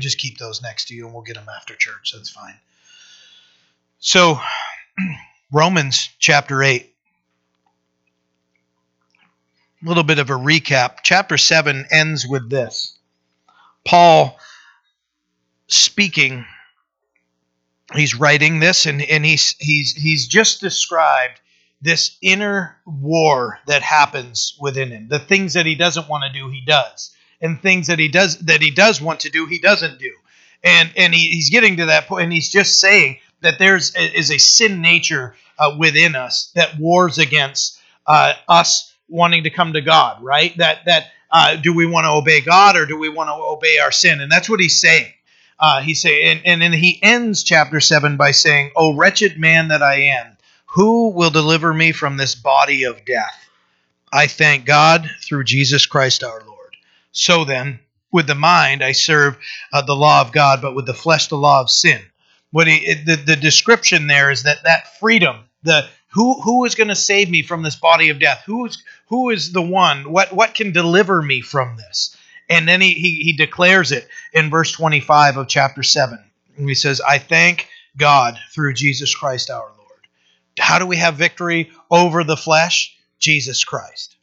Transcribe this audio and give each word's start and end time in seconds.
just 0.00 0.18
keep 0.18 0.38
those 0.38 0.62
next 0.62 0.88
to 0.88 0.94
you 0.94 1.04
and 1.04 1.14
we'll 1.14 1.22
get 1.22 1.36
them 1.36 1.48
after 1.54 1.74
church. 1.74 2.12
That's 2.14 2.30
fine. 2.30 2.54
So, 3.98 4.38
Romans 5.52 6.10
chapter 6.18 6.62
8. 6.62 6.90
A 9.82 9.88
little 9.88 10.02
bit 10.02 10.18
of 10.18 10.30
a 10.30 10.34
recap. 10.34 10.98
Chapter 11.02 11.36
7 11.36 11.86
ends 11.90 12.26
with 12.26 12.48
this 12.50 12.98
Paul 13.84 14.38
speaking. 15.66 16.44
He's 17.94 18.14
writing 18.14 18.60
this 18.60 18.86
and, 18.86 19.02
and 19.02 19.24
he's, 19.24 19.54
he's, 19.58 19.92
he's 19.92 20.26
just 20.26 20.60
described 20.60 21.40
this 21.84 22.16
inner 22.22 22.78
war 22.86 23.60
that 23.66 23.82
happens 23.82 24.56
within 24.58 24.90
him. 24.90 25.08
The 25.08 25.18
things 25.18 25.52
that 25.52 25.66
he 25.66 25.74
doesn't 25.74 26.08
want 26.08 26.24
to 26.24 26.32
do, 26.32 26.48
he 26.48 26.62
does. 26.62 27.14
And 27.44 27.60
things 27.60 27.88
that 27.88 27.98
he 27.98 28.08
does 28.08 28.38
that 28.38 28.62
he 28.62 28.70
does 28.70 29.00
want 29.02 29.20
to 29.20 29.30
do, 29.30 29.46
he 29.46 29.58
doesn't 29.58 29.98
do. 29.98 30.12
And 30.64 30.90
and 30.96 31.14
he, 31.14 31.28
he's 31.28 31.50
getting 31.50 31.76
to 31.76 31.86
that 31.86 32.06
point, 32.06 32.24
and 32.24 32.32
he's 32.32 32.48
just 32.48 32.80
saying 32.80 33.18
that 33.42 33.58
there's 33.58 33.94
is 33.94 34.30
a 34.30 34.38
sin 34.38 34.80
nature 34.80 35.36
uh, 35.58 35.76
within 35.78 36.16
us 36.16 36.50
that 36.54 36.78
wars 36.78 37.18
against 37.18 37.78
uh, 38.06 38.32
us 38.48 38.94
wanting 39.08 39.44
to 39.44 39.50
come 39.50 39.74
to 39.74 39.82
God, 39.82 40.22
right? 40.22 40.56
That 40.56 40.86
that 40.86 41.08
uh, 41.30 41.56
do 41.56 41.74
we 41.74 41.84
want 41.84 42.06
to 42.06 42.10
obey 42.12 42.40
God 42.40 42.76
or 42.76 42.86
do 42.86 42.98
we 42.98 43.10
want 43.10 43.28
to 43.28 43.34
obey 43.34 43.78
our 43.78 43.92
sin? 43.92 44.20
And 44.20 44.32
that's 44.32 44.48
what 44.48 44.60
he's 44.60 44.80
saying. 44.80 45.12
Uh, 45.58 45.82
he's 45.82 46.02
saying, 46.02 46.40
and, 46.44 46.46
and 46.46 46.62
then 46.62 46.72
he 46.72 46.98
ends 47.02 47.44
chapter 47.44 47.78
seven 47.80 48.16
by 48.16 48.30
saying, 48.30 48.70
"O 48.74 48.96
wretched 48.96 49.38
man 49.38 49.68
that 49.68 49.82
I 49.82 49.96
am, 50.16 50.36
who 50.66 51.10
will 51.10 51.30
deliver 51.30 51.74
me 51.74 51.92
from 51.92 52.16
this 52.16 52.34
body 52.34 52.84
of 52.84 53.04
death? 53.04 53.38
I 54.12 54.28
thank 54.28 54.64
God 54.64 55.10
through 55.22 55.44
Jesus 55.44 55.86
Christ 55.86 56.24
our 56.24 56.42
Lord. 56.46 56.53
So 57.14 57.46
then, 57.46 57.80
with 58.12 58.26
the 58.26 58.34
mind 58.34 58.84
I 58.84 58.92
serve 58.92 59.38
uh, 59.72 59.80
the 59.80 59.96
law 59.96 60.20
of 60.20 60.32
God, 60.32 60.60
but 60.60 60.74
with 60.74 60.84
the 60.84 60.92
flesh 60.92 61.28
the 61.28 61.36
law 61.36 61.62
of 61.62 61.70
sin." 61.70 62.02
What 62.50 62.68
he, 62.68 62.94
the, 62.94 63.16
the 63.16 63.36
description 63.36 64.06
there 64.06 64.30
is 64.30 64.42
that 64.42 64.62
that 64.64 64.98
freedom, 65.00 65.48
the 65.62 65.88
who 66.08 66.40
who 66.42 66.64
is 66.66 66.74
going 66.74 66.88
to 66.88 66.94
save 66.94 67.30
me 67.30 67.42
from 67.42 67.62
this 67.62 67.76
body 67.76 68.10
of 68.10 68.20
death? 68.20 68.42
Who's 68.46 68.82
who 69.08 69.30
is 69.30 69.52
the 69.52 69.62
one? 69.62 70.12
What 70.12 70.32
what 70.32 70.54
can 70.54 70.70
deliver 70.70 71.22
me 71.22 71.40
from 71.40 71.76
this? 71.76 72.16
And 72.48 72.68
then 72.68 72.80
he, 72.80 72.94
he, 72.94 73.22
he 73.22 73.32
declares 73.32 73.92
it 73.92 74.06
in 74.32 74.50
verse 74.50 74.70
25 74.72 75.38
of 75.38 75.48
chapter 75.48 75.82
7. 75.82 76.18
He 76.58 76.74
says, 76.74 77.00
I 77.00 77.18
thank 77.18 77.68
God 77.96 78.38
through 78.52 78.74
Jesus 78.74 79.14
Christ 79.14 79.50
our 79.50 79.72
Lord. 79.78 79.90
How 80.58 80.78
do 80.78 80.86
we 80.86 80.96
have 80.96 81.14
victory 81.14 81.70
over 81.90 82.22
the 82.22 82.36
flesh? 82.36 82.96
Jesus 83.18 83.64
Christ. 83.64 84.13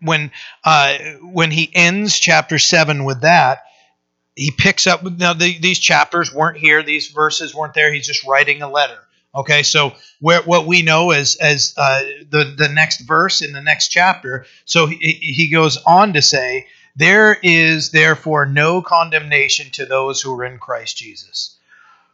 When 0.00 0.30
uh, 0.64 0.98
when 1.22 1.50
he 1.50 1.70
ends 1.74 2.18
chapter 2.18 2.58
7 2.58 3.04
with 3.04 3.22
that, 3.22 3.64
he 4.34 4.50
picks 4.50 4.86
up 4.86 5.02
now 5.02 5.32
the, 5.32 5.58
these 5.58 5.78
chapters 5.78 6.32
weren't 6.32 6.58
here 6.58 6.82
these 6.82 7.08
verses 7.08 7.54
weren't 7.54 7.74
there 7.74 7.92
he's 7.92 8.06
just 8.06 8.26
writing 8.26 8.62
a 8.62 8.70
letter 8.70 8.98
okay? 9.34 9.62
So 9.62 9.92
where, 10.20 10.42
what 10.42 10.66
we 10.66 10.82
know 10.82 11.10
is 11.12 11.36
as 11.36 11.74
uh, 11.76 12.02
the 12.28 12.54
the 12.56 12.68
next 12.68 13.00
verse 13.00 13.40
in 13.40 13.52
the 13.52 13.62
next 13.62 13.88
chapter 13.88 14.46
so 14.64 14.86
he, 14.86 14.96
he 14.96 15.50
goes 15.50 15.76
on 15.86 16.12
to 16.14 16.22
say 16.22 16.66
there 16.96 17.38
is 17.42 17.90
therefore 17.90 18.46
no 18.46 18.82
condemnation 18.82 19.70
to 19.72 19.86
those 19.86 20.20
who 20.20 20.38
are 20.38 20.44
in 20.44 20.58
christ 20.58 20.96
jesus 20.98 21.56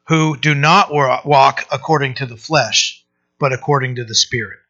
who 0.05 0.37
do 0.37 0.55
not 0.55 0.93
walk 0.93 1.67
according 1.73 2.15
to 2.15 2.27
the 2.27 2.37
flesh 2.37 3.05
but 3.41 3.53
according 3.53 3.97
to 3.97 4.05
the 4.05 4.15
spirit 4.15 4.61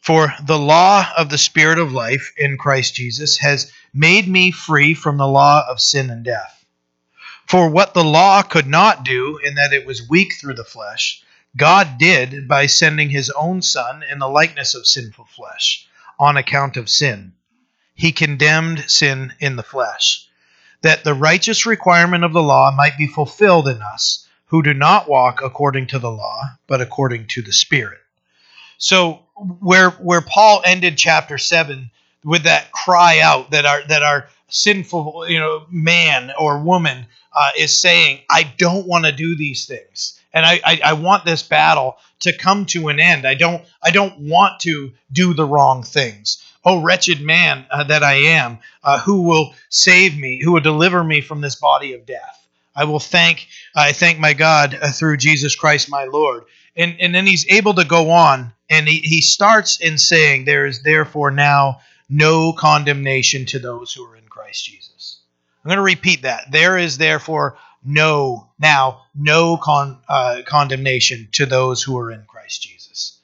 for 0.00 0.32
the 0.44 0.58
law 0.58 1.06
of 1.16 1.28
the 1.28 1.38
Spirit 1.38 1.78
of 1.78 1.92
life 1.92 2.32
in 2.36 2.56
Christ 2.56 2.94
Jesus 2.94 3.36
has 3.38 3.70
made 3.92 4.26
me 4.26 4.50
free 4.50 4.94
from 4.94 5.18
the 5.18 5.28
law 5.28 5.62
of 5.68 5.80
sin 5.80 6.10
and 6.10 6.24
death. 6.24 6.64
For 7.46 7.68
what 7.68 7.94
the 7.94 8.04
law 8.04 8.42
could 8.42 8.66
not 8.66 9.04
do, 9.04 9.38
in 9.38 9.56
that 9.56 9.72
it 9.72 9.84
was 9.84 10.08
weak 10.08 10.34
through 10.34 10.54
the 10.54 10.64
flesh, 10.64 11.22
God 11.56 11.98
did 11.98 12.46
by 12.46 12.66
sending 12.66 13.10
his 13.10 13.28
own 13.30 13.60
Son 13.60 14.02
in 14.02 14.20
the 14.20 14.28
likeness 14.28 14.74
of 14.74 14.86
sinful 14.86 15.26
flesh, 15.26 15.86
on 16.18 16.36
account 16.36 16.76
of 16.76 16.88
sin. 16.88 17.32
He 17.94 18.12
condemned 18.12 18.88
sin 18.88 19.34
in 19.40 19.56
the 19.56 19.62
flesh, 19.62 20.28
that 20.82 21.02
the 21.02 21.12
righteous 21.12 21.66
requirement 21.66 22.24
of 22.24 22.32
the 22.32 22.42
law 22.42 22.70
might 22.70 22.96
be 22.96 23.06
fulfilled 23.06 23.68
in 23.68 23.82
us, 23.82 24.26
who 24.46 24.62
do 24.62 24.72
not 24.72 25.08
walk 25.08 25.42
according 25.42 25.88
to 25.88 25.98
the 25.98 26.10
law, 26.10 26.42
but 26.66 26.80
according 26.80 27.26
to 27.26 27.42
the 27.42 27.52
Spirit. 27.52 27.98
So 28.78 29.24
where 29.60 29.90
where 29.90 30.20
Paul 30.20 30.62
ended 30.64 30.98
chapter 30.98 31.38
seven 31.38 31.90
with 32.24 32.44
that 32.44 32.72
cry 32.72 33.20
out 33.20 33.50
that 33.50 33.64
our 33.64 33.82
that 33.88 34.02
our 34.02 34.28
sinful 34.48 35.26
you 35.28 35.38
know 35.38 35.64
man 35.70 36.32
or 36.38 36.58
woman 36.62 37.06
uh, 37.32 37.50
is 37.56 37.80
saying, 37.80 38.20
I 38.28 38.52
don't 38.58 38.86
want 38.86 39.04
to 39.04 39.12
do 39.12 39.36
these 39.36 39.66
things, 39.66 40.20
and 40.34 40.44
I, 40.44 40.60
I 40.64 40.80
I 40.84 40.92
want 40.94 41.24
this 41.24 41.42
battle 41.42 41.96
to 42.20 42.36
come 42.36 42.66
to 42.66 42.88
an 42.88 43.00
end. 43.00 43.26
I 43.26 43.34
don't 43.34 43.64
I 43.82 43.90
don't 43.90 44.18
want 44.18 44.60
to 44.60 44.92
do 45.12 45.34
the 45.34 45.44
wrong 45.44 45.82
things. 45.82 46.44
Oh 46.64 46.82
wretched 46.82 47.22
man 47.22 47.64
uh, 47.70 47.84
that 47.84 48.02
I 48.02 48.14
am, 48.14 48.58
uh, 48.84 49.00
who 49.00 49.22
will 49.22 49.54
save 49.70 50.18
me? 50.18 50.42
Who 50.42 50.52
will 50.52 50.60
deliver 50.60 51.02
me 51.02 51.22
from 51.22 51.40
this 51.40 51.54
body 51.54 51.94
of 51.94 52.04
death? 52.04 52.46
I 52.76 52.84
will 52.84 53.00
thank 53.00 53.48
I 53.74 53.92
thank 53.92 54.18
my 54.18 54.34
God 54.34 54.78
uh, 54.80 54.90
through 54.90 55.16
Jesus 55.16 55.56
Christ 55.56 55.90
my 55.90 56.04
Lord. 56.04 56.44
And 56.76 56.96
and 57.00 57.14
then 57.14 57.26
he's 57.26 57.46
able 57.48 57.74
to 57.74 57.84
go 57.84 58.10
on 58.10 58.52
and 58.70 58.86
he, 58.86 58.98
he 59.00 59.20
starts 59.20 59.80
in 59.80 59.98
saying, 59.98 60.44
There 60.44 60.66
is 60.66 60.82
therefore 60.82 61.30
now 61.30 61.80
no 62.08 62.52
condemnation 62.52 63.46
to 63.46 63.58
those 63.58 63.92
who 63.92 64.04
are 64.04 64.16
in 64.16 64.28
Christ 64.28 64.66
Jesus. 64.66 65.20
I'm 65.64 65.68
going 65.68 65.76
to 65.76 65.82
repeat 65.82 66.22
that. 66.22 66.50
There 66.50 66.78
is 66.78 66.96
therefore 66.96 67.58
no, 67.84 68.48
now, 68.58 69.02
no 69.14 69.56
con, 69.56 69.98
uh, 70.08 70.42
condemnation 70.46 71.28
to 71.32 71.46
those 71.46 71.82
who 71.82 71.98
are 71.98 72.10
in 72.10 72.24
Christ 72.26 72.62
Jesus. 72.62 73.18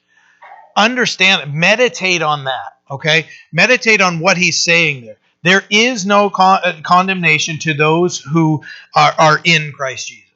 Understand, 0.75 1.53
meditate 1.53 2.21
on 2.21 2.43
that, 2.43 2.77
okay? 2.91 3.27
Meditate 3.51 4.01
on 4.01 4.19
what 4.19 4.37
he's 4.37 4.63
saying 4.63 5.05
there. 5.05 5.17
There 5.43 5.63
is 5.69 6.05
no 6.05 6.29
con- 6.29 6.59
uh, 6.63 6.73
condemnation 6.83 7.59
to 7.59 7.73
those 7.73 8.19
who 8.19 8.63
are, 8.95 9.13
are 9.17 9.39
in 9.43 9.71
Christ 9.71 10.07
Jesus. 10.07 10.26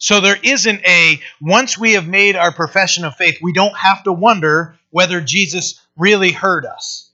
So 0.00 0.22
there 0.22 0.38
isn't 0.42 0.80
a, 0.86 1.20
once 1.42 1.76
we 1.76 1.92
have 1.92 2.08
made 2.08 2.34
our 2.34 2.52
profession 2.52 3.04
of 3.04 3.16
faith, 3.16 3.36
we 3.42 3.52
don't 3.52 3.76
have 3.76 4.02
to 4.04 4.12
wonder 4.12 4.74
whether 4.88 5.20
Jesus 5.20 5.78
really 5.94 6.32
heard 6.32 6.64
us. 6.64 7.10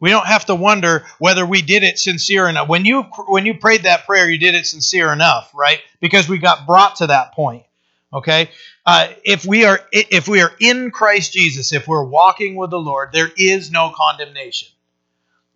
We 0.00 0.08
don't 0.08 0.26
have 0.26 0.46
to 0.46 0.54
wonder 0.54 1.04
whether 1.18 1.44
we 1.44 1.60
did 1.60 1.82
it 1.82 1.98
sincere 1.98 2.48
enough. 2.48 2.68
When 2.68 2.86
you 2.86 3.02
when 3.28 3.46
you 3.46 3.54
prayed 3.58 3.82
that 3.82 4.06
prayer, 4.06 4.28
you 4.28 4.38
did 4.38 4.54
it 4.54 4.66
sincere 4.66 5.12
enough, 5.12 5.50
right? 5.54 5.80
Because 6.00 6.28
we 6.28 6.38
got 6.38 6.66
brought 6.66 6.96
to 6.96 7.08
that 7.08 7.32
point. 7.32 7.64
Okay, 8.12 8.50
uh, 8.84 9.08
if 9.22 9.44
we 9.44 9.64
are 9.64 9.80
if 9.92 10.26
we 10.26 10.42
are 10.42 10.52
in 10.60 10.90
Christ 10.90 11.32
Jesus, 11.34 11.72
if 11.72 11.86
we're 11.86 12.04
walking 12.04 12.56
with 12.56 12.70
the 12.70 12.80
Lord, 12.80 13.10
there 13.12 13.30
is 13.36 13.70
no 13.70 13.92
condemnation. 13.94 14.68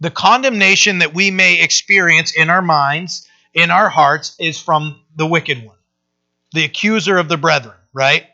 The 0.01 0.11
condemnation 0.11 0.99
that 0.99 1.15
we 1.15 1.31
may 1.31 1.61
experience 1.61 2.33
in 2.35 2.51
our 2.51 2.63
minds, 2.63 3.27
in 3.55 3.71
our 3.71 3.89
hearts, 3.89 4.37
is 4.39 4.61
from 4.61 5.01
the 5.17 5.27
wicked 5.27 5.65
one 5.65 5.78
the 6.53 6.65
accuser 6.65 7.19
of 7.19 7.29
the 7.29 7.37
brethren, 7.37 7.77
right? 7.93 8.27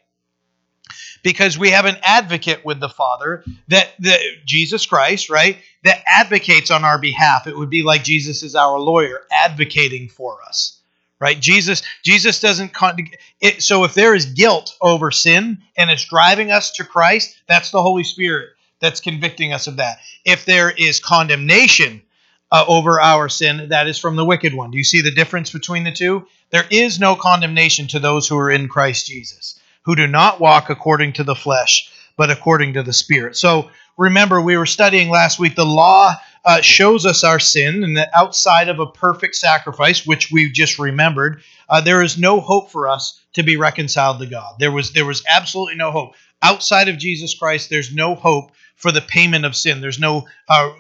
Because 1.23 1.59
we 1.59 1.71
have 1.71 1.87
an 1.87 1.97
advocate 2.03 2.65
with 2.65 2.81
the 2.81 2.89
Father 2.89 3.45
that, 3.69 3.89
that 4.01 4.21
Jesus 4.45 4.85
Christ, 4.87 5.31
right, 5.31 5.59
that 5.85 6.03
advocates 6.07 6.71
on 6.71 6.85
our 6.85 6.99
behalf. 6.99 7.47
It 7.47 7.57
would 7.57 7.71
be 7.71 7.83
like 7.83 8.05
Jesus 8.05 8.43
is 8.43 8.55
our 8.55 8.79
lawyer 8.79 9.23
advocating 9.31 10.09
for 10.09 10.43
us. 10.43 10.81
Right? 11.21 11.41
Jesus 11.41 11.83
Jesus 12.03 12.41
doesn't 12.41 12.75
con- 12.75 12.99
it, 13.41 13.63
so 13.63 13.85
if 13.85 13.95
there 13.95 14.15
is 14.15 14.27
guilt 14.27 14.77
over 14.83 15.11
sin 15.11 15.63
and 15.75 15.89
it's 15.89 16.05
driving 16.05 16.51
us 16.51 16.73
to 16.73 16.85
Christ, 16.85 17.41
that's 17.49 17.71
the 17.71 17.81
Holy 17.81 18.05
Spirit 18.05 18.51
that's 18.81 19.01
convicting 19.01 19.53
us 19.53 19.67
of 19.67 19.77
that. 19.77 20.01
If 20.27 20.45
there 20.45 20.71
is 20.71 21.01
condemnation 21.01 22.03
uh, 22.51 22.65
over 22.69 23.01
our 23.01 23.29
sin, 23.29 23.69
that 23.71 23.87
is 23.87 23.99
from 23.99 24.17
the 24.17 24.25
wicked 24.25 24.55
one. 24.55 24.71
Do 24.71 24.79
you 24.79 24.85
see 24.85 25.01
the 25.01 25.11
difference 25.11 25.51
between 25.51 25.85
the 25.85 25.93
two? 25.93 26.27
There 26.51 26.67
is 26.71 27.01
no 27.01 27.17
condemnation 27.17 27.89
to 27.89 27.99
those 27.99 28.29
who 28.29 28.39
are 28.39 28.51
in 28.51 28.69
Christ 28.69 29.07
Jesus, 29.07 29.59
who 29.83 29.97
do 29.97 30.07
not 30.07 30.41
walk 30.41 30.71
according 30.71 31.15
to 31.15 31.25
the 31.25 31.35
flesh, 31.35 31.91
but 32.17 32.31
according 32.31 32.75
to 32.75 32.83
the 32.83 32.93
Spirit. 32.93 33.37
So 33.37 33.71
remember, 33.97 34.41
we 34.41 34.57
were 34.57 34.67
studying 34.67 35.09
last 35.09 35.39
week, 35.39 35.57
the 35.57 35.67
law 35.67 36.15
uh, 36.45 36.61
shows 36.61 37.07
us 37.07 37.25
our 37.25 37.41
sin, 37.41 37.83
and 37.83 37.97
that 37.97 38.11
outside 38.15 38.69
of 38.69 38.79
a 38.79 38.87
perfect 38.87 39.35
sacrifice, 39.35 40.07
which 40.07 40.31
we 40.31 40.53
just 40.53 40.79
remembered, 40.79 41.43
uh, 41.69 41.81
there 41.81 42.03
is 42.03 42.19
no 42.19 42.41
hope 42.41 42.71
for 42.71 42.89
us 42.89 43.21
to 43.33 43.43
be 43.43 43.57
reconciled 43.57 44.21
to 44.21 44.27
God. 44.27 44.57
There 44.59 44.71
was 44.71 44.93
there 44.93 45.07
was 45.07 45.25
absolutely 45.29 45.77
no 45.77 45.91
hope 45.91 46.15
outside 46.45 46.89
of 46.89 46.99
Jesus 46.99 47.35
Christ. 47.35 47.71
There's 47.71 47.93
no 47.93 48.15
hope 48.15 48.53
for 48.77 48.93
the 48.93 49.01
payment 49.01 49.45
of 49.45 49.57
sin. 49.57 49.81
There's 49.81 49.99
no 49.99 50.27
uh, 50.49 50.71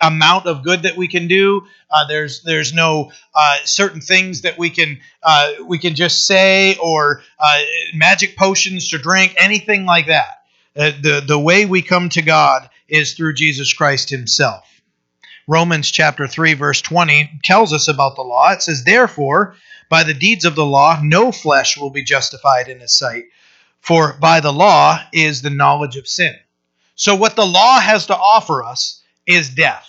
amount 0.00 0.46
of 0.46 0.62
good 0.62 0.82
that 0.82 0.96
we 0.96 1.08
can 1.08 1.26
do. 1.26 1.66
Uh, 1.90 2.06
there's 2.06 2.42
there's 2.42 2.72
no 2.72 3.10
uh, 3.34 3.56
certain 3.64 4.00
things 4.00 4.42
that 4.42 4.56
we 4.56 4.70
can 4.70 5.00
uh, 5.22 5.52
we 5.66 5.78
can 5.78 5.94
just 5.94 6.26
say 6.26 6.76
or 6.76 7.22
uh, 7.38 7.60
magic 7.94 8.36
potions 8.36 8.88
to 8.90 8.98
drink, 8.98 9.34
anything 9.36 9.84
like 9.84 10.06
that. 10.06 10.44
Uh, 10.76 10.92
the 11.02 11.24
the 11.26 11.38
way 11.38 11.66
we 11.66 11.82
come 11.82 12.08
to 12.10 12.22
God 12.22 12.70
is 12.88 13.14
through 13.14 13.34
Jesus 13.34 13.72
Christ 13.72 14.10
Himself. 14.10 14.64
Romans 15.46 15.90
chapter 15.90 16.26
3 16.26 16.54
verse 16.54 16.80
20 16.80 17.40
tells 17.42 17.72
us 17.72 17.88
about 17.88 18.16
the 18.16 18.22
law. 18.22 18.52
It 18.52 18.62
says, 18.62 18.84
"Therefore, 18.84 19.56
by 19.88 20.04
the 20.04 20.14
deeds 20.14 20.44
of 20.44 20.54
the 20.54 20.64
law, 20.64 21.00
no 21.02 21.32
flesh 21.32 21.76
will 21.76 21.90
be 21.90 22.02
justified 22.02 22.68
in 22.68 22.80
his 22.80 22.96
sight, 22.96 23.24
for 23.84 24.14
by 24.14 24.40
the 24.40 24.52
law 24.52 24.98
is 25.12 25.42
the 25.42 25.50
knowledge 25.50 25.96
of 25.96 26.08
sin." 26.08 26.34
So 26.96 27.14
what 27.14 27.36
the 27.36 27.46
law 27.46 27.78
has 27.78 28.06
to 28.06 28.16
offer 28.16 28.64
us 28.64 29.02
is 29.26 29.50
death. 29.50 29.88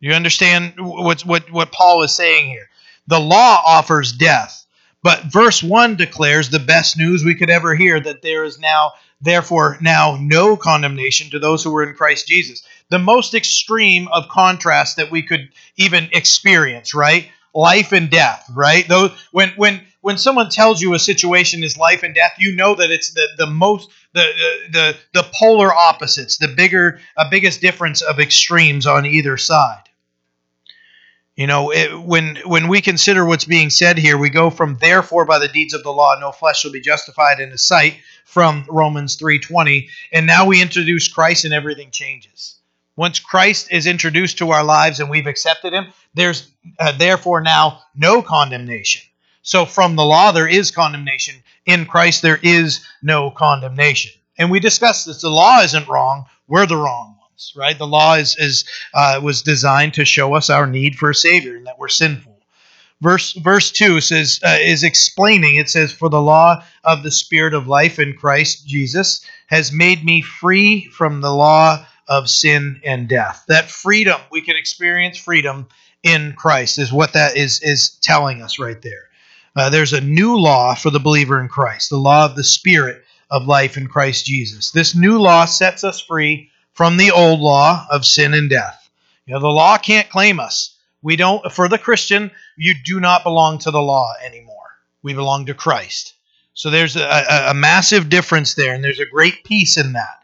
You 0.00 0.12
understand 0.12 0.74
what 0.78 1.24
what 1.24 1.50
what 1.50 1.72
Paul 1.72 2.02
is 2.02 2.14
saying 2.14 2.48
here? 2.48 2.68
The 3.06 3.20
law 3.20 3.62
offers 3.64 4.12
death. 4.12 4.64
But 5.02 5.24
verse 5.24 5.62
1 5.62 5.94
declares 5.94 6.48
the 6.48 6.58
best 6.58 6.98
news 6.98 7.22
we 7.22 7.36
could 7.36 7.50
ever 7.50 7.76
hear 7.76 8.00
that 8.00 8.22
there 8.22 8.42
is 8.42 8.58
now, 8.58 8.94
therefore, 9.20 9.78
now 9.80 10.18
no 10.20 10.56
condemnation 10.56 11.30
to 11.30 11.38
those 11.38 11.62
who 11.62 11.70
were 11.70 11.84
in 11.84 11.94
Christ 11.94 12.26
Jesus. 12.26 12.64
The 12.88 12.98
most 12.98 13.32
extreme 13.32 14.08
of 14.08 14.28
contrast 14.28 14.96
that 14.96 15.12
we 15.12 15.22
could 15.22 15.50
even 15.76 16.08
experience, 16.12 16.92
right? 16.92 17.30
Life 17.56 17.92
and 17.92 18.10
death, 18.10 18.50
right? 18.54 18.86
Those 18.86 19.12
when 19.32 19.48
when 19.56 19.80
when 20.02 20.18
someone 20.18 20.50
tells 20.50 20.82
you 20.82 20.92
a 20.92 20.98
situation 20.98 21.64
is 21.64 21.78
life 21.78 22.02
and 22.02 22.14
death, 22.14 22.34
you 22.38 22.54
know 22.54 22.74
that 22.74 22.90
it's 22.90 23.14
the, 23.14 23.26
the 23.38 23.46
most 23.46 23.90
the, 24.12 24.26
the 24.70 24.96
the 25.14 25.26
polar 25.34 25.74
opposites, 25.74 26.36
the 26.36 26.48
bigger 26.48 27.00
uh, 27.16 27.30
biggest 27.30 27.62
difference 27.62 28.02
of 28.02 28.20
extremes 28.20 28.86
on 28.86 29.06
either 29.06 29.38
side. 29.38 29.88
You 31.34 31.46
know, 31.46 31.70
it, 31.70 31.98
when 31.98 32.36
when 32.44 32.68
we 32.68 32.82
consider 32.82 33.24
what's 33.24 33.46
being 33.46 33.70
said 33.70 33.96
here, 33.96 34.18
we 34.18 34.28
go 34.28 34.50
from 34.50 34.76
therefore 34.76 35.24
by 35.24 35.38
the 35.38 35.48
deeds 35.48 35.72
of 35.72 35.82
the 35.82 35.92
law 35.92 36.14
no 36.20 36.32
flesh 36.32 36.60
shall 36.60 36.72
be 36.72 36.80
justified 36.82 37.40
in 37.40 37.50
his 37.50 37.66
sight 37.66 37.96
from 38.26 38.66
Romans 38.68 39.16
3:20, 39.16 39.88
and 40.12 40.26
now 40.26 40.44
we 40.44 40.60
introduce 40.60 41.08
Christ 41.08 41.46
and 41.46 41.54
everything 41.54 41.90
changes. 41.90 42.55
Once 42.96 43.20
Christ 43.20 43.70
is 43.70 43.86
introduced 43.86 44.38
to 44.38 44.50
our 44.50 44.64
lives 44.64 45.00
and 45.00 45.10
we've 45.10 45.26
accepted 45.26 45.72
him, 45.72 45.86
there's 46.14 46.50
uh, 46.80 46.92
therefore 46.96 47.42
now 47.42 47.82
no 47.94 48.22
condemnation. 48.22 49.02
So 49.42 49.66
from 49.66 49.96
the 49.96 50.04
law 50.04 50.32
there 50.32 50.48
is 50.48 50.70
condemnation, 50.70 51.36
in 51.66 51.84
Christ 51.84 52.22
there 52.22 52.40
is 52.42 52.86
no 53.02 53.30
condemnation. 53.30 54.12
And 54.38 54.50
we 54.50 54.60
discussed 54.60 55.06
this 55.06 55.20
the 55.20 55.28
law 55.28 55.60
isn't 55.60 55.88
wrong, 55.88 56.24
we're 56.48 56.66
the 56.66 56.76
wrong 56.76 57.16
ones, 57.20 57.52
right? 57.54 57.76
The 57.76 57.86
law 57.86 58.14
is, 58.14 58.34
is 58.38 58.64
uh, 58.94 59.20
was 59.22 59.42
designed 59.42 59.94
to 59.94 60.04
show 60.04 60.34
us 60.34 60.48
our 60.48 60.66
need 60.66 60.96
for 60.96 61.10
a 61.10 61.14
savior 61.14 61.56
and 61.56 61.66
that 61.66 61.78
we're 61.78 61.88
sinful. 61.88 62.32
Verse 63.02 63.34
verse 63.34 63.70
two 63.72 64.00
says 64.00 64.40
uh, 64.42 64.56
is 64.58 64.82
explaining. 64.82 65.56
It 65.56 65.68
says, 65.68 65.92
"For 65.92 66.08
the 66.08 66.20
law 66.20 66.64
of 66.82 67.02
the 67.02 67.10
Spirit 67.10 67.52
of 67.52 67.68
life 67.68 67.98
in 67.98 68.14
Christ 68.14 68.66
Jesus 68.66 69.20
has 69.48 69.70
made 69.70 70.02
me 70.02 70.22
free 70.22 70.86
from 70.86 71.20
the 71.20 71.32
law 71.32 71.84
of 72.08 72.30
sin 72.30 72.80
and 72.84 73.08
death." 73.08 73.44
That 73.48 73.70
freedom 73.70 74.20
we 74.30 74.40
can 74.40 74.56
experience 74.56 75.16
freedom 75.18 75.68
in 76.02 76.34
Christ 76.34 76.78
is 76.78 76.92
what 76.92 77.14
that 77.14 77.36
is 77.36 77.60
is 77.60 77.90
telling 78.02 78.42
us 78.42 78.58
right 78.58 78.80
there. 78.80 79.08
Uh, 79.56 79.70
there's 79.70 79.92
a 79.92 80.00
new 80.00 80.36
law 80.36 80.74
for 80.74 80.90
the 80.90 81.00
believer 81.00 81.40
in 81.40 81.48
Christ, 81.48 81.90
the 81.90 81.96
law 81.96 82.26
of 82.26 82.36
the 82.36 82.44
Spirit 82.44 83.02
of 83.30 83.46
life 83.46 83.76
in 83.76 83.88
Christ 83.88 84.26
Jesus. 84.26 84.70
This 84.70 84.94
new 84.94 85.18
law 85.18 85.46
sets 85.46 85.82
us 85.82 86.00
free 86.00 86.50
from 86.74 86.96
the 86.96 87.10
old 87.10 87.40
law 87.40 87.86
of 87.90 88.04
sin 88.04 88.34
and 88.34 88.50
death. 88.50 88.88
You 89.24 89.34
know, 89.34 89.40
the 89.40 89.48
law 89.48 89.78
can't 89.78 90.10
claim 90.10 90.38
us. 90.38 90.76
We 91.02 91.16
don't, 91.16 91.50
for 91.50 91.68
the 91.68 91.78
Christian, 91.78 92.30
you 92.56 92.74
do 92.84 93.00
not 93.00 93.24
belong 93.24 93.58
to 93.60 93.70
the 93.70 93.80
law 93.82 94.12
anymore. 94.24 94.76
We 95.02 95.14
belong 95.14 95.46
to 95.46 95.54
Christ. 95.54 96.14
So 96.54 96.70
there's 96.70 96.96
a, 96.96 97.02
a, 97.02 97.50
a 97.50 97.54
massive 97.54 98.08
difference 98.08 98.54
there, 98.54 98.74
and 98.74 98.84
there's 98.84 99.00
a 99.00 99.06
great 99.06 99.42
peace 99.44 99.76
in 99.76 99.94
that. 99.94 100.22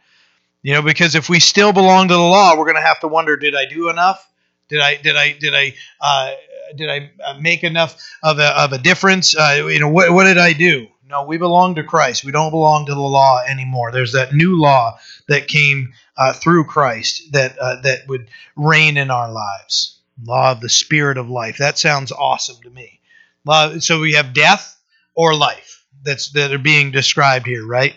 You 0.62 0.74
know, 0.74 0.82
because 0.82 1.14
if 1.14 1.28
we 1.28 1.40
still 1.40 1.72
belong 1.72 2.08
to 2.08 2.14
the 2.14 2.20
law, 2.20 2.56
we're 2.56 2.64
going 2.64 2.76
to 2.76 2.82
have 2.82 3.00
to 3.00 3.08
wonder: 3.08 3.36
Did 3.36 3.54
I 3.54 3.66
do 3.66 3.88
enough? 3.88 4.26
Did 4.68 4.80
I 4.80 4.96
did 4.96 5.16
I 5.16 5.32
did 5.32 5.54
I 5.54 5.74
uh, 6.00 6.32
did 6.76 6.88
I 6.88 7.10
uh, 7.24 7.34
make 7.40 7.64
enough 7.64 7.96
of 8.22 8.38
a, 8.38 8.58
of 8.58 8.72
a 8.72 8.78
difference? 8.78 9.36
Uh, 9.36 9.66
you 9.68 9.80
know, 9.80 9.88
what, 9.88 10.12
what 10.12 10.24
did 10.24 10.38
I 10.38 10.52
do? 10.52 10.88
No, 11.08 11.24
we 11.24 11.36
belong 11.36 11.74
to 11.74 11.84
Christ. 11.84 12.24
We 12.24 12.32
don't 12.32 12.50
belong 12.50 12.86
to 12.86 12.94
the 12.94 13.00
law 13.00 13.42
anymore. 13.46 13.92
There's 13.92 14.12
that 14.12 14.32
new 14.32 14.58
law 14.58 14.98
that 15.28 15.46
came 15.46 15.92
uh, 16.16 16.32
through 16.32 16.64
Christ 16.64 17.32
that 17.32 17.58
uh, 17.58 17.82
that 17.82 18.08
would 18.08 18.28
reign 18.56 18.96
in 18.96 19.10
our 19.10 19.30
lives. 19.30 19.98
Law 20.24 20.52
of 20.52 20.60
the 20.60 20.70
Spirit 20.70 21.18
of 21.18 21.28
life. 21.28 21.58
That 21.58 21.78
sounds 21.78 22.12
awesome 22.12 22.62
to 22.62 22.70
me. 22.70 23.00
Law, 23.44 23.78
so 23.78 24.00
we 24.00 24.14
have 24.14 24.32
death 24.32 24.80
or 25.14 25.34
life 25.34 25.84
that's 26.02 26.30
that 26.30 26.52
are 26.52 26.58
being 26.58 26.92
described 26.92 27.46
here, 27.46 27.66
right? 27.66 27.94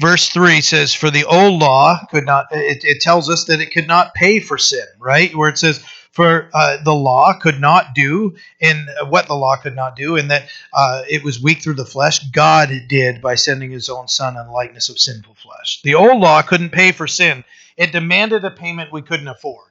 Verse 0.00 0.28
3 0.28 0.60
says, 0.60 0.94
For 0.94 1.10
the 1.10 1.24
old 1.24 1.60
law 1.60 2.04
could 2.10 2.24
not, 2.24 2.46
it, 2.52 2.84
it 2.84 3.00
tells 3.00 3.28
us 3.28 3.44
that 3.44 3.60
it 3.60 3.72
could 3.72 3.88
not 3.88 4.14
pay 4.14 4.38
for 4.38 4.56
sin, 4.56 4.86
right? 4.98 5.34
Where 5.34 5.48
it 5.48 5.58
says, 5.58 5.84
for 6.18 6.50
uh, 6.52 6.78
the 6.82 6.94
law 6.94 7.32
could 7.32 7.60
not 7.60 7.94
do 7.94 8.34
uh, 8.60 9.06
what 9.06 9.28
the 9.28 9.36
law 9.36 9.56
could 9.56 9.76
not 9.76 9.94
do, 9.94 10.16
in 10.16 10.26
that 10.28 10.48
uh, 10.72 11.02
it 11.08 11.22
was 11.22 11.40
weak 11.40 11.62
through 11.62 11.74
the 11.74 11.84
flesh. 11.84 12.18
God 12.30 12.72
did 12.88 13.22
by 13.22 13.36
sending 13.36 13.70
His 13.70 13.88
own 13.88 14.08
Son 14.08 14.36
in 14.36 14.48
likeness 14.48 14.88
of 14.88 14.98
sinful 14.98 15.36
flesh. 15.36 15.80
The 15.82 15.94
old 15.94 16.20
law 16.20 16.42
couldn't 16.42 16.70
pay 16.70 16.90
for 16.90 17.06
sin; 17.06 17.44
it 17.76 17.92
demanded 17.92 18.44
a 18.44 18.50
payment 18.50 18.92
we 18.92 19.02
couldn't 19.02 19.28
afford. 19.28 19.70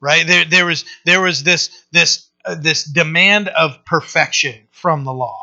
Right 0.00 0.26
there, 0.26 0.46
there 0.46 0.64
was 0.64 0.86
there 1.04 1.20
was 1.20 1.42
this 1.42 1.68
this 1.92 2.26
uh, 2.46 2.54
this 2.54 2.84
demand 2.84 3.48
of 3.48 3.84
perfection 3.84 4.68
from 4.70 5.04
the 5.04 5.12
law, 5.12 5.40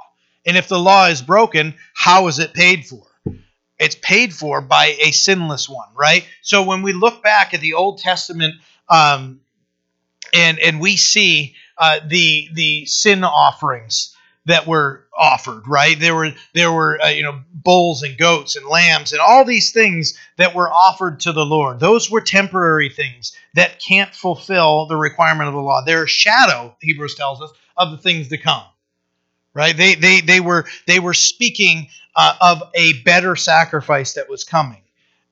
and 0.48 0.58
if 0.58 0.68
the 0.68 0.80
law 0.80 1.10
is 1.10 1.22
broken, 1.22 1.76
how 1.94 2.28
is 2.28 2.40
it 2.40 2.56
paid 2.56 2.88
for? 2.88 3.06
It's 3.80 3.96
paid 3.96 4.34
for 4.34 4.62
by 4.62 4.98
a 5.02 5.12
sinless 5.12 5.70
one, 5.70 5.88
right? 5.96 6.28
So 6.42 6.64
when 6.64 6.82
we 6.82 6.94
look 6.94 7.24
back 7.24 7.54
at 7.54 7.62
the 7.62 7.74
Old 7.74 8.00
Testament 8.00 8.56
um, 8.90 9.40
and 10.34 10.60
and 10.60 10.80
we 10.82 10.98
see 10.98 11.56
uh, 11.78 12.00
the 12.06 12.50
the 12.54 12.86
sin 12.86 13.24
offerings 13.24 14.16
that 14.46 14.68
were 14.68 15.06
offered 15.18 15.68
right? 15.68 16.00
There 16.00 16.16
were 16.16 16.32
there 16.54 16.72
were 16.72 17.00
uh, 17.02 17.10
you 17.10 17.24
know 17.24 17.42
bulls 17.54 18.04
and 18.04 18.18
goats 18.18 18.56
and 18.56 18.66
lambs 18.66 19.14
and 19.14 19.22
all 19.22 19.46
these 19.46 19.72
things 19.72 20.18
that 20.38 20.56
were 20.56 20.70
offered 20.70 21.22
to 21.22 21.32
the 21.32 21.46
lord. 21.46 21.80
Those 21.80 22.10
were 22.10 22.22
temporary 22.22 22.90
things 22.90 23.36
that 23.54 23.80
can't 23.80 24.14
fulfill 24.14 24.88
the 24.88 24.98
requirement 24.98 25.48
of 25.48 25.54
the 25.54 25.62
law. 25.62 25.84
They're 25.86 26.04
a 26.04 26.08
shadow 26.08 26.76
hebrews 26.82 27.16
tells 27.16 27.42
us 27.42 27.52
of 27.78 27.92
the 27.92 27.98
things 27.98 28.28
to 28.30 28.38
come 28.38 28.64
right 29.54 29.76
they 29.78 29.96
they 29.96 30.22
they 30.22 30.40
were 30.40 30.66
they 30.88 31.00
were 31.00 31.14
speaking 31.14 31.88
uh, 32.16 32.36
of 32.42 32.64
a 32.76 32.94
better 33.04 33.36
sacrifice 33.36 34.14
that 34.14 34.30
was 34.30 34.44
coming 34.44 34.82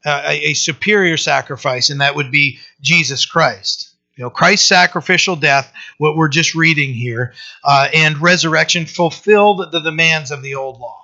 uh, 0.05 0.23
a, 0.25 0.51
a 0.51 0.53
superior 0.53 1.17
sacrifice 1.17 1.89
and 1.89 2.01
that 2.01 2.15
would 2.15 2.31
be 2.31 2.59
jesus 2.81 3.25
christ 3.25 3.87
you 4.17 4.23
know, 4.23 4.31
Christ's 4.31 4.67
sacrificial 4.67 5.35
death, 5.35 5.71
what 5.99 6.15
we're 6.15 6.27
just 6.27 6.55
reading 6.55 6.91
here, 6.91 7.33
uh, 7.63 7.87
and 7.93 8.19
resurrection 8.19 8.87
fulfilled 8.87 9.71
the 9.71 9.79
demands 9.79 10.31
of 10.31 10.41
the 10.41 10.55
old 10.55 10.79
law. 10.79 11.03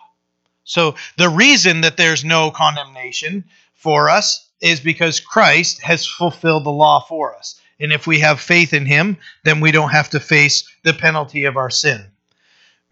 So 0.63 0.95
the 1.17 1.29
reason 1.29 1.81
that 1.81 1.95
there's 1.95 2.25
no 2.25 2.49
condemnation 2.49 3.43
for 3.75 4.09
us 4.09 4.49
is 4.61 4.79
because 4.79 5.19
Christ 5.19 5.81
has 5.83 6.07
fulfilled 6.07 6.63
the 6.63 6.71
law 6.71 7.01
for 7.01 7.35
us. 7.35 7.59
And 7.79 7.93
if 7.93 8.07
we 8.07 8.19
have 8.19 8.39
faith 8.39 8.73
in 8.73 8.85
him, 8.85 9.17
then 9.43 9.59
we 9.59 9.71
don't 9.71 9.89
have 9.89 10.09
to 10.11 10.19
face 10.19 10.67
the 10.83 10.93
penalty 10.93 11.43
of 11.43 11.57
our 11.57 11.69
sin. 11.69 12.05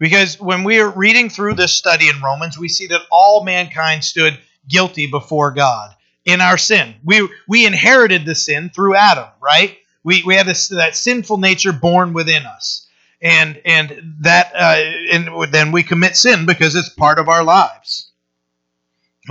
Because 0.02 0.40
when 0.40 0.64
we 0.64 0.80
are 0.80 0.90
reading 0.90 1.30
through 1.30 1.54
this 1.54 1.72
study 1.72 2.08
in 2.08 2.20
Romans, 2.20 2.58
we 2.58 2.68
see 2.68 2.88
that 2.88 3.02
all 3.12 3.44
mankind 3.44 4.02
stood 4.02 4.36
guilty 4.68 5.06
before 5.06 5.52
God 5.52 5.94
in 6.24 6.40
our 6.40 6.58
sin. 6.58 6.96
We 7.04 7.28
we 7.46 7.66
inherited 7.66 8.26
the 8.26 8.34
sin 8.34 8.68
through 8.74 8.96
Adam, 8.96 9.28
right? 9.40 9.78
We, 10.02 10.24
we 10.24 10.34
have 10.34 10.46
this 10.46 10.66
that 10.70 10.96
sinful 10.96 11.36
nature 11.36 11.72
born 11.72 12.14
within 12.14 12.46
us, 12.46 12.88
and 13.22 13.62
and 13.64 14.16
that 14.22 14.50
uh, 14.56 14.82
and 15.12 15.52
then 15.52 15.70
we 15.70 15.84
commit 15.84 16.16
sin 16.16 16.46
because 16.46 16.74
it's 16.74 16.88
part 16.88 17.20
of 17.20 17.28
our 17.28 17.44
lives. 17.44 18.10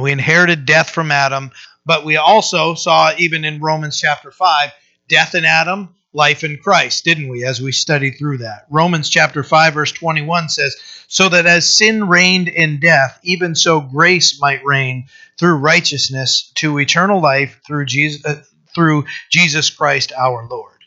We 0.02 0.14
inherited 0.14 0.66
death 0.66 0.90
from 0.90 1.12
Adam, 1.12 1.52
but 1.86 2.06
we 2.06 2.16
also 2.16 2.76
saw 2.76 3.12
even 3.18 3.44
in 3.44 3.60
Romans 3.60 4.00
chapter 4.00 4.32
five, 4.32 4.72
death 5.10 5.36
in 5.36 5.44
Adam, 5.44 5.94
life 6.14 6.44
in 6.44 6.58
Christ, 6.58 7.06
didn't 7.06 7.30
we? 7.30 7.46
As 7.46 7.62
we 7.62 7.72
studied 7.72 8.18
through 8.18 8.40
that, 8.40 8.66
Romans 8.70 9.10
chapter 9.10 9.44
five 9.44 9.74
verse 9.74 9.92
twenty 9.92 10.22
one 10.22 10.50
says, 10.50 10.76
"So 11.08 11.30
that 11.30 11.46
as 11.46 11.78
sin 11.78 12.08
reigned 12.08 12.48
in 12.48 12.80
death, 12.80 13.20
even 13.24 13.56
so 13.56 13.82
grace 13.82 14.40
might 14.42 14.66
reign 14.66 15.08
through 15.38 15.56
righteousness 15.56 16.52
to 16.56 16.80
eternal 16.80 17.22
life 17.22 17.60
through 17.66 17.86
Jesus." 17.86 18.26
Uh, 18.26 18.42
through 18.74 19.04
Jesus 19.30 19.70
Christ 19.70 20.14
our 20.18 20.48
Lord. 20.50 20.78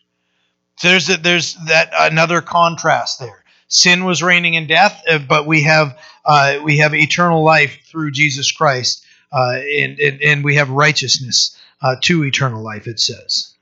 There's 0.82 1.10
a, 1.10 1.18
there's 1.18 1.54
that 1.66 1.90
another 1.98 2.40
contrast 2.40 3.20
there. 3.20 3.44
Sin 3.68 4.06
was 4.06 4.22
reigning 4.22 4.54
in 4.54 4.66
death, 4.66 5.02
uh, 5.06 5.18
but 5.18 5.46
we 5.46 5.64
have 5.64 5.98
uh, 6.24 6.60
we 6.64 6.78
have 6.78 6.94
eternal 6.94 7.44
life 7.44 7.80
through 7.84 8.12
Jesus 8.12 8.50
Christ, 8.52 9.04
uh, 9.32 9.58
and, 9.78 9.98
and, 9.98 10.22
and 10.22 10.44
we 10.44 10.56
have 10.56 10.70
righteousness 10.70 11.60
uh, 11.82 11.96
to 12.02 12.24
eternal 12.24 12.62
life. 12.62 12.86
It 12.86 13.00
says. 13.00 13.53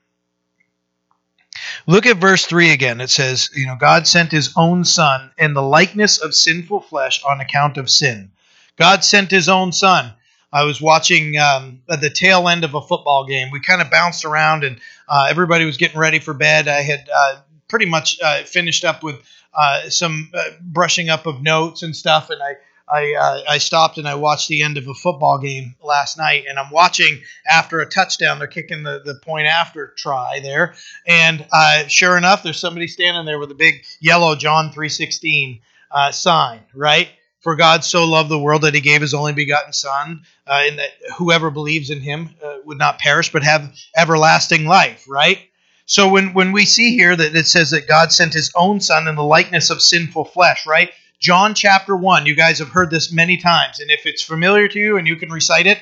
Look 1.87 2.05
at 2.05 2.17
verse 2.17 2.45
3 2.45 2.71
again. 2.71 3.01
It 3.01 3.09
says, 3.09 3.49
you 3.55 3.65
know, 3.65 3.75
God 3.79 4.07
sent 4.07 4.31
his 4.31 4.53
own 4.55 4.83
son 4.85 5.31
in 5.37 5.53
the 5.53 5.61
likeness 5.61 6.17
of 6.17 6.33
sinful 6.33 6.81
flesh 6.81 7.21
on 7.23 7.41
account 7.41 7.77
of 7.77 7.89
sin. 7.89 8.31
God 8.77 9.03
sent 9.03 9.31
his 9.31 9.49
own 9.49 9.71
son. 9.71 10.13
I 10.51 10.63
was 10.63 10.79
watching 10.79 11.37
um, 11.37 11.81
at 11.89 12.01
the 12.01 12.11
tail 12.11 12.47
end 12.47 12.63
of 12.63 12.75
a 12.75 12.81
football 12.81 13.25
game. 13.25 13.49
We 13.51 13.59
kind 13.59 13.81
of 13.81 13.89
bounced 13.89 14.23
around, 14.23 14.63
and 14.63 14.79
uh, 15.09 15.27
everybody 15.29 15.65
was 15.65 15.77
getting 15.77 15.99
ready 15.99 16.19
for 16.19 16.33
bed. 16.33 16.67
I 16.67 16.81
had 16.81 17.09
uh, 17.13 17.35
pretty 17.67 17.87
much 17.87 18.19
uh, 18.21 18.43
finished 18.43 18.85
up 18.85 19.01
with 19.01 19.19
uh, 19.53 19.89
some 19.89 20.29
uh, 20.33 20.43
brushing 20.61 21.09
up 21.09 21.25
of 21.25 21.41
notes 21.41 21.81
and 21.81 21.95
stuff, 21.95 22.29
and 22.29 22.41
I 22.41 22.55
I, 22.87 23.13
uh, 23.13 23.41
I 23.49 23.57
stopped 23.59 23.97
and 23.97 24.07
I 24.07 24.15
watched 24.15 24.49
the 24.49 24.61
end 24.61 24.77
of 24.77 24.87
a 24.87 24.93
football 24.93 25.37
game 25.37 25.75
last 25.81 26.17
night, 26.17 26.45
and 26.49 26.59
I'm 26.59 26.69
watching 26.69 27.21
after 27.49 27.79
a 27.79 27.89
touchdown. 27.89 28.39
They're 28.39 28.47
kicking 28.47 28.83
the, 28.83 29.01
the 29.03 29.15
point 29.15 29.47
after 29.47 29.93
try 29.97 30.39
there, 30.41 30.75
and 31.07 31.45
uh, 31.51 31.87
sure 31.87 32.17
enough, 32.17 32.43
there's 32.43 32.59
somebody 32.59 32.87
standing 32.87 33.25
there 33.25 33.39
with 33.39 33.51
a 33.51 33.55
big 33.55 33.85
yellow 34.01 34.35
John 34.35 34.71
3:16 34.71 35.61
uh, 35.91 36.11
sign, 36.11 36.59
right? 36.73 37.07
For 37.39 37.55
God 37.55 37.83
so 37.83 38.05
loved 38.05 38.29
the 38.29 38.39
world 38.39 38.63
that 38.63 38.73
He 38.73 38.81
gave 38.81 39.01
His 39.01 39.13
only 39.13 39.33
begotten 39.33 39.73
Son, 39.73 40.21
uh, 40.45 40.63
and 40.63 40.79
that 40.79 40.91
whoever 41.17 41.51
believes 41.51 41.89
in 41.89 42.01
Him 42.01 42.31
uh, 42.43 42.57
would 42.65 42.77
not 42.77 42.99
perish 42.99 43.31
but 43.31 43.43
have 43.43 43.73
everlasting 43.95 44.65
life, 44.65 45.05
right? 45.07 45.39
So 45.85 46.09
when 46.09 46.33
when 46.33 46.51
we 46.51 46.65
see 46.65 46.95
here 46.95 47.15
that 47.15 47.35
it 47.35 47.47
says 47.47 47.71
that 47.71 47.87
God 47.87 48.11
sent 48.11 48.33
His 48.33 48.51
own 48.55 48.81
Son 48.81 49.07
in 49.07 49.15
the 49.15 49.23
likeness 49.23 49.69
of 49.69 49.81
sinful 49.81 50.25
flesh, 50.25 50.65
right? 50.65 50.91
John 51.23 51.55
chapter 51.55 51.95
1. 51.95 52.25
You 52.25 52.35
guys 52.35 52.59
have 52.59 52.67
heard 52.67 52.89
this 52.91 53.09
many 53.09 53.37
times. 53.37 53.79
And 53.79 53.89
if 53.89 54.05
it's 54.05 54.21
familiar 54.21 54.67
to 54.67 54.77
you 54.77 54.97
and 54.97 55.07
you 55.07 55.15
can 55.15 55.31
recite 55.31 55.67
it, 55.67 55.79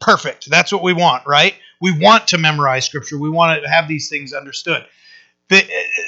perfect. 0.00 0.50
That's 0.50 0.72
what 0.72 0.82
we 0.82 0.92
want, 0.92 1.24
right? 1.24 1.54
We 1.80 1.96
want 1.96 2.28
to 2.28 2.38
memorize 2.38 2.84
scripture. 2.84 3.16
We 3.16 3.30
want 3.30 3.62
to 3.62 3.70
have 3.70 3.86
these 3.86 4.08
things 4.08 4.32
understood. 4.32 4.84
Uh, 5.52 5.60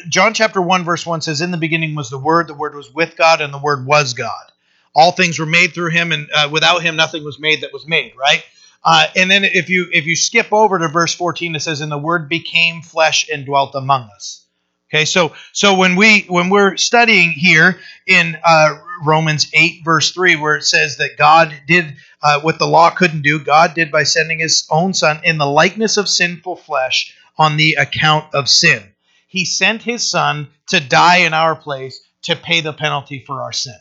John 0.09 0.35
chapter 0.35 0.61
1, 0.61 0.83
verse 0.83 1.07
1 1.07 1.21
says, 1.21 1.41
In 1.41 1.53
the 1.53 1.57
beginning 1.57 1.95
was 1.95 2.11
the 2.11 2.19
Word, 2.19 2.49
the 2.49 2.55
Word 2.55 2.75
was 2.75 2.93
with 2.93 3.17
God, 3.17 3.41
and 3.41 3.55
the 3.55 3.59
Word 3.59 3.87
was 3.87 4.15
God. 4.15 4.51
All 4.93 5.13
things 5.13 5.39
were 5.39 5.47
made 5.47 5.73
through 5.73 5.91
him, 5.91 6.11
and 6.11 6.29
uh, 6.35 6.49
without 6.51 6.83
him 6.83 6.97
nothing 6.97 7.23
was 7.23 7.39
made 7.39 7.61
that 7.61 7.73
was 7.73 7.87
made, 7.87 8.15
right? 8.19 8.43
Uh, 8.83 9.07
and 9.15 9.31
then 9.31 9.45
if 9.45 9.71
you 9.71 9.87
if 9.93 10.07
you 10.07 10.17
skip 10.17 10.53
over 10.53 10.81
to 10.81 10.89
verse 10.89 11.15
14, 11.15 11.55
it 11.55 11.61
says, 11.61 11.81
And 11.81 11.93
the 11.93 11.99
Word 11.99 12.29
became 12.29 12.83
flesh 12.83 13.29
and 13.33 13.47
dwelt 13.47 13.77
among 13.77 14.09
us. 14.17 14.48
Okay, 14.91 15.05
so 15.05 15.35
so 15.53 15.75
when 15.75 15.97
we 15.97 16.23
when 16.29 16.49
we're 16.49 16.77
studying 16.79 17.33
here 17.33 17.79
in 18.07 18.39
uh, 18.43 18.79
Romans 19.05 19.51
eight 19.53 19.83
verse 19.85 20.13
three, 20.13 20.35
where 20.35 20.57
it 20.57 20.65
says 20.65 20.97
that 20.97 21.19
God 21.19 21.53
did 21.67 21.97
uh, 22.23 22.41
what 22.41 22.59
the 22.59 22.67
law 22.67 22.89
couldn't 22.89 23.21
do, 23.21 23.39
God 23.39 23.75
did 23.75 23.91
by 23.91 24.05
sending 24.05 24.39
His 24.39 24.67
own 24.71 24.95
Son 24.95 25.21
in 25.25 25.37
the 25.37 25.47
likeness 25.47 25.99
of 25.99 26.09
sinful 26.09 26.57
flesh 26.57 27.15
on 27.37 27.59
the 27.59 27.75
account 27.75 28.35
of 28.35 28.49
sin. 28.49 28.83
He 29.27 29.45
sent 29.45 29.83
His 29.83 30.11
Son 30.11 30.49
to 30.69 30.81
die 30.81 31.19
in 31.19 31.35
our 31.35 31.55
place 31.55 32.01
to 32.23 32.35
pay 32.35 32.63
the 32.63 32.73
penalty 32.73 33.23
for 33.27 33.43
our 33.43 33.53
sin. 33.53 33.77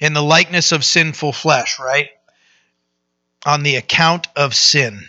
In 0.00 0.12
the 0.12 0.22
likeness 0.22 0.70
of 0.72 0.84
sinful 0.84 1.32
flesh, 1.32 1.78
right? 1.80 2.10
On 3.46 3.62
the 3.62 3.76
account 3.76 4.28
of 4.36 4.54
sin. 4.54 5.08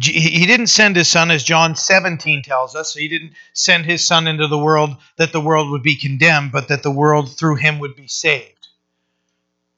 He 0.00 0.44
didn't 0.44 0.66
send 0.66 0.96
his 0.96 1.06
son, 1.06 1.30
as 1.30 1.44
John 1.44 1.76
17 1.76 2.42
tells 2.42 2.74
us. 2.74 2.94
He 2.94 3.06
didn't 3.06 3.34
send 3.52 3.86
his 3.86 4.04
son 4.04 4.26
into 4.26 4.48
the 4.48 4.58
world 4.58 4.96
that 5.16 5.30
the 5.30 5.40
world 5.40 5.70
would 5.70 5.84
be 5.84 5.96
condemned, 5.96 6.50
but 6.50 6.68
that 6.68 6.82
the 6.82 6.90
world 6.90 7.36
through 7.36 7.56
him 7.56 7.78
would 7.78 7.94
be 7.94 8.08
saved. 8.08 8.68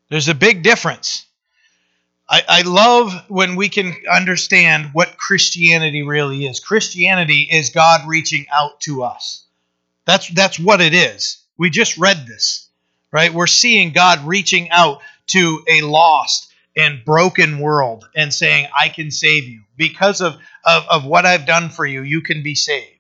There's 0.09 0.29
a 0.29 0.35
big 0.35 0.63
difference. 0.63 1.27
I, 2.29 2.43
I 2.49 2.63
love 2.63 3.13
when 3.29 3.57
we 3.57 3.69
can 3.69 3.95
understand 4.11 4.91
what 4.95 5.19
Christianity 5.19 6.03
really 6.03 6.47
is. 6.47 6.61
Christianity 6.61 7.43
is 7.43 7.71
God 7.71 8.07
reaching 8.07 8.47
out 8.53 8.81
to 8.81 9.03
us. 9.05 9.45
That's 10.07 10.29
that's 10.29 10.59
what 10.59 10.81
it 10.81 10.95
is. 10.95 11.39
We 11.59 11.71
just 11.71 11.99
read 11.99 12.27
this, 12.27 12.69
right? 13.13 13.35
We're 13.35 13.47
seeing 13.47 13.93
God 13.93 14.27
reaching 14.27 14.71
out 14.71 15.03
to 15.29 15.63
a 15.69 15.83
lost 15.83 16.46
and 16.77 17.05
broken 17.05 17.59
world 17.59 18.09
and 18.15 18.33
saying, 18.33 18.69
I 18.79 18.89
can 18.89 19.11
save 19.11 19.45
you. 19.45 19.63
Because 19.77 20.21
of, 20.21 20.37
of, 20.65 20.85
of 20.91 21.05
what 21.05 21.27
I've 21.27 21.47
done 21.47 21.71
for 21.71 21.87
you, 21.87 22.03
you 22.03 22.21
can 22.21 22.43
be 22.43 22.55
saved. 22.55 22.91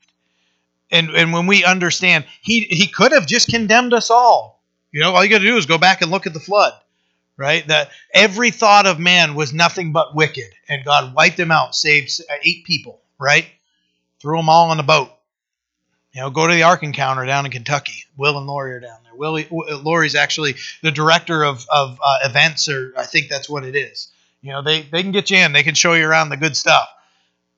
And, 0.90 1.10
and 1.10 1.32
when 1.32 1.46
we 1.46 1.64
understand, 1.64 2.24
he, 2.40 2.60
he 2.60 2.86
could 2.86 3.12
have 3.12 3.26
just 3.26 3.48
condemned 3.48 3.92
us 3.92 4.10
all. 4.10 4.62
You 4.92 5.00
know, 5.00 5.12
all 5.12 5.24
you 5.24 5.30
got 5.30 5.38
to 5.38 5.44
do 5.44 5.56
is 5.56 5.66
go 5.66 5.78
back 5.78 6.00
and 6.00 6.10
look 6.10 6.26
at 6.26 6.32
the 6.32 6.40
flood, 6.40 6.72
right? 7.36 7.66
That 7.68 7.90
every 8.14 8.50
thought 8.50 8.86
of 8.86 8.98
man 8.98 9.34
was 9.34 9.52
nothing 9.52 9.92
but 9.92 10.14
wicked, 10.14 10.50
and 10.68 10.84
God 10.84 11.14
wiped 11.14 11.36
them 11.36 11.50
out, 11.50 11.74
saved 11.74 12.20
uh, 12.30 12.34
eight 12.42 12.64
people, 12.64 13.02
right? 13.18 13.46
Threw 14.20 14.38
them 14.38 14.48
all 14.48 14.70
on 14.70 14.76
the 14.78 14.82
boat. 14.82 15.10
You 16.16 16.22
know, 16.22 16.30
go 16.30 16.46
to 16.46 16.54
the 16.54 16.62
Ark 16.62 16.82
Encounter 16.82 17.26
down 17.26 17.44
in 17.44 17.52
Kentucky. 17.52 18.04
Will 18.16 18.38
and 18.38 18.46
Lori 18.46 18.72
are 18.72 18.80
down 18.80 19.00
there. 19.04 19.14
Willie, 19.14 19.46
Lori's 19.50 20.14
actually 20.14 20.54
the 20.82 20.90
director 20.90 21.44
of, 21.44 21.66
of 21.68 22.00
uh, 22.02 22.18
events, 22.24 22.70
or 22.70 22.94
I 22.96 23.04
think 23.04 23.28
that's 23.28 23.50
what 23.50 23.64
it 23.64 23.76
is. 23.76 24.08
You 24.40 24.52
know, 24.52 24.62
they, 24.62 24.80
they 24.80 25.02
can 25.02 25.12
get 25.12 25.30
you 25.30 25.36
in. 25.36 25.52
They 25.52 25.62
can 25.62 25.74
show 25.74 25.92
you 25.92 26.06
around 26.06 26.30
the 26.30 26.38
good 26.38 26.56
stuff. 26.56 26.88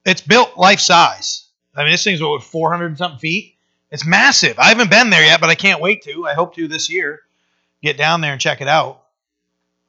It's 0.05 0.23
built 0.23 0.59
life 0.59 0.81
size. 0.81 1.47
I 1.77 1.85
mean, 1.85 1.93
this 1.93 2.03
thing's 2.03 2.21
what 2.21 2.43
400 2.43 2.87
and 2.87 2.99
something 2.99 3.21
feet. 3.21 3.55
It's 3.93 4.05
massive. 4.05 4.59
I 4.59 4.71
haven't 4.71 4.91
been 4.91 5.11
there 5.11 5.25
yet, 5.25 5.41
but 5.41 5.51
I 5.51 5.55
can't 5.55 5.81
wait 5.81 6.03
to. 6.03 6.27
I 6.27 6.35
hope 6.35 6.57
to 6.57 6.67
this 6.67 6.91
year. 6.91 7.21
Get 7.81 7.97
down 7.97 8.23
there 8.23 8.33
and 8.33 8.41
check 8.41 8.61
it 8.61 8.67
out. 8.67 9.05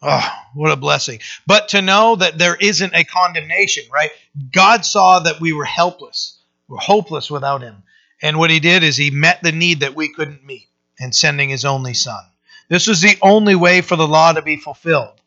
Oh, 0.04 0.30
what 0.54 0.72
a 0.72 0.76
blessing. 0.76 1.22
But 1.48 1.70
to 1.70 1.82
know 1.82 2.18
that 2.18 2.38
there 2.38 2.56
isn't 2.56 2.94
a 2.94 3.04
condemnation, 3.04 3.86
right? 3.92 4.12
God 4.52 4.86
saw 4.86 5.22
that 5.22 5.42
we 5.42 5.54
were 5.54 5.66
helpless. 5.66 6.38
We're 6.68 6.78
hopeless 6.78 7.32
without 7.32 7.64
him. 7.64 7.82
And 8.22 8.38
what 8.38 8.50
he 8.50 8.60
did 8.60 8.84
is 8.84 8.98
he 8.98 9.12
met 9.12 9.42
the 9.42 9.52
need 9.52 9.80
that 9.82 9.96
we 9.96 10.14
couldn't 10.14 10.46
meet 10.46 10.68
in 11.00 11.14
sending 11.14 11.50
his 11.50 11.66
only 11.66 11.94
son. 11.94 12.22
This 12.68 12.88
was 12.88 13.02
the 13.02 13.18
only 13.22 13.56
way 13.56 13.82
for 13.82 13.96
the 13.96 14.08
law 14.08 14.34
to 14.34 14.42
be 14.42 14.58
fulfilled. 14.58 15.20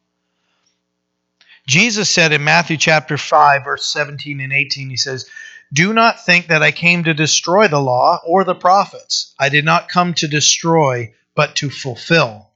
Jesus 1.66 2.10
said 2.10 2.32
in 2.32 2.44
Matthew 2.44 2.76
chapter 2.76 3.16
5, 3.16 3.64
verse 3.64 3.86
17 3.86 4.40
and 4.40 4.52
18, 4.52 4.90
he 4.90 4.96
says, 4.96 5.28
Do 5.72 5.92
not 5.92 6.24
think 6.24 6.48
that 6.48 6.62
I 6.62 6.70
came 6.70 7.04
to 7.04 7.14
destroy 7.14 7.68
the 7.68 7.80
law 7.80 8.20
or 8.26 8.44
the 8.44 8.54
prophets. 8.54 9.34
I 9.38 9.48
did 9.48 9.64
not 9.64 9.88
come 9.88 10.12
to 10.14 10.28
destroy, 10.28 11.14
but 11.34 11.56
to 11.56 11.70
fulfill. 11.70 12.50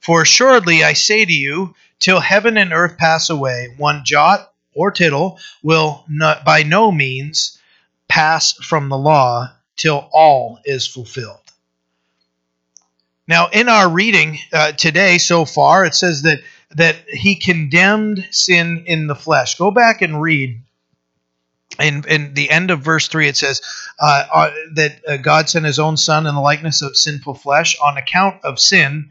For 0.00 0.22
assuredly 0.22 0.84
I 0.84 0.92
say 0.92 1.24
to 1.24 1.32
you, 1.32 1.74
till 1.98 2.20
heaven 2.20 2.56
and 2.56 2.72
earth 2.72 2.98
pass 2.98 3.30
away, 3.30 3.68
one 3.76 4.04
jot 4.04 4.52
or 4.74 4.90
tittle 4.90 5.38
will 5.62 6.04
not, 6.08 6.44
by 6.44 6.62
no 6.62 6.92
means 6.92 7.58
pass 8.08 8.52
from 8.52 8.88
the 8.88 8.98
law 8.98 9.50
till 9.82 10.08
all 10.12 10.60
is 10.64 10.86
fulfilled. 10.86 11.40
Now, 13.26 13.48
in 13.48 13.68
our 13.68 13.90
reading 13.90 14.38
uh, 14.52 14.72
today 14.72 15.18
so 15.18 15.44
far, 15.44 15.84
it 15.84 15.96
says 15.96 16.22
that 16.22 16.38
that 16.70 16.96
he 17.08 17.34
condemned 17.34 18.26
sin 18.30 18.84
in 18.86 19.08
the 19.08 19.16
flesh. 19.16 19.56
Go 19.56 19.72
back 19.72 20.00
and 20.00 20.22
read. 20.22 20.62
In, 21.80 22.04
in 22.08 22.34
the 22.34 22.50
end 22.50 22.70
of 22.70 22.80
verse 22.80 23.08
3, 23.08 23.28
it 23.28 23.36
says 23.36 23.60
uh, 23.98 24.24
uh, 24.32 24.50
that 24.74 25.00
uh, 25.06 25.16
God 25.16 25.48
sent 25.48 25.66
his 25.66 25.78
own 25.78 25.96
Son 25.96 26.26
in 26.26 26.34
the 26.34 26.40
likeness 26.40 26.80
of 26.80 26.96
sinful 26.96 27.34
flesh. 27.34 27.76
On 27.82 27.96
account 27.96 28.42
of 28.44 28.60
sin, 28.60 29.10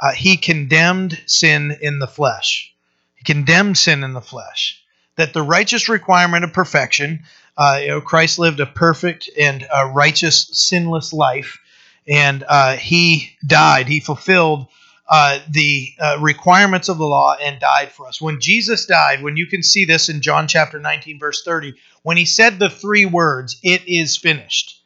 uh, 0.00 0.12
he 0.12 0.36
condemned 0.36 1.18
sin 1.26 1.76
in 1.80 1.98
the 1.98 2.06
flesh. 2.06 2.74
He 3.14 3.24
condemned 3.24 3.78
sin 3.78 4.02
in 4.04 4.14
the 4.14 4.20
flesh. 4.20 4.82
That 5.16 5.32
the 5.32 5.42
righteous 5.42 5.88
requirement 5.88 6.44
of 6.44 6.52
perfection 6.52 7.24
uh, 7.58 7.80
you 7.82 7.88
know, 7.88 8.00
Christ 8.00 8.38
lived 8.38 8.60
a 8.60 8.66
perfect 8.66 9.28
and 9.38 9.66
uh, 9.74 9.90
righteous, 9.92 10.48
sinless 10.52 11.12
life, 11.12 11.58
and 12.06 12.44
uh, 12.48 12.76
he 12.76 13.36
died. 13.44 13.88
He 13.88 13.98
fulfilled 13.98 14.68
uh, 15.10 15.40
the 15.50 15.88
uh, 15.98 16.18
requirements 16.20 16.88
of 16.88 16.98
the 16.98 17.06
law 17.06 17.36
and 17.42 17.58
died 17.58 17.90
for 17.90 18.06
us. 18.06 18.20
When 18.20 18.40
Jesus 18.40 18.86
died, 18.86 19.22
when 19.22 19.36
you 19.36 19.46
can 19.46 19.64
see 19.64 19.84
this 19.84 20.08
in 20.08 20.20
John 20.20 20.46
chapter 20.46 20.78
19, 20.78 21.18
verse 21.18 21.42
30, 21.42 21.74
when 22.04 22.16
he 22.16 22.24
said 22.24 22.58
the 22.58 22.70
three 22.70 23.06
words, 23.06 23.58
"It 23.64 23.86
is 23.88 24.16
finished." 24.16 24.80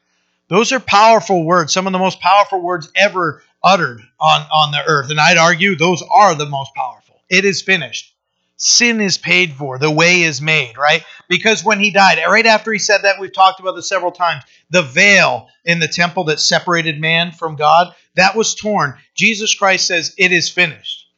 Those 0.49 0.73
are 0.73 0.81
powerful 0.81 1.45
words, 1.45 1.73
some 1.73 1.87
of 1.87 1.93
the 1.93 1.99
most 1.99 2.21
powerful 2.21 2.61
words 2.61 2.91
ever 2.97 3.43
uttered 3.63 4.03
on, 4.21 4.47
on 4.53 4.73
the 4.73 4.83
earth. 4.87 5.11
And 5.11 5.21
I'd 5.21 5.39
argue 5.39 5.77
those 5.77 6.03
are 6.11 6.35
the 6.35 6.47
most 6.47 6.75
powerful. 6.75 7.21
It 7.31 7.45
is 7.45 7.63
finished 7.63 8.12
sin 8.63 9.01
is 9.01 9.19
paid 9.19 9.53
for, 9.55 9.77
the 9.77 9.91
way 9.91 10.23
is 10.23 10.41
made, 10.41 10.79
right? 10.79 11.03
Because 11.29 11.65
when 11.65 11.81
he 11.81 11.91
died, 11.91 12.19
right 12.29 12.47
after 12.47 12.73
he 12.73 12.79
said 12.79 13.03
that, 13.03 13.19
we've 13.19 13.33
talked 13.33 13.59
about 13.59 13.73
this 13.73 13.89
several 13.89 14.13
times, 14.13 14.45
the 14.71 14.83
veil 14.83 15.49
in 15.65 15.81
the 15.81 15.89
temple 15.89 16.25
that 16.25 16.39
separated 16.39 17.01
man 17.01 17.33
from 17.33 17.57
God, 17.57 17.93
that 18.15 18.37
was 18.37 18.55
torn. 18.55 18.95
Jesus 19.17 19.53
Christ 19.53 19.89
says, 19.89 20.15
It 20.17 20.31
is 20.31 20.49
finished. 20.49 21.09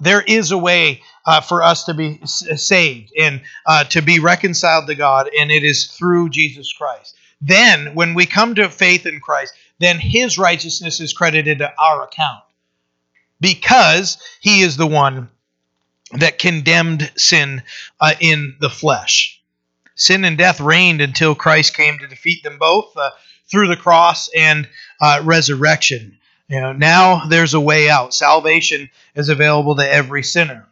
There 0.00 0.22
is 0.22 0.50
a 0.50 0.58
way 0.58 1.02
uh, 1.24 1.40
for 1.40 1.62
us 1.62 1.84
to 1.84 1.94
be 1.94 2.18
saved 2.24 3.12
and 3.16 3.42
uh, 3.66 3.84
to 3.84 4.02
be 4.02 4.18
reconciled 4.18 4.88
to 4.88 4.96
God, 4.96 5.30
and 5.38 5.52
it 5.52 5.62
is 5.62 5.86
through 5.86 6.30
Jesus 6.30 6.72
Christ. 6.72 7.14
Then, 7.40 7.94
when 7.94 8.14
we 8.14 8.26
come 8.26 8.56
to 8.56 8.68
faith 8.68 9.06
in 9.06 9.20
Christ, 9.20 9.54
then 9.78 10.00
his 10.00 10.38
righteousness 10.38 11.00
is 11.00 11.12
credited 11.12 11.58
to 11.58 11.72
our 11.78 12.02
account 12.02 12.42
because 13.40 14.18
he 14.40 14.62
is 14.62 14.76
the 14.76 14.86
one 14.86 15.28
that 16.12 16.38
condemned 16.38 17.10
sin 17.16 17.62
uh, 18.00 18.14
in 18.20 18.56
the 18.60 18.70
flesh. 18.70 19.40
Sin 19.96 20.24
and 20.24 20.36
death 20.36 20.60
reigned 20.60 21.00
until 21.00 21.34
Christ 21.34 21.76
came 21.76 21.98
to 21.98 22.06
defeat 22.06 22.42
them 22.42 22.58
both 22.58 22.96
uh, 22.96 23.10
through 23.46 23.68
the 23.68 23.76
cross 23.76 24.28
and 24.34 24.68
uh, 25.00 25.20
resurrection. 25.24 26.18
You 26.48 26.60
know, 26.60 26.72
now 26.72 27.26
there's 27.26 27.54
a 27.54 27.60
way 27.60 27.88
out. 27.88 28.14
Salvation 28.14 28.90
is 29.14 29.28
available 29.28 29.76
to 29.76 29.88
every 29.88 30.22
sinner. 30.22 30.66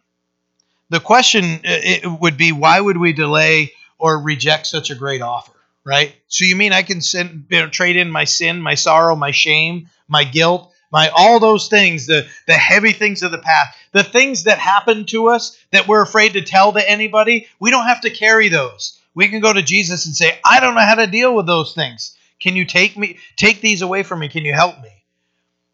The 0.91 1.01
question 1.01 1.61
it 1.65 2.05
would 2.21 2.37
be 2.37 2.53
why 2.53 2.79
would 2.79 2.99
we 2.99 3.15
delay 3.15 3.73
or 3.99 4.19
reject 4.21 4.67
such 4.67 4.91
a 4.91 4.95
great 4.95 5.23
offer, 5.23 5.53
right? 5.85 6.15
So 6.29 6.45
you 6.45 6.57
mean 6.57 6.73
I 6.73 6.83
can 6.83 7.01
send, 7.01 7.47
you 7.49 7.61
know, 7.61 7.69
trade 7.69 7.97
in 7.97 8.11
my 8.11 8.25
sin, 8.25 8.61
my 8.61 8.75
sorrow, 8.75 9.17
my 9.17 9.31
shame, 9.31 9.89
my 10.09 10.25
guilt, 10.25 10.72
my 10.93 11.09
all 11.09 11.41
those 11.41 11.69
things, 11.69 12.07
the 12.07 12.27
the 12.47 12.55
heavy 12.55 12.93
things 12.93 13.23
of 13.23 13.33
the 13.33 13.39
past, 13.39 13.77
the 13.93 14.05
things 14.05 14.45
that 14.45 14.59
happen 14.59 15.07
to 15.07 15.29
us 15.29 15.59
that 15.71 15.89
we're 15.89 16.03
afraid 16.03 16.35
to 16.35 16.43
tell 16.43 16.73
to 16.73 16.91
anybody, 16.91 17.49
we 17.59 17.71
don't 17.71 17.87
have 17.87 18.03
to 18.03 18.11
carry 18.11 18.49
those. 18.49 18.99
We 19.15 19.29
can 19.29 19.41
go 19.41 19.53
to 19.53 19.63
Jesus 19.63 20.07
and 20.07 20.15
say, 20.15 20.39
"I 20.45 20.61
don't 20.61 20.75
know 20.75 20.81
how 20.83 20.95
to 20.97 21.07
deal 21.07 21.35
with 21.35 21.47
those 21.47 21.75
things. 21.75 22.17
Can 22.39 22.57
you 22.57 22.65
take 22.65 22.97
me 22.97 23.19
take 23.37 23.61
these 23.61 23.83
away 23.83 24.03
from 24.03 24.21
me? 24.21 24.29
Can 24.29 24.45
you 24.45 24.53
help 24.53 24.81
me?" 24.81 24.91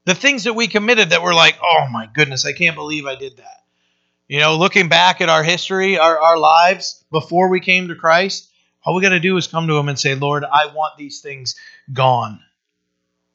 The 0.05 0.15
things 0.15 0.45
that 0.45 0.55
we 0.55 0.69
committed 0.69 1.11
that 1.11 1.23
were 1.23 1.35
like, 1.35 1.59
"Oh 1.63 1.87
my 1.91 2.09
goodness, 2.13 2.47
I 2.47 2.53
can't 2.53 2.77
believe 2.77 3.07
I 3.07 3.17
did 3.17 3.37
that." 3.39 3.59
You 4.29 4.41
know, 4.41 4.57
looking 4.57 4.89
back 4.89 5.23
at 5.23 5.31
our 5.31 5.43
history, 5.43 5.99
our, 5.99 6.19
our 6.19 6.39
lives 6.39 7.03
before 7.11 7.49
we 7.49 7.61
came 7.61 7.89
to 7.89 7.95
Christ, 7.95 8.49
all 8.85 8.95
we 8.95 9.03
got 9.03 9.09
to 9.11 9.21
do 9.21 9.37
is 9.39 9.47
come 9.47 9.67
to 9.69 9.79
Him 9.79 9.89
and 9.89 9.99
say, 9.99 10.15
Lord, 10.15 10.45
I 10.45 10.67
want 10.67 10.99
these 10.99 11.21
things 11.21 11.57
gone. 11.93 12.41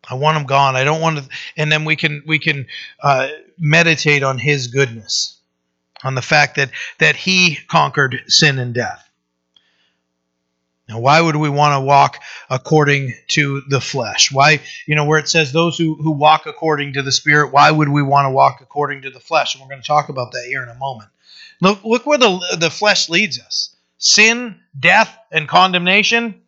I 0.10 0.16
want 0.16 0.38
them 0.38 0.46
gone. 0.46 0.76
I 0.76 0.84
don't 0.84 1.02
want 1.02 1.18
to. 1.18 1.30
And 1.56 1.72
then 1.72 1.86
we 1.86 1.96
can 1.96 2.24
we 2.26 2.40
can 2.40 2.68
uh, 3.02 3.30
meditate 3.58 4.24
on 4.24 4.38
His 4.38 4.68
goodness, 4.68 5.40
on 6.04 6.16
the 6.16 6.22
fact 6.22 6.56
that 6.58 6.72
that 7.00 7.16
He 7.16 7.58
conquered 7.68 8.22
sin 8.28 8.60
and 8.60 8.74
death. 8.74 9.10
Now, 10.90 11.00
why 11.00 11.22
would 11.22 11.38
we 11.38 11.50
want 11.50 11.80
to 11.80 11.80
walk 11.80 12.20
according 12.50 13.14
to 13.30 13.62
the 13.70 13.80
flesh? 13.80 14.32
Why, 14.32 14.60
you 14.86 14.96
know, 14.96 15.06
where 15.06 15.18
it 15.18 15.30
says 15.30 15.52
those 15.54 15.78
who, 15.78 15.96
who 15.96 16.12
walk 16.12 16.46
according 16.46 16.94
to 16.94 17.02
the 17.02 17.12
Spirit, 17.12 17.54
why 17.54 17.72
would 17.72 17.88
we 17.88 18.04
want 18.04 18.26
to 18.26 18.32
walk 18.32 18.60
according 18.62 19.04
to 19.04 19.10
the 19.10 19.22
flesh? 19.22 19.56
And 19.56 19.62
we're 19.62 19.70
going 19.70 19.82
to 19.82 19.88
talk 19.88 20.10
about 20.10 20.34
that 20.34 20.44
here 20.46 20.62
in 20.62 20.68
a 20.68 20.76
moment. 20.76 21.10
Look, 21.62 21.86
look 21.86 22.06
where 22.06 22.18
the, 22.18 22.58
the 22.60 22.70
flesh 22.70 23.08
leads 23.08 23.40
us 23.40 23.74
sin, 23.98 24.60
death, 24.78 25.18
and 25.32 25.48
condemnation. 25.48 26.43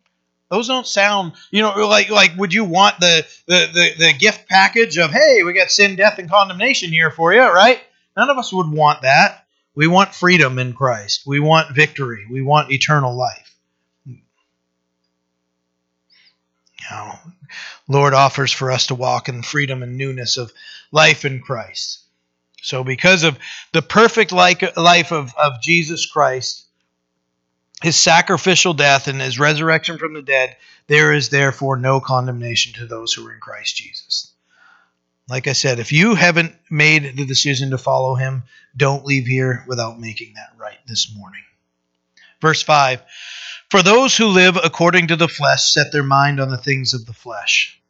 Those 0.48 0.68
don't 0.68 0.86
sound, 0.86 1.32
you 1.50 1.62
know, 1.62 1.88
like 1.88 2.08
like 2.08 2.36
would 2.36 2.54
you 2.54 2.64
want 2.64 3.00
the, 3.00 3.26
the 3.46 3.68
the 3.72 3.90
the 3.98 4.12
gift 4.12 4.48
package 4.48 4.96
of 4.96 5.10
hey, 5.10 5.42
we 5.42 5.52
got 5.52 5.70
sin, 5.70 5.96
death, 5.96 6.18
and 6.18 6.30
condemnation 6.30 6.90
here 6.90 7.10
for 7.10 7.32
you, 7.32 7.42
right? 7.42 7.80
None 8.16 8.30
of 8.30 8.38
us 8.38 8.52
would 8.52 8.70
want 8.70 9.02
that. 9.02 9.46
We 9.74 9.88
want 9.88 10.14
freedom 10.14 10.58
in 10.58 10.72
Christ. 10.72 11.26
We 11.26 11.40
want 11.40 11.74
victory. 11.74 12.26
We 12.30 12.42
want 12.42 12.70
eternal 12.70 13.14
life. 13.14 13.56
Now, 16.90 17.20
Lord 17.88 18.14
offers 18.14 18.52
for 18.52 18.70
us 18.70 18.86
to 18.86 18.94
walk 18.94 19.28
in 19.28 19.42
freedom 19.42 19.82
and 19.82 19.96
newness 19.96 20.36
of 20.36 20.52
life 20.92 21.24
in 21.24 21.40
Christ. 21.40 22.00
So, 22.62 22.84
because 22.84 23.22
of 23.24 23.38
the 23.72 23.82
perfect 23.82 24.32
life 24.32 25.12
of, 25.12 25.34
of 25.36 25.60
Jesus 25.60 26.06
Christ, 26.06 26.65
his 27.82 27.96
sacrificial 27.96 28.74
death 28.74 29.06
and 29.08 29.20
his 29.20 29.38
resurrection 29.38 29.98
from 29.98 30.14
the 30.14 30.22
dead, 30.22 30.56
there 30.86 31.12
is 31.12 31.28
therefore 31.28 31.76
no 31.76 32.00
condemnation 32.00 32.72
to 32.74 32.86
those 32.86 33.12
who 33.12 33.26
are 33.26 33.34
in 33.34 33.40
Christ 33.40 33.76
Jesus. 33.76 34.32
Like 35.28 35.48
I 35.48 35.52
said, 35.52 35.78
if 35.78 35.92
you 35.92 36.14
haven't 36.14 36.54
made 36.70 37.16
the 37.16 37.26
decision 37.26 37.70
to 37.70 37.78
follow 37.78 38.14
him, 38.14 38.44
don't 38.76 39.04
leave 39.04 39.26
here 39.26 39.64
without 39.66 39.98
making 39.98 40.34
that 40.34 40.52
right 40.56 40.78
this 40.86 41.14
morning. 41.14 41.42
Verse 42.40 42.62
5 42.62 43.02
For 43.70 43.82
those 43.82 44.16
who 44.16 44.26
live 44.26 44.56
according 44.62 45.08
to 45.08 45.16
the 45.16 45.28
flesh 45.28 45.72
set 45.72 45.90
their 45.90 46.04
mind 46.04 46.40
on 46.40 46.48
the 46.48 46.58
things 46.58 46.94
of 46.94 47.06
the 47.06 47.12
flesh, 47.12 47.80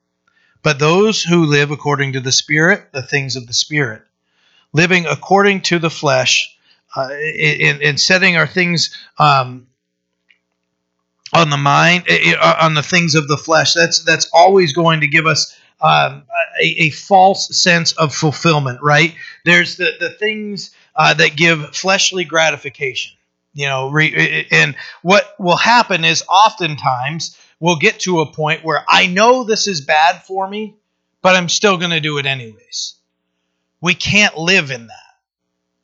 but 0.62 0.78
those 0.78 1.22
who 1.22 1.44
live 1.44 1.70
according 1.70 2.14
to 2.14 2.20
the 2.20 2.32
Spirit, 2.32 2.92
the 2.92 3.02
things 3.02 3.36
of 3.36 3.46
the 3.46 3.54
Spirit. 3.54 4.02
Living 4.72 5.06
according 5.06 5.62
to 5.62 5.78
the 5.78 5.90
flesh, 5.90 6.56
uh, 6.96 7.10
in, 7.10 7.80
in 7.80 7.98
setting 7.98 8.36
our 8.36 8.46
things 8.46 8.96
um, 9.18 9.66
on 11.32 11.50
the 11.50 11.56
mind, 11.56 12.04
eh, 12.08 12.32
eh, 12.32 12.34
uh, 12.40 12.56
on 12.60 12.74
the 12.74 12.82
things 12.82 13.14
of 13.14 13.28
the 13.28 13.36
flesh. 13.36 13.74
That's 13.74 14.02
that's 14.04 14.28
always 14.32 14.72
going 14.72 15.00
to 15.00 15.08
give 15.08 15.26
us 15.26 15.56
um, 15.80 16.22
a, 16.62 16.84
a, 16.84 16.90
false 16.90 17.54
sense 17.60 17.92
of 17.92 18.14
fulfillment, 18.14 18.80
right? 18.82 19.14
There's 19.44 19.76
the 19.76 19.92
the 20.00 20.10
things 20.10 20.70
uh, 20.94 21.14
that 21.14 21.36
give 21.36 21.76
fleshly 21.76 22.24
gratification 22.24 23.16
you 23.56 23.66
know 23.66 23.90
re, 23.90 24.14
eh, 24.14 24.44
and 24.52 24.76
what 25.02 25.34
will 25.40 25.56
happen 25.56 26.04
is 26.04 26.22
oftentimes 26.28 27.36
we'll 27.58 27.78
get 27.78 28.00
to 28.00 28.20
a 28.20 28.30
point 28.30 28.62
where 28.62 28.84
i 28.86 29.06
know 29.06 29.42
this 29.42 29.66
is 29.66 29.80
bad 29.80 30.22
for 30.22 30.46
me 30.46 30.76
but 31.22 31.34
i'm 31.34 31.48
still 31.48 31.78
going 31.78 31.90
to 31.90 32.00
do 32.00 32.18
it 32.18 32.26
anyways. 32.26 32.94
We 33.80 33.94
can't 33.94 34.36
live 34.38 34.70
in 34.70 34.86
that. 34.86 35.14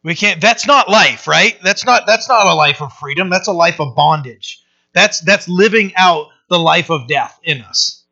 We 0.02 0.14
can't 0.14 0.40
that's 0.40 0.66
not 0.66 0.88
life 0.88 1.26
right? 1.26 1.58
That's 1.62 1.84
not 1.84 2.06
that's 2.06 2.28
not 2.28 2.46
a 2.46 2.54
life 2.54 2.80
of 2.80 2.92
freedom. 2.92 3.30
That's 3.30 3.48
a 3.48 3.52
life 3.52 3.80
of 3.80 3.96
bondage 3.96 4.62
that's 4.92 5.20
that's 5.20 5.48
living 5.48 5.92
out 5.96 6.28
the 6.48 6.58
life 6.58 6.90
of 6.90 7.08
death 7.08 7.38
in 7.42 7.60
us 7.62 8.04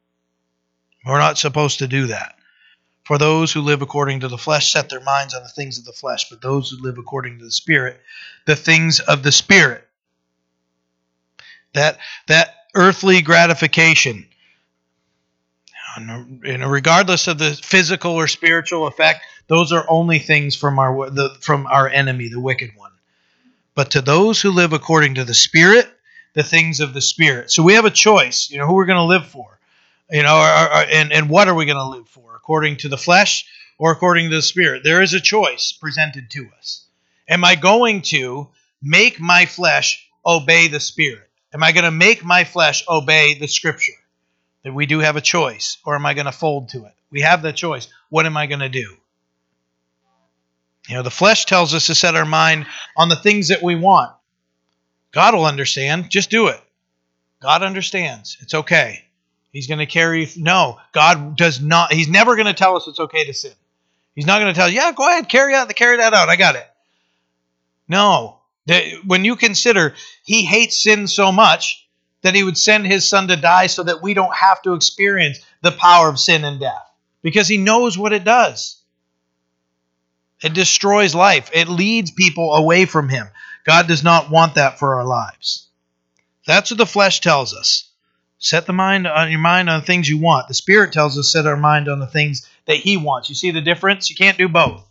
we're 1.07 1.19
not 1.19 1.39
supposed 1.39 1.79
to 1.79 1.89
do 1.89 2.07
that 2.07 2.37
for 3.11 3.19
those 3.19 3.53
who 3.53 3.61
live 3.61 3.83
according 3.83 4.21
to 4.21 4.29
the 4.29 4.39
flesh 4.39 4.71
set 4.71 4.89
their 4.89 5.01
minds 5.01 5.35
on 5.35 5.43
the 5.43 5.49
things 5.49 5.79
of 5.79 5.85
the 5.85 5.93
flesh, 5.93 6.31
but 6.31 6.41
those 6.41 6.71
who 6.71 6.81
live 6.81 6.97
according 6.97 7.41
to 7.41 7.45
the 7.45 7.51
Spirit, 7.51 8.01
the 8.47 8.55
things 8.55 9.01
of 9.01 9.25
the 9.25 9.33
Spirit. 9.33 9.85
That 11.73 11.99
that 12.29 12.55
earthly 12.73 13.21
gratification, 13.21 14.29
know, 16.01 16.25
regardless 16.69 17.27
of 17.27 17.39
the 17.39 17.51
physical 17.51 18.13
or 18.13 18.29
spiritual 18.29 18.87
effect, 18.87 19.25
those 19.49 19.73
are 19.73 19.85
only 19.89 20.21
things 20.21 20.55
from 20.55 20.79
our 20.79 21.11
the, 21.11 21.37
from 21.41 21.67
our 21.67 21.89
enemy, 21.89 22.29
the 22.29 22.39
wicked 22.39 22.71
one. 22.77 22.93
But 23.75 23.91
to 23.91 24.03
those 24.03 24.41
who 24.41 24.53
live 24.53 24.73
according 24.73 25.17
to 25.17 25.25
the 25.25 25.35
Spirit, 25.35 25.91
the 26.35 26.43
things 26.43 26.81
of 26.81 26.95
the 26.95 27.01
Spirit. 27.01 27.51
So 27.51 27.63
we 27.63 27.75
have 27.75 27.85
a 27.85 27.91
choice, 27.91 28.51
you 28.51 28.59
know, 28.59 28.67
who 28.67 28.75
we're 28.75 28.87
going 28.87 28.97
to 28.97 29.05
live 29.05 29.27
for, 29.27 29.59
you 30.11 30.23
know, 30.23 30.37
and 30.37 31.13
and 31.13 31.29
what 31.29 31.49
are 31.49 31.55
we 31.55 31.67
going 31.67 31.77
to 31.77 31.89
live 31.89 32.09
for? 32.09 32.21
according 32.51 32.77
to 32.77 32.89
the 32.89 32.99
flesh 32.99 33.47
or 33.79 33.93
according 33.93 34.29
to 34.29 34.35
the 34.35 34.43
spirit. 34.43 34.83
There 34.83 35.03
is 35.03 35.15
a 35.15 35.21
choice 35.21 35.71
presented 35.71 36.31
to 36.31 36.49
us. 36.59 36.85
Am 37.29 37.45
I 37.45 37.55
going 37.55 38.03
to 38.03 38.49
make 38.83 39.21
my 39.21 39.47
flesh 39.47 40.09
obey 40.27 40.67
the 40.67 40.81
spirit? 40.81 41.31
Am 41.55 41.63
I 41.63 41.71
going 41.71 41.85
to 41.85 41.93
make 41.93 42.25
my 42.25 42.43
flesh 42.43 42.83
obey 42.89 43.35
the 43.35 43.47
scripture? 43.47 43.93
That 44.65 44.75
we 44.75 44.87
do 44.87 44.99
have 44.99 45.15
a 45.15 45.21
choice, 45.21 45.79
or 45.87 45.95
am 45.95 46.05
I 46.05 46.15
going 46.15 46.27
to 46.27 46.33
fold 46.33 46.71
to 46.71 46.87
it? 46.87 46.93
We 47.13 47.21
have 47.21 47.41
the 47.41 47.53
choice. 47.53 47.87
What 48.09 48.27
am 48.27 48.37
I 48.37 48.47
going 48.47 48.61
to 48.61 48.69
do? 48.69 48.97
You 50.89 50.97
know, 50.97 51.03
the 51.03 51.11
flesh 51.11 51.45
tells 51.45 51.73
us 51.73 51.87
to 51.87 51.95
set 51.95 52.17
our 52.17 52.27
mind 52.27 52.67
on 52.97 53.09
the 53.09 53.17
things 53.17 53.49
that 53.49 53.63
we 53.63 53.77
want. 53.77 54.11
God 55.13 55.35
will 55.35 55.45
understand. 55.45 56.11
Just 56.11 56.31
do 56.31 56.49
it. 56.49 56.61
God 57.43 57.63
understands. 57.63 58.37
It's 58.41 58.55
okay. 58.55 59.05
He's 59.53 59.67
going 59.67 59.79
to 59.79 59.87
carry. 59.87 60.29
No, 60.37 60.79
God 60.93 61.37
does 61.37 61.61
not. 61.61 61.93
He's 61.93 62.09
never 62.09 62.37
going 62.37 62.47
to 62.47 62.55
tell 62.55 62.77
us 62.77 62.87
it's 62.87 63.01
okay 63.01 63.25
to 63.25 63.35
sin. 63.35 63.53
He's 64.15 64.27
not 64.27 64.41
going 64.41 64.53
to 64.53 64.59
tell 64.59 64.69
you, 64.69 64.77
yeah, 64.77 64.93
go 64.93 65.09
ahead, 65.09 65.29
carry 65.29 65.55
out, 65.55 65.69
the 65.69 65.75
carry 65.75 65.97
that 65.97 66.15
out. 66.15 66.29
I 66.29 66.37
got 66.37 66.57
it. 66.57 66.67
No. 67.89 68.39
When 69.05 69.25
you 69.25 69.37
consider 69.37 69.95
he 70.25 70.45
hates 70.45 70.83
sin 70.83 71.09
so 71.09 71.33
much 71.33 71.89
that 72.23 72.35
he 72.35 72.45
would 72.45 72.59
send 72.59 72.87
his 72.87 73.09
son 73.09 73.29
to 73.29 73.37
die 73.37 73.67
so 73.67 73.83
that 73.83 74.03
we 74.03 74.15
don't 74.15 74.35
have 74.35 74.63
to 74.63 74.75
experience 74.75 75.41
the 75.63 75.73
power 75.73 76.09
of 76.09 76.21
sin 76.21 76.45
and 76.45 76.61
death 76.61 76.91
because 77.23 77.49
he 77.49 77.57
knows 77.57 77.97
what 77.97 78.13
it 78.13 78.25
does. 78.25 78.77
It 80.43 80.55
destroys 80.55 81.15
life, 81.15 81.51
it 81.53 81.69
leads 81.69 82.11
people 82.11 82.55
away 82.55 82.85
from 82.85 83.09
him. 83.09 83.29
God 83.65 83.87
does 83.87 84.03
not 84.03 84.31
want 84.31 84.55
that 84.55 84.79
for 84.79 84.95
our 84.97 85.05
lives. 85.05 85.67
That's 86.47 86.71
what 86.71 86.79
the 86.79 86.87
flesh 86.87 87.21
tells 87.21 87.55
us. 87.55 87.89
Set 88.39 88.67
the 88.67 88.73
mind 88.73 89.07
on 89.07 89.31
your 89.31 89.41
mind 89.41 89.69
on 89.69 89.81
the 89.81 89.87
things 89.87 90.09
you 90.09 90.19
want. 90.19 90.49
The 90.49 90.55
Spirit 90.55 90.93
tells 90.93 91.19
us 91.19 91.33
set 91.33 91.47
our 91.47 91.57
mind 91.57 91.89
on 91.89 91.99
the 91.99 92.07
things 92.07 92.49
that 92.65 92.79
He 92.79 92.97
wants. 92.97 93.29
You 93.29 93.35
see 93.35 93.51
the 93.51 93.61
difference? 93.61 94.09
You 94.09 94.17
can't 94.17 94.39
do 94.39 94.49
both. 94.49 94.83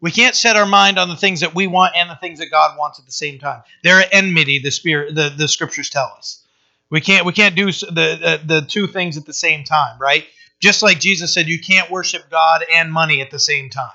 We 0.00 0.10
can't 0.10 0.34
set 0.34 0.56
our 0.56 0.66
mind 0.66 0.98
on 0.98 1.08
the 1.08 1.16
things 1.16 1.40
that 1.40 1.54
we 1.54 1.66
want 1.66 1.94
and 1.96 2.10
the 2.10 2.16
things 2.16 2.40
that 2.40 2.50
God 2.50 2.76
wants 2.76 2.98
at 2.98 3.06
the 3.06 3.12
same 3.12 3.38
time. 3.38 3.62
They're 3.82 4.00
at 4.00 4.12
enmity. 4.12 4.58
The 4.58 4.70
Spirit, 4.70 5.14
the, 5.14 5.32
the 5.36 5.48
Scriptures 5.48 5.90
tell 5.90 6.12
us. 6.16 6.42
We 6.90 7.00
can't 7.00 7.26
we 7.26 7.32
can't 7.32 7.54
do 7.54 7.66
the, 7.66 7.86
the 7.90 8.40
the 8.44 8.60
two 8.62 8.86
things 8.86 9.16
at 9.16 9.26
the 9.26 9.34
same 9.34 9.64
time, 9.64 9.98
right? 10.00 10.24
Just 10.60 10.82
like 10.82 10.98
Jesus 10.98 11.32
said, 11.32 11.46
you 11.46 11.60
can't 11.60 11.90
worship 11.90 12.30
God 12.30 12.64
and 12.74 12.92
money 12.92 13.20
at 13.20 13.30
the 13.30 13.38
same 13.38 13.70
time. 13.70 13.90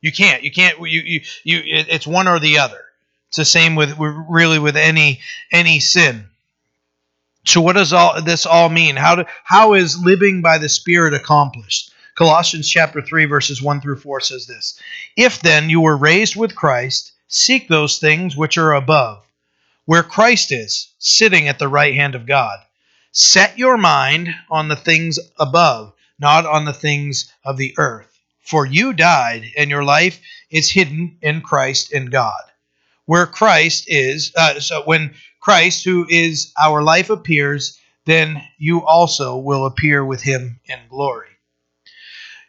You 0.00 0.12
can't. 0.12 0.42
You 0.44 0.52
can't. 0.52 0.78
You 0.78 1.00
you 1.00 1.20
you. 1.42 1.60
It's 1.64 2.06
one 2.06 2.28
or 2.28 2.38
the 2.38 2.58
other. 2.58 2.80
It's 3.36 3.50
the 3.50 3.58
same 3.60 3.74
with 3.74 3.98
really 3.98 4.58
with 4.58 4.78
any 4.78 5.20
any 5.52 5.78
sin. 5.78 6.24
So 7.44 7.60
what 7.60 7.74
does 7.74 7.92
all 7.92 8.22
this 8.22 8.46
all 8.46 8.70
mean? 8.70 8.96
How 8.96 9.16
do, 9.16 9.24
how 9.44 9.74
is 9.74 10.02
living 10.02 10.40
by 10.40 10.56
the 10.56 10.70
Spirit 10.70 11.12
accomplished? 11.12 11.92
Colossians 12.14 12.66
chapter 12.66 13.02
3 13.02 13.26
verses 13.26 13.60
1 13.60 13.82
through 13.82 13.98
4 13.98 14.22
says 14.22 14.46
this. 14.46 14.80
If 15.18 15.42
then 15.42 15.68
you 15.68 15.82
were 15.82 15.98
raised 15.98 16.34
with 16.34 16.56
Christ, 16.56 17.12
seek 17.28 17.68
those 17.68 17.98
things 17.98 18.34
which 18.34 18.56
are 18.56 18.72
above, 18.72 19.22
where 19.84 20.02
Christ 20.02 20.50
is, 20.50 20.88
sitting 20.98 21.46
at 21.46 21.58
the 21.58 21.68
right 21.68 21.94
hand 21.94 22.14
of 22.14 22.24
God. 22.24 22.58
Set 23.12 23.58
your 23.58 23.76
mind 23.76 24.34
on 24.50 24.68
the 24.68 24.76
things 24.76 25.18
above, 25.38 25.92
not 26.18 26.46
on 26.46 26.64
the 26.64 26.72
things 26.72 27.30
of 27.44 27.58
the 27.58 27.74
earth. 27.76 28.18
For 28.40 28.64
you 28.64 28.94
died, 28.94 29.52
and 29.58 29.68
your 29.68 29.84
life 29.84 30.20
is 30.50 30.70
hidden 30.70 31.18
in 31.20 31.42
Christ 31.42 31.92
in 31.92 32.06
God. 32.06 32.40
Where 33.06 33.26
Christ 33.26 33.84
is, 33.86 34.32
uh, 34.36 34.60
so 34.60 34.82
when 34.82 35.14
Christ, 35.40 35.84
who 35.84 36.06
is 36.08 36.52
our 36.60 36.82
life, 36.82 37.08
appears, 37.10 37.78
then 38.04 38.42
you 38.58 38.84
also 38.84 39.36
will 39.36 39.66
appear 39.66 40.04
with 40.04 40.22
him 40.22 40.60
in 40.66 40.78
glory. 40.88 41.28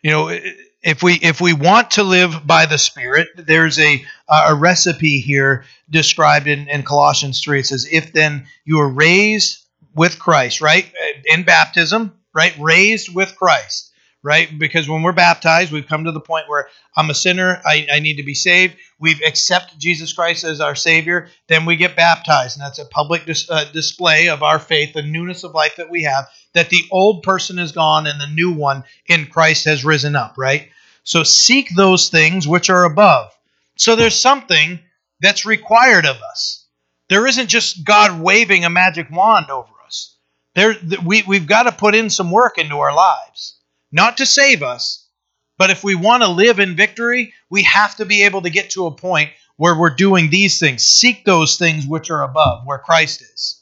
You 0.01 0.11
know, 0.11 0.39
if 0.83 1.03
we 1.03 1.15
if 1.15 1.41
we 1.41 1.53
want 1.53 1.91
to 1.91 2.03
live 2.03 2.45
by 2.45 2.65
the 2.65 2.77
Spirit, 2.77 3.27
there's 3.35 3.79
a 3.79 4.03
a 4.29 4.55
recipe 4.55 5.19
here 5.19 5.65
described 5.89 6.47
in, 6.47 6.67
in 6.69 6.83
Colossians 6.83 7.41
3. 7.41 7.59
It 7.59 7.65
says, 7.67 7.87
If 7.91 8.13
then 8.13 8.47
you 8.65 8.79
are 8.79 8.89
raised 8.89 9.59
with 9.95 10.19
Christ, 10.19 10.61
right? 10.61 10.91
In 11.25 11.43
baptism, 11.43 12.13
right? 12.33 12.55
Raised 12.59 13.13
with 13.13 13.35
Christ 13.35 13.86
right? 14.27 14.59
Because 14.59 14.89
when 14.89 15.03
we're 15.03 15.13
baptized, 15.13 15.71
we've 15.71 15.87
come 15.87 16.03
to 16.03 16.11
the 16.11 16.19
point 16.19 16.49
where 16.49 16.67
I'm 16.97 17.09
a 17.09 17.13
sinner, 17.13 17.61
I, 17.65 17.87
I, 17.89 17.99
need 17.99 18.17
to 18.17 18.23
be 18.23 18.33
saved. 18.33 18.75
We've 18.99 19.21
accepted 19.25 19.79
Jesus 19.79 20.11
Christ 20.11 20.43
as 20.43 20.59
our 20.59 20.75
Savior. 20.75 21.29
Then 21.47 21.63
we 21.63 21.77
get 21.77 21.95
baptized, 21.95 22.57
and 22.57 22.65
that's 22.65 22.77
a 22.77 22.83
public 22.83 23.25
dis, 23.25 23.49
uh, 23.49 23.63
display 23.71 24.27
of 24.27 24.43
our 24.43 24.59
faith, 24.59 24.93
the 24.93 25.01
newness 25.01 25.45
of 25.45 25.53
life 25.53 25.77
that 25.77 25.89
we 25.89 26.03
have, 26.03 26.27
that 26.51 26.69
the 26.69 26.83
old 26.91 27.23
person 27.23 27.57
is 27.57 27.71
gone 27.71 28.05
and 28.05 28.19
the 28.19 28.27
new 28.27 28.51
one 28.51 28.83
in 29.05 29.27
Christ 29.27 29.63
has 29.63 29.85
risen 29.85 30.17
up, 30.17 30.33
right? 30.37 30.71
So 31.05 31.23
seek 31.23 31.73
those 31.73 32.09
things 32.09 32.45
which 32.45 32.69
are 32.69 32.83
above. 32.83 33.31
So 33.77 33.95
there's 33.95 34.19
something 34.19 34.81
that's 35.21 35.45
required 35.45 36.05
of 36.05 36.17
us. 36.17 36.65
There 37.07 37.27
isn't 37.27 37.47
just 37.47 37.85
God 37.85 38.19
waving 38.19 38.65
a 38.65 38.69
magic 38.69 39.09
wand 39.09 39.49
over 39.49 39.71
us. 39.85 40.17
There, 40.53 40.75
we, 41.05 41.23
we've 41.25 41.47
got 41.47 41.63
to 41.63 41.71
put 41.71 41.95
in 41.95 42.09
some 42.09 42.29
work 42.29 42.57
into 42.57 42.79
our 42.79 42.93
lives 42.93 43.53
not 43.91 44.17
to 44.17 44.25
save 44.25 44.63
us, 44.63 45.07
but 45.57 45.71
if 45.71 45.83
we 45.83 45.95
want 45.95 46.23
to 46.23 46.29
live 46.29 46.59
in 46.59 46.75
victory, 46.75 47.33
we 47.49 47.63
have 47.63 47.95
to 47.97 48.05
be 48.05 48.23
able 48.23 48.41
to 48.43 48.49
get 48.49 48.71
to 48.71 48.85
a 48.85 48.91
point 48.91 49.31
where 49.55 49.77
we're 49.77 49.95
doing 49.95 50.29
these 50.29 50.59
things. 50.59 50.83
Seek 50.83 51.25
those 51.25 51.57
things 51.57 51.85
which 51.85 52.11
are 52.11 52.23
above, 52.23 52.65
where 52.65 52.77
Christ 52.77 53.21
is. 53.21 53.61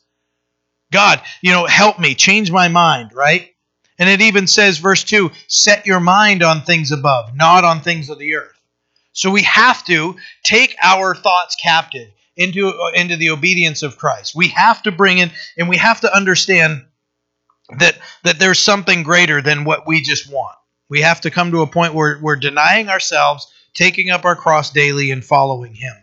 God, 0.92 1.22
you 1.42 1.52
know, 1.52 1.66
help 1.66 2.00
me, 2.00 2.16
change 2.16 2.52
my 2.52 2.68
mind, 2.68 3.14
right? 3.14 3.50
And 3.98 4.10
it 4.10 4.22
even 4.22 4.46
says, 4.48 4.78
verse 4.78 5.04
2 5.04 5.32
set 5.48 5.86
your 5.86 6.00
mind 6.00 6.44
on 6.44 6.62
things 6.62 6.92
above, 6.92 7.36
not 7.36 7.64
on 7.64 7.82
things 7.82 8.10
of 8.10 8.20
the 8.20 8.36
earth. 8.36 8.52
So 9.14 9.32
we 9.32 9.44
have 9.44 9.84
to 9.86 10.18
take 10.44 10.76
our 10.84 11.16
thoughts 11.16 11.56
captive 11.56 12.10
into, 12.36 12.74
into 12.94 13.16
the 13.16 13.30
obedience 13.30 13.82
of 13.82 13.98
Christ. 13.98 14.36
We 14.36 14.50
have 14.50 14.84
to 14.84 14.92
bring 14.92 15.20
in, 15.20 15.32
and 15.58 15.70
we 15.70 15.78
have 15.78 16.02
to 16.02 16.14
understand 16.14 16.86
that 17.78 17.98
that 18.24 18.40
there's 18.40 18.60
something 18.60 19.04
greater 19.04 19.42
than 19.42 19.64
what 19.64 19.88
we 19.88 20.02
just 20.02 20.32
want. 20.32 20.56
We 20.90 21.02
have 21.02 21.22
to 21.22 21.32
come 21.32 21.52
to 21.52 21.62
a 21.62 21.68
point 21.68 21.94
where 21.94 22.20
we're 22.22 22.36
denying 22.36 22.90
ourselves, 22.90 23.52
taking 23.74 24.12
up 24.12 24.26
our 24.26 24.36
cross 24.36 24.72
daily, 24.72 25.12
and 25.12 25.26
following 25.26 25.74
Him. 25.74 25.96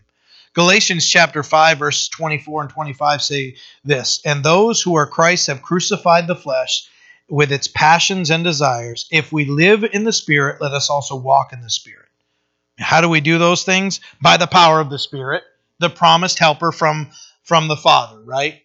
Galatians 0.54 1.08
chapter 1.08 1.42
5, 1.42 1.78
verse 1.78 2.08
24 2.08 2.62
and 2.62 2.70
25 2.70 3.22
say 3.22 3.56
this 3.84 4.20
And 4.24 4.44
those 4.44 4.82
who 4.82 4.96
are 4.96 5.06
Christ 5.06 5.46
have 5.46 5.62
crucified 5.62 6.26
the 6.26 6.36
flesh 6.36 6.88
with 7.28 7.52
its 7.52 7.68
passions 7.68 8.30
and 8.30 8.44
desires. 8.44 9.06
If 9.10 9.32
we 9.32 9.46
live 9.46 9.84
in 9.84 10.04
the 10.04 10.12
Spirit, 10.12 10.60
let 10.60 10.72
us 10.72 10.90
also 10.90 11.16
walk 11.16 11.52
in 11.52 11.62
the 11.62 11.70
Spirit. 11.70 12.08
How 12.78 13.00
do 13.00 13.08
we 13.08 13.20
do 13.20 13.38
those 13.38 13.64
things? 13.64 14.00
By 14.20 14.36
the 14.36 14.46
power 14.46 14.80
of 14.80 14.90
the 14.90 14.98
Spirit, 14.98 15.42
the 15.78 15.88
promised 15.88 16.38
helper 16.38 16.72
from, 16.72 17.10
from 17.44 17.68
the 17.68 17.76
Father, 17.76 18.20
right? 18.20 18.62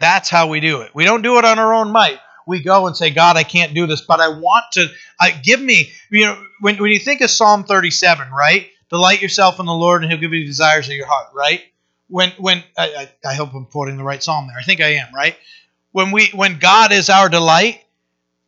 That's 0.00 0.28
how 0.28 0.48
we 0.48 0.60
do 0.60 0.82
it. 0.82 0.94
We 0.94 1.04
don't 1.04 1.22
do 1.22 1.38
it 1.38 1.44
on 1.44 1.58
our 1.58 1.74
own 1.74 1.90
might. 1.90 2.18
We 2.46 2.62
go 2.62 2.86
and 2.86 2.96
say, 2.96 3.10
God, 3.10 3.36
I 3.36 3.42
can't 3.42 3.74
do 3.74 3.86
this, 3.86 4.00
but 4.00 4.20
I 4.20 4.28
want 4.28 4.64
to. 4.72 4.88
Give 5.42 5.60
me, 5.60 5.90
you 6.10 6.24
know, 6.24 6.42
when, 6.60 6.76
when 6.76 6.90
you 6.90 6.98
think 6.98 7.20
of 7.20 7.30
Psalm 7.30 7.64
37, 7.64 8.30
right? 8.30 8.68
Delight 8.88 9.20
yourself 9.20 9.60
in 9.60 9.66
the 9.66 9.72
Lord, 9.72 10.02
and 10.02 10.10
He'll 10.10 10.20
give 10.20 10.32
you 10.32 10.40
the 10.40 10.46
desires 10.46 10.88
of 10.88 10.94
your 10.94 11.06
heart, 11.06 11.28
right? 11.34 11.62
When, 12.08 12.30
when 12.38 12.64
I, 12.76 13.08
I, 13.24 13.30
I 13.30 13.34
hope 13.34 13.52
I'm 13.54 13.66
quoting 13.66 13.98
the 13.98 14.04
right 14.04 14.22
psalm 14.22 14.46
there. 14.46 14.56
I 14.58 14.62
think 14.62 14.80
I 14.80 14.94
am, 14.94 15.14
right? 15.14 15.36
When 15.92 16.10
we, 16.10 16.28
when 16.28 16.58
God 16.58 16.90
is 16.90 17.10
our 17.10 17.28
delight, 17.28 17.84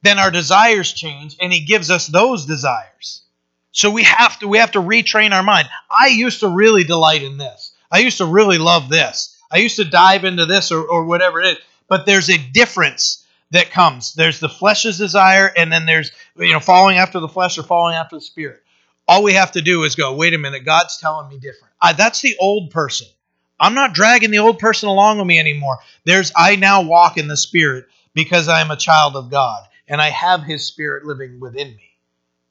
then 0.02 0.18
our 0.18 0.30
desires 0.30 0.92
change, 0.92 1.36
and 1.40 1.52
He 1.52 1.60
gives 1.60 1.90
us 1.90 2.06
those 2.06 2.46
desires. 2.46 3.22
So 3.72 3.90
we 3.90 4.02
have 4.04 4.38
to 4.40 4.48
we 4.48 4.58
have 4.58 4.72
to 4.72 4.80
retrain 4.80 5.32
our 5.32 5.42
mind. 5.42 5.68
I 5.90 6.08
used 6.08 6.40
to 6.40 6.48
really 6.48 6.84
delight 6.84 7.22
in 7.22 7.36
this. 7.36 7.72
I 7.90 7.98
used 7.98 8.18
to 8.18 8.24
really 8.24 8.58
love 8.58 8.88
this. 8.88 9.36
I 9.50 9.58
used 9.58 9.76
to 9.76 9.84
dive 9.84 10.24
into 10.24 10.46
this 10.46 10.70
or, 10.72 10.82
or 10.82 11.04
whatever 11.04 11.40
it 11.40 11.46
is, 11.46 11.56
but 11.88 12.06
there's 12.06 12.30
a 12.30 12.38
difference 12.38 13.26
that 13.50 13.70
comes. 13.70 14.14
There's 14.14 14.40
the 14.40 14.48
flesh's 14.48 14.98
desire, 14.98 15.52
and 15.56 15.72
then 15.72 15.86
there's 15.86 16.12
you 16.36 16.52
know 16.52 16.60
following 16.60 16.98
after 16.98 17.20
the 17.20 17.28
flesh 17.28 17.58
or 17.58 17.62
following 17.62 17.96
after 17.96 18.16
the 18.16 18.22
spirit. 18.22 18.62
All 19.08 19.22
we 19.22 19.32
have 19.32 19.52
to 19.52 19.62
do 19.62 19.82
is 19.82 19.96
go, 19.96 20.14
wait 20.14 20.34
a 20.34 20.38
minute, 20.38 20.64
God's 20.64 20.98
telling 20.98 21.28
me 21.28 21.36
different. 21.36 21.74
I, 21.82 21.94
that's 21.94 22.20
the 22.20 22.36
old 22.38 22.70
person. 22.70 23.08
I'm 23.58 23.74
not 23.74 23.92
dragging 23.92 24.30
the 24.30 24.38
old 24.38 24.58
person 24.58 24.88
along 24.88 25.18
with 25.18 25.26
me 25.26 25.38
anymore. 25.38 25.78
There's 26.04 26.32
I 26.36 26.56
now 26.56 26.82
walk 26.82 27.18
in 27.18 27.28
the 27.28 27.36
spirit 27.36 27.86
because 28.14 28.48
I 28.48 28.60
am 28.60 28.70
a 28.70 28.76
child 28.76 29.16
of 29.16 29.30
God 29.30 29.64
and 29.88 30.00
I 30.00 30.10
have 30.10 30.44
his 30.44 30.64
spirit 30.64 31.04
living 31.04 31.40
within 31.40 31.68
me. 31.68 31.90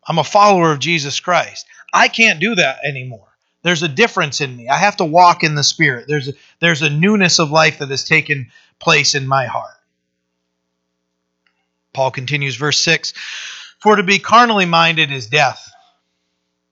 I'm 0.07 0.19
a 0.19 0.23
follower 0.23 0.71
of 0.71 0.79
Jesus 0.79 1.19
Christ. 1.19 1.65
I 1.93 2.09
can't 2.09 2.39
do 2.39 2.55
that 2.55 2.79
anymore. 2.85 3.28
There's 3.61 3.83
a 3.83 3.89
difference 3.89 4.41
in 4.41 4.55
me. 4.55 4.69
I 4.69 4.77
have 4.77 4.97
to 4.97 5.05
walk 5.05 5.43
in 5.43 5.55
the 5.55 5.63
Spirit. 5.63 6.05
There's 6.07 6.29
a, 6.29 6.33
there's 6.59 6.81
a 6.81 6.89
newness 6.89 7.39
of 7.39 7.51
life 7.51 7.79
that 7.79 7.89
has 7.89 8.03
taken 8.03 8.51
place 8.79 9.15
in 9.15 9.27
my 9.27 9.47
heart. 9.47 9.75
Paul 11.93 12.11
continues, 12.11 12.55
verse 12.55 12.81
6 12.83 13.13
For 13.79 13.97
to 13.97 14.03
be 14.03 14.19
carnally 14.19 14.65
minded 14.65 15.11
is 15.11 15.27
death, 15.27 15.69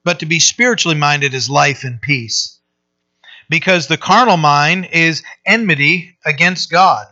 but 0.03 0.19
to 0.19 0.25
be 0.25 0.39
spiritually 0.39 0.97
minded 0.97 1.33
is 1.33 1.49
life 1.49 1.83
and 1.83 2.01
peace. 2.01 2.57
Because 3.49 3.87
the 3.87 3.97
carnal 3.97 4.37
mind 4.37 4.89
is 4.91 5.23
enmity 5.45 6.17
against 6.25 6.69
God, 6.69 7.07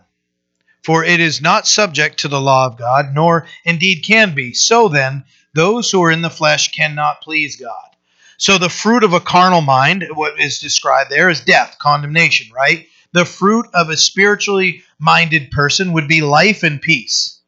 for 0.84 1.04
it 1.04 1.20
is 1.20 1.42
not 1.42 1.68
subject 1.68 2.20
to 2.20 2.28
the 2.28 2.42
law 2.42 2.66
of 2.66 2.78
God, 2.78 3.14
nor 3.14 3.48
indeed 3.64 4.04
can 4.04 4.36
be. 4.36 4.54
So 4.54 4.88
then, 4.88 5.26
those 5.54 5.90
who 5.90 6.04
are 6.04 6.12
in 6.12 6.22
the 6.22 6.30
flesh 6.30 6.72
cannot 6.72 7.22
please 7.22 7.56
God. 7.56 7.95
So 8.38 8.58
the 8.58 8.70
fruit 8.70 9.04
of 9.04 9.14
a 9.14 9.20
carnal 9.20 9.62
mind, 9.62 10.06
what 10.14 10.40
is 10.40 10.60
described 10.60 11.10
there, 11.10 11.30
is 11.30 11.42
death, 11.42 11.78
condemnation, 11.80 12.52
right? 12.54 12.88
The 13.14 13.26
fruit 13.26 13.68
of 13.74 13.90
a 13.90 13.98
spiritually 13.98 14.84
minded 15.00 15.52
person 15.52 15.94
would 15.94 16.08
be 16.08 16.22
life 16.22 16.64
and 16.64 16.82
peace. 16.82 17.40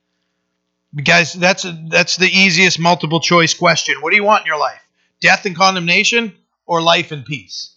Guys, 1.04 1.34
that's 1.34 1.66
a, 1.66 1.78
that's 1.90 2.16
the 2.18 2.28
easiest 2.30 2.80
multiple 2.80 3.20
choice 3.20 3.54
question. 3.54 3.96
What 4.02 4.12
do 4.12 4.16
you 4.16 4.24
want 4.24 4.42
in 4.42 4.48
your 4.48 4.60
life? 4.60 4.82
Death 5.20 5.46
and 5.46 5.56
condemnation 5.56 6.34
or 6.66 6.82
life 6.82 7.12
and 7.12 7.26
peace? 7.26 7.76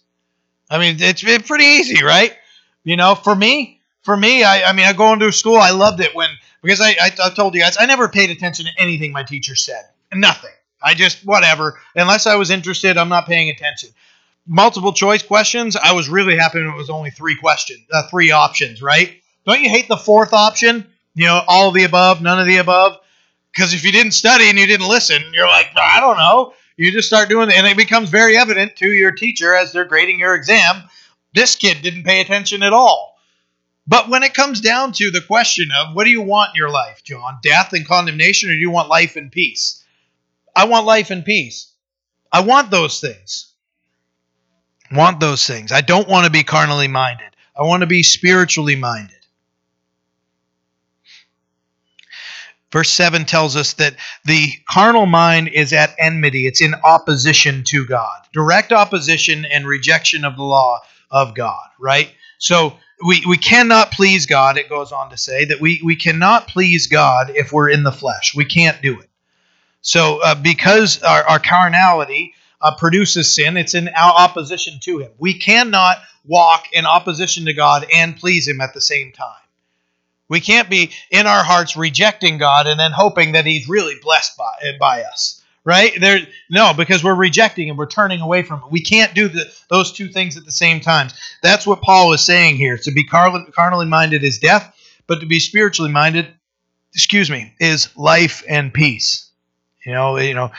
I 0.69 0.77
mean, 0.77 0.95
it's, 0.99 1.23
it's 1.23 1.47
pretty 1.47 1.65
easy, 1.65 2.03
right? 2.03 2.33
You 2.83 2.95
know, 2.95 3.15
for 3.15 3.35
me, 3.35 3.81
for 4.03 4.15
me, 4.15 4.43
I, 4.43 4.69
I 4.69 4.73
mean, 4.73 4.85
I 4.85 4.93
go 4.93 5.11
into 5.13 5.31
school, 5.31 5.57
I 5.57 5.71
loved 5.71 5.99
it 5.99 6.15
when 6.15 6.29
because 6.61 6.81
I, 6.81 6.91
I 6.91 7.11
I 7.25 7.29
told 7.31 7.55
you 7.55 7.61
guys 7.61 7.75
I 7.79 7.85
never 7.85 8.07
paid 8.07 8.29
attention 8.29 8.65
to 8.65 8.71
anything 8.77 9.11
my 9.11 9.23
teacher 9.23 9.55
said. 9.55 9.83
Nothing. 10.13 10.51
I 10.83 10.93
just 10.93 11.25
whatever. 11.25 11.79
Unless 11.95 12.27
I 12.27 12.35
was 12.35 12.49
interested, 12.49 12.97
I'm 12.97 13.09
not 13.09 13.27
paying 13.27 13.49
attention. 13.49 13.89
Multiple 14.47 14.93
choice 14.93 15.23
questions. 15.23 15.75
I 15.75 15.93
was 15.93 16.09
really 16.09 16.37
happy 16.37 16.59
when 16.59 16.73
it 16.73 16.77
was 16.77 16.89
only 16.89 17.11
three 17.11 17.35
questions, 17.35 17.81
uh, 17.93 18.07
three 18.09 18.31
options. 18.31 18.81
Right? 18.81 19.21
Don't 19.45 19.61
you 19.61 19.69
hate 19.69 19.87
the 19.87 19.97
fourth 19.97 20.33
option? 20.33 20.87
You 21.13 21.25
know, 21.25 21.41
all 21.47 21.69
of 21.69 21.73
the 21.73 21.83
above, 21.83 22.21
none 22.21 22.39
of 22.39 22.47
the 22.47 22.57
above. 22.57 22.97
Because 23.53 23.73
if 23.73 23.83
you 23.83 23.91
didn't 23.91 24.13
study 24.13 24.49
and 24.49 24.57
you 24.57 24.65
didn't 24.65 24.87
listen, 24.87 25.21
you're 25.33 25.47
like, 25.47 25.67
I 25.75 25.99
don't 25.99 26.17
know. 26.17 26.53
You 26.77 26.91
just 26.91 27.07
start 27.07 27.29
doing 27.29 27.49
it, 27.49 27.57
and 27.57 27.67
it 27.67 27.77
becomes 27.77 28.09
very 28.09 28.37
evident 28.37 28.77
to 28.77 28.89
your 28.89 29.11
teacher 29.11 29.53
as 29.53 29.71
they're 29.71 29.85
grading 29.85 30.19
your 30.19 30.35
exam. 30.35 30.83
This 31.33 31.55
kid 31.55 31.81
didn't 31.81 32.03
pay 32.03 32.21
attention 32.21 32.63
at 32.63 32.73
all. 32.73 33.17
But 33.87 34.09
when 34.09 34.23
it 34.23 34.33
comes 34.33 34.61
down 34.61 34.93
to 34.93 35.11
the 35.11 35.21
question 35.21 35.69
of 35.77 35.95
what 35.95 36.05
do 36.05 36.11
you 36.11 36.21
want 36.21 36.51
in 36.51 36.55
your 36.55 36.69
life, 36.69 37.03
John? 37.03 37.39
Death 37.43 37.73
and 37.73 37.85
condemnation, 37.85 38.49
or 38.49 38.53
do 38.53 38.59
you 38.59 38.71
want 38.71 38.89
life 38.89 39.15
and 39.15 39.31
peace? 39.31 39.80
I 40.55 40.65
want 40.65 40.85
life 40.85 41.11
and 41.11 41.23
peace. 41.23 41.71
I 42.31 42.41
want 42.41 42.71
those 42.71 42.99
things. 42.99 43.53
want 44.91 45.19
those 45.19 45.45
things. 45.45 45.71
I 45.71 45.81
don't 45.81 46.07
want 46.07 46.25
to 46.25 46.31
be 46.31 46.43
carnally 46.43 46.87
minded. 46.87 47.27
I 47.57 47.63
want 47.63 47.81
to 47.81 47.87
be 47.87 48.03
spiritually 48.03 48.75
minded. 48.75 49.15
Verse 52.71 52.89
7 52.89 53.25
tells 53.25 53.57
us 53.57 53.73
that 53.73 53.95
the 54.23 54.49
carnal 54.69 55.05
mind 55.05 55.49
is 55.49 55.73
at 55.73 55.93
enmity, 55.99 56.47
it's 56.47 56.61
in 56.61 56.73
opposition 56.73 57.63
to 57.65 57.85
God. 57.85 58.21
Direct 58.33 58.71
opposition 58.71 59.45
and 59.45 59.67
rejection 59.67 60.23
of 60.23 60.37
the 60.37 60.43
law 60.43 60.79
of 61.09 61.35
God, 61.35 61.67
right? 61.79 62.09
So 62.37 62.77
we, 63.05 63.23
we 63.27 63.37
cannot 63.37 63.91
please 63.91 64.25
God, 64.25 64.57
it 64.57 64.69
goes 64.69 64.93
on 64.93 65.09
to 65.09 65.17
say, 65.17 65.45
that 65.45 65.59
we, 65.59 65.81
we 65.83 65.97
cannot 65.97 66.47
please 66.47 66.87
God 66.87 67.31
if 67.35 67.51
we're 67.51 67.69
in 67.69 67.83
the 67.83 67.91
flesh. 67.91 68.33
We 68.33 68.45
can't 68.45 68.81
do 68.81 69.01
it. 69.01 69.09
So, 69.81 70.19
uh, 70.23 70.35
because 70.35 71.01
our, 71.01 71.23
our 71.23 71.39
carnality 71.39 72.33
uh, 72.61 72.75
produces 72.75 73.35
sin, 73.35 73.57
it's 73.57 73.73
in 73.73 73.89
opposition 73.89 74.79
to 74.81 74.99
Him. 74.99 75.11
We 75.17 75.33
cannot 75.33 75.97
walk 76.25 76.65
in 76.71 76.85
opposition 76.85 77.45
to 77.45 77.53
God 77.53 77.87
and 77.93 78.15
please 78.15 78.47
Him 78.47 78.61
at 78.61 78.73
the 78.73 78.81
same 78.81 79.11
time. 79.11 79.35
We 80.29 80.39
can't 80.39 80.69
be 80.69 80.91
in 81.09 81.27
our 81.27 81.43
hearts 81.43 81.75
rejecting 81.75 82.37
God 82.37 82.67
and 82.67 82.79
then 82.79 82.91
hoping 82.91 83.33
that 83.33 83.45
He's 83.45 83.67
really 83.67 83.95
blessed 84.01 84.37
by, 84.37 84.53
by 84.79 85.01
us, 85.01 85.41
right? 85.65 85.91
There, 85.99 86.19
no, 86.49 86.73
because 86.73 87.03
we're 87.03 87.15
rejecting 87.15 87.69
and 87.69 87.77
we're 87.77 87.87
turning 87.87 88.21
away 88.21 88.43
from 88.43 88.61
it. 88.63 88.71
We 88.71 88.83
can't 88.83 89.15
do 89.15 89.27
the, 89.27 89.51
those 89.69 89.91
two 89.91 90.07
things 90.07 90.37
at 90.37 90.45
the 90.45 90.51
same 90.51 90.79
time. 90.79 91.09
That's 91.41 91.65
what 91.65 91.81
Paul 91.81 92.13
is 92.13 92.21
saying 92.21 92.57
here. 92.57 92.77
To 92.77 92.91
be 92.91 93.03
carnally 93.03 93.87
minded 93.87 94.23
is 94.23 94.37
death, 94.37 94.73
but 95.07 95.19
to 95.21 95.25
be 95.25 95.39
spiritually 95.39 95.91
minded, 95.91 96.27
excuse 96.93 97.31
me, 97.31 97.53
is 97.59 97.89
life 97.97 98.43
and 98.47 98.71
peace. 98.71 99.30
You 99.85 99.93
know, 99.93 100.17
you 100.17 100.33
know, 100.33 100.51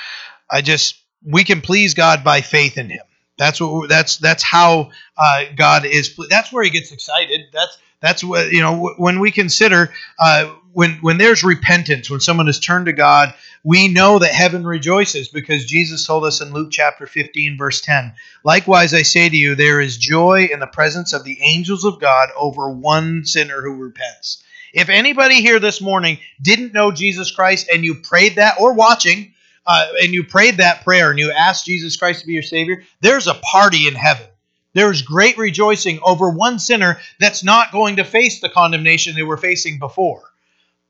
I 0.50 0.62
just 0.62 0.96
we 1.24 1.44
can 1.44 1.60
please 1.60 1.94
God 1.94 2.24
by 2.24 2.40
faith 2.40 2.78
in 2.78 2.90
Him. 2.90 3.02
That's 3.38 3.60
what 3.60 3.88
that's 3.88 4.18
that's 4.18 4.42
how 4.42 4.90
uh, 5.16 5.44
God 5.56 5.84
is. 5.84 6.18
That's 6.28 6.52
where 6.52 6.64
He 6.64 6.70
gets 6.70 6.92
excited. 6.92 7.42
That's 7.52 7.78
that's 8.00 8.24
what 8.24 8.52
you 8.52 8.60
know 8.60 8.94
when 8.98 9.20
we 9.20 9.30
consider 9.30 9.92
uh, 10.18 10.52
when 10.72 10.96
when 10.96 11.18
there's 11.18 11.44
repentance, 11.44 12.10
when 12.10 12.20
someone 12.20 12.46
has 12.46 12.58
turned 12.58 12.86
to 12.86 12.92
God, 12.92 13.34
we 13.64 13.88
know 13.88 14.18
that 14.18 14.34
heaven 14.34 14.66
rejoices 14.66 15.28
because 15.28 15.64
Jesus 15.64 16.06
told 16.06 16.24
us 16.24 16.40
in 16.40 16.52
Luke 16.52 16.70
chapter 16.70 17.06
15 17.06 17.56
verse 17.56 17.80
10. 17.80 18.12
Likewise 18.44 18.92
I 18.92 19.02
say 19.02 19.28
to 19.28 19.36
you 19.36 19.54
there 19.54 19.80
is 19.80 19.96
joy 19.96 20.48
in 20.52 20.60
the 20.60 20.66
presence 20.66 21.12
of 21.12 21.24
the 21.24 21.38
angels 21.42 21.84
of 21.84 22.00
God 22.00 22.30
over 22.36 22.70
one 22.70 23.24
sinner 23.24 23.62
who 23.62 23.76
repents. 23.76 24.42
If 24.72 24.88
anybody 24.88 25.40
here 25.40 25.60
this 25.60 25.80
morning 25.80 26.18
didn't 26.40 26.72
know 26.72 26.92
Jesus 26.92 27.30
Christ 27.30 27.68
and 27.72 27.84
you 27.84 27.96
prayed 27.96 28.36
that 28.36 28.58
or 28.58 28.72
watching 28.72 29.34
uh, 29.66 29.88
and 30.02 30.12
you 30.12 30.24
prayed 30.24 30.56
that 30.56 30.82
prayer 30.82 31.10
and 31.10 31.18
you 31.18 31.30
asked 31.30 31.66
Jesus 31.66 31.96
Christ 31.96 32.20
to 32.20 32.26
be 32.26 32.32
your 32.32 32.42
savior, 32.42 32.82
there's 33.00 33.26
a 33.26 33.34
party 33.34 33.86
in 33.86 33.94
heaven. 33.94 34.26
There's 34.74 35.02
great 35.02 35.36
rejoicing 35.36 36.00
over 36.02 36.30
one 36.30 36.58
sinner 36.58 36.98
that's 37.20 37.44
not 37.44 37.72
going 37.72 37.96
to 37.96 38.04
face 38.04 38.40
the 38.40 38.48
condemnation 38.48 39.14
they 39.14 39.22
were 39.22 39.36
facing 39.36 39.78
before. 39.78 40.22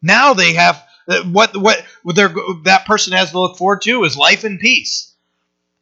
Now 0.01 0.35
they 0.35 0.55
have 0.55 0.85
uh, 1.09 1.25
what 1.25 1.57
what 1.57 1.85
that 2.05 2.85
person 2.87 3.13
has 3.13 3.33
to 3.33 3.41
look 3.41 3.59
forward 3.59 3.83
to 3.83 4.05
is 4.05 4.17
life 4.17 4.45
and 4.45 4.61
peace. 4.61 5.13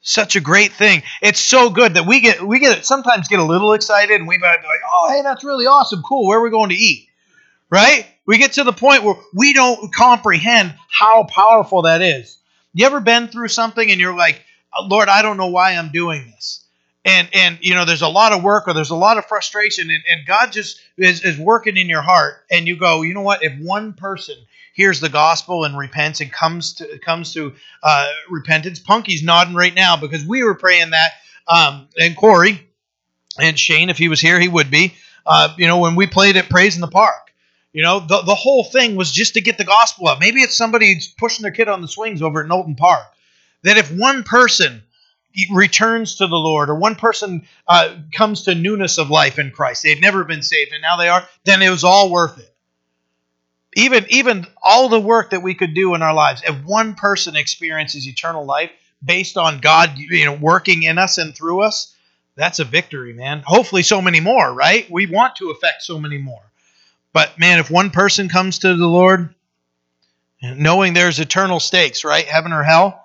Such 0.00 0.34
a 0.34 0.40
great 0.40 0.72
thing. 0.72 1.02
It's 1.20 1.40
so 1.40 1.68
good 1.68 1.94
that 1.94 2.06
we 2.06 2.20
get 2.20 2.42
we 2.42 2.58
get 2.58 2.86
sometimes 2.86 3.28
get 3.28 3.38
a 3.38 3.44
little 3.44 3.74
excited 3.74 4.18
and 4.18 4.26
we 4.26 4.38
might 4.38 4.62
be 4.62 4.66
like, 4.66 4.80
oh 4.90 5.10
hey, 5.10 5.22
that's 5.22 5.44
really 5.44 5.66
awesome, 5.66 6.02
cool. 6.02 6.26
Where 6.26 6.38
are 6.38 6.42
we 6.42 6.48
going 6.48 6.70
to 6.70 6.74
eat? 6.74 7.09
Right? 7.70 8.06
We 8.26 8.38
get 8.38 8.52
to 8.54 8.64
the 8.64 8.72
point 8.72 9.04
where 9.04 9.16
we 9.34 9.52
don't 9.52 9.92
comprehend 9.94 10.74
how 10.90 11.24
powerful 11.24 11.82
that 11.82 12.02
is. 12.02 12.38
You 12.74 12.86
ever 12.86 13.00
been 13.00 13.28
through 13.28 13.48
something 13.48 13.90
and 13.90 14.00
you're 14.00 14.16
like, 14.16 14.42
Lord, 14.82 15.08
I 15.08 15.22
don't 15.22 15.36
know 15.36 15.48
why 15.48 15.72
I'm 15.72 15.90
doing 15.90 16.26
this 16.26 16.64
and 17.04 17.28
and 17.32 17.58
you 17.60 17.74
know 17.74 17.84
there's 17.84 18.02
a 18.02 18.08
lot 18.08 18.32
of 18.32 18.42
work 18.42 18.68
or 18.68 18.74
there's 18.74 18.90
a 18.90 18.96
lot 18.96 19.18
of 19.18 19.26
frustration 19.26 19.90
and, 19.90 20.02
and 20.08 20.26
god 20.26 20.52
just 20.52 20.80
is, 20.96 21.24
is 21.24 21.38
working 21.38 21.76
in 21.76 21.88
your 21.88 22.02
heart 22.02 22.44
and 22.50 22.66
you 22.66 22.76
go 22.76 23.02
you 23.02 23.14
know 23.14 23.22
what 23.22 23.42
if 23.42 23.58
one 23.60 23.92
person 23.92 24.34
hears 24.74 25.00
the 25.00 25.08
gospel 25.08 25.64
and 25.64 25.76
repents 25.76 26.20
and 26.20 26.32
comes 26.32 26.74
to 26.74 26.98
comes 26.98 27.32
to 27.32 27.54
uh, 27.82 28.08
repentance 28.28 28.78
punky's 28.78 29.22
nodding 29.22 29.54
right 29.54 29.74
now 29.74 29.96
because 29.96 30.24
we 30.24 30.42
were 30.42 30.54
praying 30.54 30.90
that 30.90 31.12
um, 31.48 31.88
and 31.98 32.16
corey 32.16 32.68
and 33.38 33.58
shane 33.58 33.88
if 33.88 33.98
he 33.98 34.08
was 34.08 34.20
here 34.20 34.38
he 34.38 34.48
would 34.48 34.70
be 34.70 34.94
uh, 35.26 35.54
you 35.56 35.66
know 35.66 35.78
when 35.78 35.96
we 35.96 36.06
played 36.06 36.36
at 36.36 36.48
praise 36.50 36.74
in 36.74 36.80
the 36.80 36.88
park 36.88 37.29
you 37.72 37.82
know 37.82 38.00
the, 38.00 38.22
the 38.22 38.34
whole 38.34 38.64
thing 38.64 38.96
was 38.96 39.12
just 39.12 39.34
to 39.34 39.40
get 39.40 39.58
the 39.58 39.64
gospel 39.64 40.08
up 40.08 40.20
maybe 40.20 40.40
it's 40.40 40.56
somebody 40.56 41.00
pushing 41.18 41.42
their 41.42 41.52
kid 41.52 41.68
on 41.68 41.80
the 41.80 41.88
swings 41.88 42.22
over 42.22 42.42
at 42.42 42.48
knowlton 42.48 42.74
park 42.76 43.06
that 43.62 43.76
if 43.78 43.90
one 43.90 44.22
person 44.22 44.82
returns 45.50 46.16
to 46.16 46.26
the 46.26 46.36
Lord, 46.36 46.70
or 46.70 46.74
one 46.74 46.96
person 46.96 47.46
uh, 47.66 47.96
comes 48.12 48.44
to 48.44 48.54
newness 48.54 48.98
of 48.98 49.10
life 49.10 49.38
in 49.38 49.50
Christ, 49.50 49.82
they've 49.82 50.00
never 50.00 50.24
been 50.24 50.42
saved 50.42 50.72
and 50.72 50.82
now 50.82 50.96
they 50.96 51.08
are, 51.08 51.26
then 51.44 51.62
it 51.62 51.70
was 51.70 51.84
all 51.84 52.10
worth 52.10 52.38
it. 52.38 52.46
Even, 53.76 54.04
even 54.08 54.46
all 54.60 54.88
the 54.88 54.98
work 54.98 55.30
that 55.30 55.42
we 55.42 55.54
could 55.54 55.74
do 55.74 55.94
in 55.94 56.02
our 56.02 56.14
lives, 56.14 56.42
if 56.44 56.64
one 56.64 56.94
person 56.94 57.36
experiences 57.36 58.08
eternal 58.08 58.44
life 58.44 58.70
based 59.04 59.36
on 59.36 59.60
God 59.60 59.96
you 59.96 60.24
know, 60.24 60.34
working 60.34 60.82
in 60.82 60.98
us 60.98 61.18
and 61.18 61.34
through 61.34 61.60
us, 61.62 61.94
that's 62.34 62.58
a 62.58 62.64
victory, 62.64 63.12
man. 63.12 63.42
Hopefully, 63.46 63.82
so 63.82 64.02
many 64.02 64.18
more, 64.18 64.52
right? 64.52 64.90
We 64.90 65.06
want 65.06 65.36
to 65.36 65.50
affect 65.50 65.82
so 65.82 66.00
many 66.00 66.18
more. 66.18 66.49
But 67.12 67.38
man, 67.38 67.58
if 67.58 67.70
one 67.70 67.90
person 67.90 68.28
comes 68.28 68.60
to 68.60 68.74
the 68.74 68.86
Lord, 68.86 69.34
knowing 70.42 70.94
there's 70.94 71.18
eternal 71.18 71.60
stakes, 71.60 72.04
right? 72.04 72.24
Heaven 72.24 72.52
or 72.52 72.62
hell, 72.62 73.00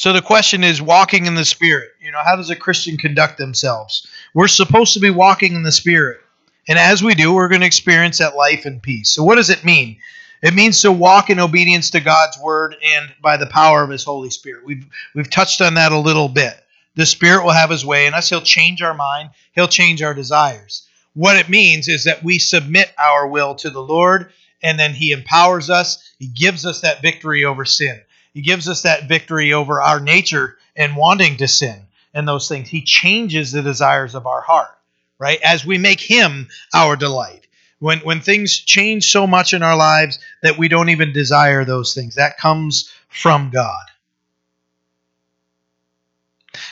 So 0.00 0.14
the 0.14 0.22
question 0.22 0.64
is 0.64 0.80
walking 0.80 1.26
in 1.26 1.34
the 1.34 1.44
Spirit. 1.44 1.90
You 2.00 2.10
know, 2.10 2.22
how 2.24 2.34
does 2.34 2.48
a 2.48 2.56
Christian 2.56 2.96
conduct 2.96 3.36
themselves? 3.36 4.06
We're 4.32 4.48
supposed 4.48 4.94
to 4.94 5.00
be 5.00 5.10
walking 5.10 5.54
in 5.54 5.62
the 5.62 5.70
Spirit. 5.70 6.20
And 6.66 6.78
as 6.78 7.02
we 7.02 7.14
do, 7.14 7.34
we're 7.34 7.48
going 7.48 7.60
to 7.60 7.66
experience 7.66 8.16
that 8.16 8.34
life 8.34 8.64
and 8.64 8.82
peace. 8.82 9.10
So 9.10 9.22
what 9.22 9.34
does 9.34 9.50
it 9.50 9.62
mean? 9.62 9.98
It 10.42 10.54
means 10.54 10.80
to 10.80 10.90
walk 10.90 11.28
in 11.28 11.38
obedience 11.38 11.90
to 11.90 12.00
God's 12.00 12.38
word 12.38 12.76
and 12.82 13.12
by 13.20 13.36
the 13.36 13.44
power 13.44 13.82
of 13.82 13.90
his 13.90 14.02
Holy 14.02 14.30
Spirit. 14.30 14.64
We've 14.64 14.86
we've 15.14 15.28
touched 15.28 15.60
on 15.60 15.74
that 15.74 15.92
a 15.92 15.98
little 15.98 16.30
bit. 16.30 16.58
The 16.96 17.06
Spirit 17.06 17.44
will 17.44 17.52
have 17.52 17.70
his 17.70 17.84
way 17.84 18.06
in 18.06 18.14
us. 18.14 18.28
He'll 18.28 18.40
change 18.40 18.82
our 18.82 18.94
mind. 18.94 19.30
He'll 19.54 19.68
change 19.68 20.02
our 20.02 20.14
desires. 20.14 20.86
What 21.14 21.36
it 21.36 21.48
means 21.48 21.88
is 21.88 22.04
that 22.04 22.22
we 22.22 22.38
submit 22.38 22.92
our 22.98 23.26
will 23.26 23.54
to 23.56 23.70
the 23.70 23.82
Lord 23.82 24.32
and 24.62 24.78
then 24.78 24.94
he 24.94 25.12
empowers 25.12 25.70
us. 25.70 26.02
He 26.18 26.26
gives 26.26 26.66
us 26.66 26.80
that 26.80 27.02
victory 27.02 27.44
over 27.44 27.64
sin. 27.64 28.00
He 28.34 28.42
gives 28.42 28.68
us 28.68 28.82
that 28.82 29.08
victory 29.08 29.52
over 29.52 29.80
our 29.80 30.00
nature 30.00 30.58
and 30.76 30.96
wanting 30.96 31.36
to 31.38 31.48
sin 31.48 31.86
and 32.14 32.26
those 32.26 32.48
things. 32.48 32.68
He 32.68 32.82
changes 32.82 33.52
the 33.52 33.62
desires 33.62 34.14
of 34.14 34.26
our 34.26 34.40
heart, 34.40 34.76
right? 35.18 35.40
As 35.42 35.64
we 35.64 35.78
make 35.78 36.00
Him 36.00 36.48
our 36.74 36.96
delight. 36.96 37.46
When, 37.78 38.00
when 38.00 38.20
things 38.20 38.58
change 38.58 39.10
so 39.10 39.26
much 39.26 39.54
in 39.54 39.62
our 39.62 39.76
lives 39.76 40.18
that 40.42 40.58
we 40.58 40.68
don't 40.68 40.90
even 40.90 41.14
desire 41.14 41.64
those 41.64 41.94
things, 41.94 42.16
that 42.16 42.36
comes 42.36 42.92
from 43.08 43.50
God. 43.50 43.84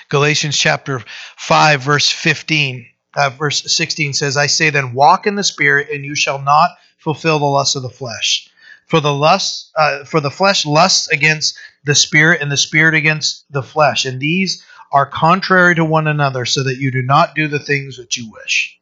Galatians 0.09 0.57
chapter 0.57 1.03
5, 1.37 1.83
verse 1.83 2.11
15, 2.11 2.87
uh, 3.17 3.31
verse 3.31 3.63
16 3.75 4.15
says, 4.15 4.37
I 4.37 4.47
say 4.47 4.71
then, 4.71 4.95
walk 4.95 5.27
in 5.27 5.35
the 5.35 5.45
Spirit, 5.45 5.89
and 5.93 6.05
you 6.05 6.15
shall 6.15 6.41
not 6.41 6.71
fulfill 6.99 7.39
the 7.39 7.45
lust 7.45 7.77
of 7.77 7.83
the 7.83 7.91
flesh. 7.91 8.49
For 8.87 9.01
the 9.01 9.13
lust, 9.13 9.71
uh, 9.77 10.05
for 10.05 10.21
the 10.21 10.31
flesh 10.31 10.65
lusts 10.65 11.09
against 11.09 11.59
the 11.85 11.95
spirit, 11.95 12.41
and 12.41 12.51
the 12.51 12.57
spirit 12.57 12.95
against 12.95 13.45
the 13.53 13.63
flesh, 13.63 14.07
and 14.07 14.19
these 14.19 14.65
are 14.93 15.05
contrary 15.05 15.75
to 15.75 15.85
one 15.85 16.07
another, 16.07 16.47
so 16.47 16.63
that 16.63 16.79
you 16.79 16.91
do 16.91 17.03
not 17.03 17.35
do 17.35 17.49
the 17.49 17.59
things 17.59 17.99
which 17.99 18.17
you 18.17 18.31
wish. 18.31 18.79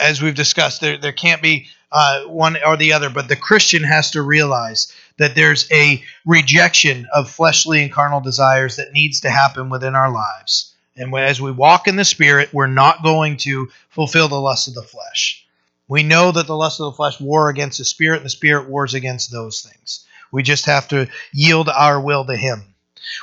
As 0.00 0.22
we've 0.22 0.34
discussed, 0.34 0.80
there 0.80 0.96
there 0.96 1.12
can't 1.12 1.42
be 1.42 1.68
uh, 1.92 2.22
one 2.22 2.56
or 2.66 2.78
the 2.78 2.94
other, 2.94 3.10
but 3.10 3.28
the 3.28 3.36
Christian 3.36 3.82
has 3.82 4.10
to 4.12 4.22
realize 4.22 4.90
that 5.18 5.34
there's 5.34 5.70
a 5.72 6.02
rejection 6.24 7.06
of 7.12 7.30
fleshly 7.30 7.82
and 7.82 7.92
carnal 7.92 8.20
desires 8.20 8.76
that 8.76 8.92
needs 8.92 9.20
to 9.20 9.30
happen 9.30 9.70
within 9.70 9.94
our 9.94 10.12
lives. 10.12 10.74
And 10.96 11.14
as 11.14 11.40
we 11.40 11.50
walk 11.50 11.88
in 11.88 11.96
the 11.96 12.04
Spirit, 12.04 12.52
we're 12.52 12.66
not 12.66 13.02
going 13.02 13.36
to 13.38 13.68
fulfill 13.90 14.28
the 14.28 14.40
lust 14.40 14.68
of 14.68 14.74
the 14.74 14.82
flesh. 14.82 15.46
We 15.88 16.02
know 16.02 16.32
that 16.32 16.46
the 16.46 16.56
lust 16.56 16.80
of 16.80 16.86
the 16.86 16.96
flesh 16.96 17.20
war 17.20 17.48
against 17.48 17.78
the 17.78 17.84
spirit, 17.84 18.16
and 18.16 18.26
the 18.26 18.30
spirit 18.30 18.68
wars 18.68 18.94
against 18.94 19.30
those 19.30 19.60
things. 19.62 20.04
We 20.32 20.42
just 20.42 20.66
have 20.66 20.88
to 20.88 21.08
yield 21.32 21.68
our 21.68 22.00
will 22.00 22.24
to 22.24 22.36
Him. 22.36 22.74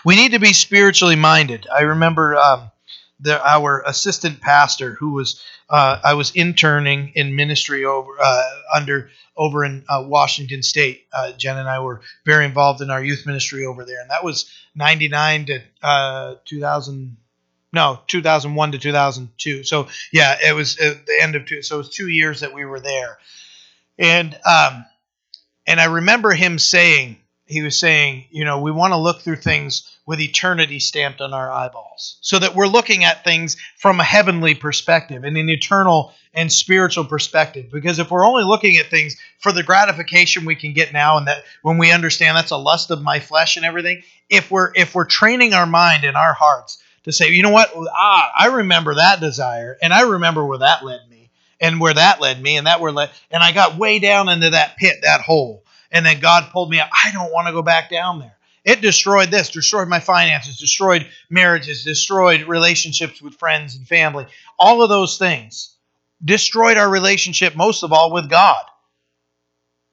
We 0.06 0.15
need 0.15 0.32
to 0.32 0.39
be 0.39 0.53
spiritually 0.53 1.17
minded. 1.17 1.67
I 1.73 1.82
remember 1.82 2.38
um, 2.38 2.71
the, 3.19 3.45
our 3.45 3.84
assistant 3.86 4.39
pastor 4.39 4.93
who 4.93 5.12
was 5.12 5.41
uh, 5.69 5.99
I 6.03 6.13
was 6.13 6.32
interning 6.36 7.12
in 7.15 7.36
ministry 7.36 7.84
over 7.84 8.12
uh, 8.21 8.43
under 8.73 9.10
over 9.35 9.65
in 9.65 9.83
uh, 9.89 10.03
Washington 10.05 10.61
State. 10.63 11.07
Uh, 11.11 11.31
Jen 11.31 11.57
and 11.57 11.67
I 11.69 11.79
were 11.79 12.01
very 12.25 12.45
involved 12.45 12.81
in 12.81 12.89
our 12.89 13.03
youth 13.03 13.25
ministry 13.25 13.65
over 13.65 13.85
there, 13.85 14.01
and 14.01 14.09
that 14.09 14.23
was 14.23 14.51
'99 14.75 15.45
to 15.45 15.61
uh, 15.81 16.35
2000 16.45 17.17
no 17.73 17.99
2001 18.07 18.71
to 18.73 18.77
2002 18.77 19.63
so 19.63 19.87
yeah 20.11 20.37
it 20.47 20.53
was 20.53 20.77
at 20.77 21.05
the 21.07 21.17
end 21.19 21.35
of 21.35 21.45
two 21.45 21.61
so 21.63 21.75
it 21.75 21.77
was 21.79 21.89
two 21.89 22.07
years 22.07 22.41
that 22.41 22.53
we 22.53 22.63
were 22.65 22.79
there 22.79 23.17
and 23.97 24.37
um 24.45 24.85
and 25.65 25.81
i 25.81 25.85
remember 25.85 26.31
him 26.31 26.59
saying 26.59 27.17
he 27.45 27.63
was 27.63 27.77
saying 27.77 28.25
you 28.29 28.45
know 28.45 28.61
we 28.61 28.71
want 28.71 28.91
to 28.91 28.97
look 28.97 29.21
through 29.21 29.35
things 29.35 29.92
with 30.05 30.19
eternity 30.19 30.79
stamped 30.79 31.21
on 31.21 31.33
our 31.33 31.51
eyeballs 31.51 32.17
so 32.21 32.39
that 32.39 32.55
we're 32.55 32.67
looking 32.67 33.03
at 33.03 33.23
things 33.23 33.57
from 33.77 33.99
a 33.99 34.03
heavenly 34.03 34.53
perspective 34.53 35.23
and 35.23 35.37
an 35.37 35.49
eternal 35.49 36.13
and 36.33 36.51
spiritual 36.51 37.05
perspective 37.05 37.67
because 37.71 37.99
if 37.99 38.11
we're 38.11 38.25
only 38.25 38.43
looking 38.43 38.77
at 38.77 38.87
things 38.87 39.15
for 39.39 39.51
the 39.51 39.63
gratification 39.63 40.45
we 40.45 40.55
can 40.55 40.73
get 40.73 40.91
now 40.91 41.17
and 41.17 41.27
that 41.27 41.43
when 41.61 41.77
we 41.77 41.91
understand 41.91 42.35
that's 42.35 42.51
a 42.51 42.57
lust 42.57 42.91
of 42.91 43.01
my 43.01 43.19
flesh 43.19 43.55
and 43.55 43.65
everything 43.65 44.01
if 44.29 44.51
we're 44.51 44.71
if 44.75 44.95
we're 44.95 45.05
training 45.05 45.53
our 45.53 45.65
mind 45.65 46.03
and 46.03 46.17
our 46.17 46.33
hearts 46.33 46.83
to 47.03 47.11
say, 47.11 47.29
you 47.29 47.43
know 47.43 47.49
what? 47.49 47.71
Ah, 47.75 48.31
I 48.37 48.47
remember 48.47 48.95
that 48.95 49.19
desire, 49.19 49.77
and 49.81 49.93
I 49.93 50.01
remember 50.01 50.45
where 50.45 50.59
that 50.59 50.83
led 50.83 51.01
me, 51.09 51.29
and 51.59 51.79
where 51.79 51.93
that 51.93 52.21
led 52.21 52.41
me, 52.41 52.57
and 52.57 52.67
that 52.67 52.79
where 52.79 52.91
led, 52.91 53.11
and 53.29 53.43
I 53.43 53.51
got 53.51 53.77
way 53.77 53.99
down 53.99 54.29
into 54.29 54.51
that 54.51 54.77
pit, 54.77 54.99
that 55.03 55.21
hole, 55.21 55.63
and 55.91 56.05
then 56.05 56.19
God 56.19 56.49
pulled 56.51 56.69
me 56.69 56.79
out. 56.79 56.89
I 56.91 57.11
don't 57.11 57.31
want 57.31 57.47
to 57.47 57.53
go 57.53 57.61
back 57.61 57.89
down 57.89 58.19
there. 58.19 58.35
It 58.65 58.82
destroyed 58.82 59.32
this, 59.32 59.49
destroyed 59.49 59.89
my 59.89 59.99
finances, 59.99 60.58
destroyed 60.58 61.08
marriages, 61.30 61.84
destroyed 61.84 62.43
relationships 62.43 63.21
with 63.21 63.36
friends 63.36 63.76
and 63.76 63.88
family. 63.88 64.28
All 64.60 64.84
of 64.84 64.89
those 64.89 65.17
things 65.17 65.76
destroyed 66.23 66.78
our 66.78 66.89
relationship, 66.89 67.56
most 67.56 67.84
of 67.84 67.93
all, 67.93 68.12
with 68.13 68.30
God. 68.30 68.63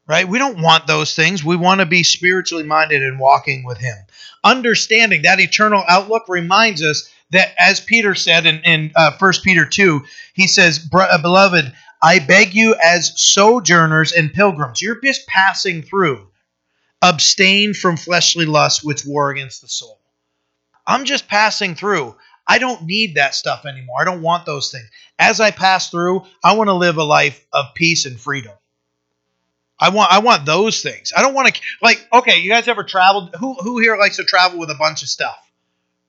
right? 0.09 0.29
We 0.29 0.39
don't 0.39 0.63
want 0.63 0.87
those 0.87 1.15
things. 1.17 1.45
We 1.45 1.57
want 1.57 1.81
to 1.81 1.87
be 1.87 2.05
spiritually 2.05 2.65
minded 2.65 3.03
and 3.03 3.19
walking 3.21 3.65
with 3.65 3.79
Him. 3.79 3.97
Understanding 4.45 5.23
that 5.23 5.41
eternal 5.41 5.85
outlook 5.89 6.25
reminds 6.29 6.83
us 6.83 7.11
that, 7.33 7.55
as 7.61 7.81
Peter 7.81 8.15
said 8.15 8.47
in, 8.47 8.61
in 8.65 8.93
uh, 8.97 9.13
1 9.19 9.33
Peter 9.45 9.67
2, 9.67 10.03
he 10.35 10.49
says, 10.49 10.89
uh, 10.95 11.19
Beloved, 11.23 11.73
I 12.03 12.21
beg 12.21 12.55
you 12.55 12.77
as 12.85 13.13
sojourners 13.21 14.13
and 14.13 14.33
pilgrims, 14.33 14.83
you're 14.83 15.01
just 15.03 15.27
passing 15.29 15.83
through, 15.83 16.29
abstain 17.03 17.75
from 17.75 17.97
fleshly 17.97 18.47
lusts 18.47 18.85
which 18.85 19.05
war 19.05 19.31
against 19.31 19.63
the 19.63 19.69
soul. 19.69 19.99
I'm 20.87 21.05
just 21.05 21.29
passing 21.29 21.75
through. 21.75 22.17
I 22.47 22.59
don't 22.59 22.83
need 22.85 23.15
that 23.15 23.35
stuff 23.35 23.65
anymore. 23.65 24.01
I 24.01 24.05
don't 24.05 24.23
want 24.23 24.45
those 24.45 24.71
things. 24.73 24.89
As 25.19 25.41
I 25.41 25.51
pass 25.51 25.91
through, 25.91 26.25
I 26.43 26.57
want 26.57 26.69
to 26.69 26.75
live 26.75 26.97
a 26.97 27.05
life 27.05 27.47
of 27.53 27.75
peace 27.75 28.07
and 28.07 28.19
freedom. 28.19 28.53
I 29.79 29.89
want 29.91 30.13
I 30.13 30.19
want 30.19 30.45
those 30.45 30.83
things. 30.83 31.13
I 31.17 31.23
don't 31.23 31.33
want 31.33 31.55
to 31.55 31.61
like 31.81 32.07
okay, 32.13 32.41
you 32.41 32.51
guys 32.51 32.69
ever 32.69 32.85
traveled 32.85 33.35
who 33.37 33.55
who 33.55 33.79
here 33.79 33.97
likes 33.97 34.17
to 34.17 34.25
travel 34.25 34.59
with 34.59 34.71
a 34.71 34.75
bunch 34.75 35.03
of 35.03 35.09
stuff? 35.09 35.39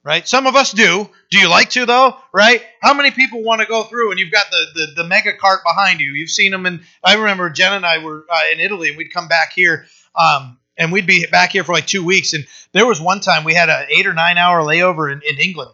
Right? 0.04 0.26
Some 0.26 0.48
of 0.48 0.56
us 0.56 0.72
do. 0.72 1.08
Do 1.30 1.38
you 1.38 1.48
like 1.48 1.70
to 1.70 1.86
though? 1.86 2.16
Right? 2.32 2.62
How 2.82 2.92
many 2.92 3.12
people 3.12 3.42
want 3.42 3.60
to 3.60 3.66
go 3.66 3.84
through 3.84 4.10
and 4.10 4.20
you've 4.20 4.32
got 4.32 4.46
the 4.50 4.66
the, 4.74 5.02
the 5.02 5.04
mega 5.04 5.36
cart 5.36 5.60
behind 5.64 6.00
you? 6.00 6.12
You've 6.12 6.28
seen 6.28 6.50
them 6.50 6.66
and 6.66 6.80
I 7.02 7.14
remember 7.14 7.48
Jen 7.48 7.72
and 7.72 7.86
I 7.86 7.98
were 7.98 8.26
uh, 8.28 8.52
in 8.52 8.60
Italy 8.60 8.88
and 8.88 8.98
we'd 8.98 9.12
come 9.12 9.28
back 9.28 9.52
here 9.54 9.86
um, 10.14 10.58
and 10.82 10.92
we'd 10.92 11.06
be 11.06 11.26
back 11.30 11.52
here 11.52 11.64
for 11.64 11.72
like 11.72 11.86
two 11.86 12.04
weeks 12.04 12.32
and 12.32 12.44
there 12.72 12.86
was 12.86 13.00
one 13.00 13.20
time 13.20 13.44
we 13.44 13.54
had 13.54 13.68
an 13.68 13.86
eight 13.88 14.06
or 14.06 14.14
nine 14.14 14.36
hour 14.36 14.60
layover 14.62 15.10
in, 15.12 15.22
in 15.28 15.38
England 15.38 15.70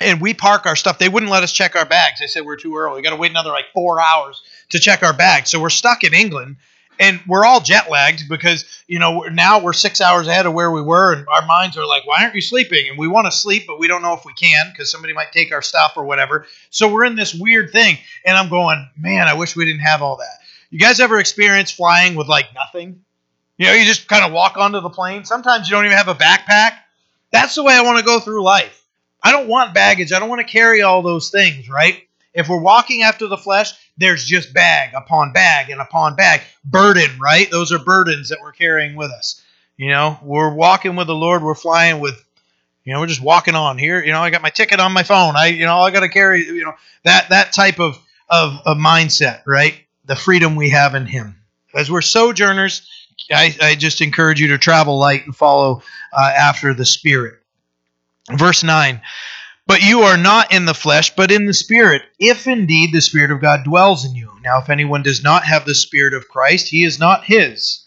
and 0.00 0.20
we 0.20 0.32
park 0.32 0.66
our 0.66 0.76
stuff. 0.76 0.98
They 0.98 1.08
wouldn't 1.08 1.32
let 1.32 1.42
us 1.42 1.52
check 1.52 1.74
our 1.74 1.86
bags. 1.86 2.20
They 2.20 2.28
said 2.28 2.44
we're 2.44 2.56
too 2.56 2.76
early. 2.76 2.96
We 2.96 3.02
got 3.02 3.10
to 3.10 3.16
wait 3.16 3.32
another 3.32 3.50
like 3.50 3.66
four 3.74 4.00
hours 4.00 4.40
to 4.68 4.78
check 4.78 5.02
our 5.02 5.12
bags. 5.12 5.50
So 5.50 5.60
we're 5.60 5.70
stuck 5.70 6.04
in 6.04 6.14
England 6.14 6.56
and 7.00 7.20
we're 7.26 7.44
all 7.44 7.60
jet 7.60 7.90
lagged 7.90 8.28
because 8.28 8.64
you 8.86 8.98
know 8.98 9.20
now 9.32 9.60
we're 9.60 9.72
six 9.72 10.00
hours 10.00 10.26
ahead 10.26 10.46
of 10.46 10.52
where 10.52 10.70
we 10.70 10.82
were 10.82 11.12
and 11.12 11.26
our 11.28 11.46
minds 11.46 11.76
are 11.76 11.86
like 11.86 12.06
why 12.06 12.22
aren't 12.22 12.34
you 12.34 12.40
sleeping 12.40 12.88
and 12.88 12.98
we 12.98 13.08
want 13.08 13.26
to 13.26 13.32
sleep 13.32 13.64
but 13.66 13.78
we 13.78 13.86
don't 13.86 14.02
know 14.02 14.14
if 14.14 14.24
we 14.24 14.32
can 14.34 14.70
because 14.70 14.90
somebody 14.90 15.12
might 15.12 15.32
take 15.32 15.52
our 15.52 15.62
stuff 15.62 15.92
or 15.96 16.04
whatever 16.04 16.46
so 16.70 16.92
we're 16.92 17.04
in 17.04 17.16
this 17.16 17.34
weird 17.34 17.70
thing 17.70 17.96
and 18.24 18.36
i'm 18.36 18.48
going 18.48 18.88
man 18.96 19.28
i 19.28 19.34
wish 19.34 19.54
we 19.54 19.64
didn't 19.64 19.80
have 19.80 20.02
all 20.02 20.16
that 20.16 20.40
you 20.70 20.78
guys 20.78 21.00
ever 21.00 21.18
experience 21.18 21.70
flying 21.70 22.14
with 22.14 22.28
like 22.28 22.46
nothing 22.54 23.00
you 23.58 23.66
know 23.66 23.72
you 23.72 23.84
just 23.84 24.08
kind 24.08 24.24
of 24.24 24.32
walk 24.32 24.56
onto 24.56 24.80
the 24.80 24.90
plane 24.90 25.24
sometimes 25.24 25.68
you 25.68 25.76
don't 25.76 25.84
even 25.84 25.96
have 25.96 26.08
a 26.08 26.14
backpack 26.14 26.72
that's 27.30 27.54
the 27.54 27.62
way 27.62 27.74
i 27.74 27.82
want 27.82 27.98
to 27.98 28.04
go 28.04 28.18
through 28.18 28.42
life 28.42 28.84
i 29.22 29.30
don't 29.30 29.48
want 29.48 29.74
baggage 29.74 30.12
i 30.12 30.18
don't 30.18 30.30
want 30.30 30.40
to 30.40 30.50
carry 30.50 30.82
all 30.82 31.02
those 31.02 31.30
things 31.30 31.68
right 31.68 32.04
if 32.34 32.48
we're 32.48 32.60
walking 32.60 33.02
after 33.02 33.26
the 33.26 33.36
flesh, 33.36 33.72
there's 33.96 34.24
just 34.24 34.54
bag 34.54 34.94
upon 34.94 35.32
bag 35.32 35.70
and 35.70 35.80
upon 35.80 36.14
bag. 36.14 36.40
Burden, 36.64 37.18
right? 37.18 37.50
Those 37.50 37.72
are 37.72 37.80
burdens 37.80 38.28
that 38.28 38.38
we're 38.40 38.52
carrying 38.52 38.94
with 38.94 39.10
us. 39.10 39.42
You 39.76 39.90
know, 39.90 40.18
we're 40.22 40.54
walking 40.54 40.94
with 40.94 41.08
the 41.08 41.16
Lord, 41.16 41.42
we're 41.42 41.56
flying 41.56 41.98
with 41.98 42.24
you 42.84 42.94
know, 42.94 43.00
we're 43.00 43.06
just 43.06 43.20
walking 43.20 43.54
on 43.54 43.76
here. 43.76 44.02
You 44.02 44.12
know, 44.12 44.20
I 44.22 44.30
got 44.30 44.40
my 44.40 44.48
ticket 44.48 44.80
on 44.80 44.92
my 44.92 45.02
phone. 45.02 45.36
I, 45.36 45.48
you 45.48 45.66
know, 45.66 45.80
I 45.80 45.90
got 45.90 46.00
to 46.00 46.08
carry, 46.08 46.46
you 46.46 46.64
know, 46.64 46.72
that 47.02 47.28
that 47.30 47.52
type 47.52 47.80
of, 47.80 47.98
of 48.30 48.54
of 48.64 48.78
mindset, 48.78 49.42
right? 49.44 49.74
The 50.06 50.16
freedom 50.16 50.56
we 50.56 50.70
have 50.70 50.94
in 50.94 51.04
Him. 51.04 51.36
As 51.74 51.90
we're 51.90 52.00
sojourners, 52.00 52.88
I, 53.30 53.56
I 53.60 53.74
just 53.74 54.00
encourage 54.00 54.40
you 54.40 54.48
to 54.48 54.58
travel 54.58 54.98
light 54.98 55.24
and 55.24 55.36
follow 55.36 55.82
uh, 56.12 56.32
after 56.36 56.74
the 56.74 56.86
Spirit. 56.86 57.40
Verse 58.30 58.62
nine. 58.62 59.00
But 59.66 59.82
you 59.82 60.00
are 60.00 60.16
not 60.16 60.52
in 60.52 60.64
the 60.64 60.72
flesh, 60.74 61.14
but 61.14 61.30
in 61.30 61.44
the 61.44 61.52
Spirit, 61.52 62.02
if 62.18 62.46
indeed 62.46 62.94
the 62.94 63.02
Spirit 63.02 63.30
of 63.30 63.42
God 63.42 63.64
dwells 63.64 64.06
in 64.06 64.14
you. 64.14 64.32
Now, 64.42 64.60
if 64.60 64.70
anyone 64.70 65.02
does 65.02 65.22
not 65.22 65.44
have 65.44 65.66
the 65.66 65.74
Spirit 65.74 66.14
of 66.14 66.28
Christ, 66.28 66.68
he 66.68 66.84
is 66.84 66.98
not 66.98 67.24
his. 67.24 67.84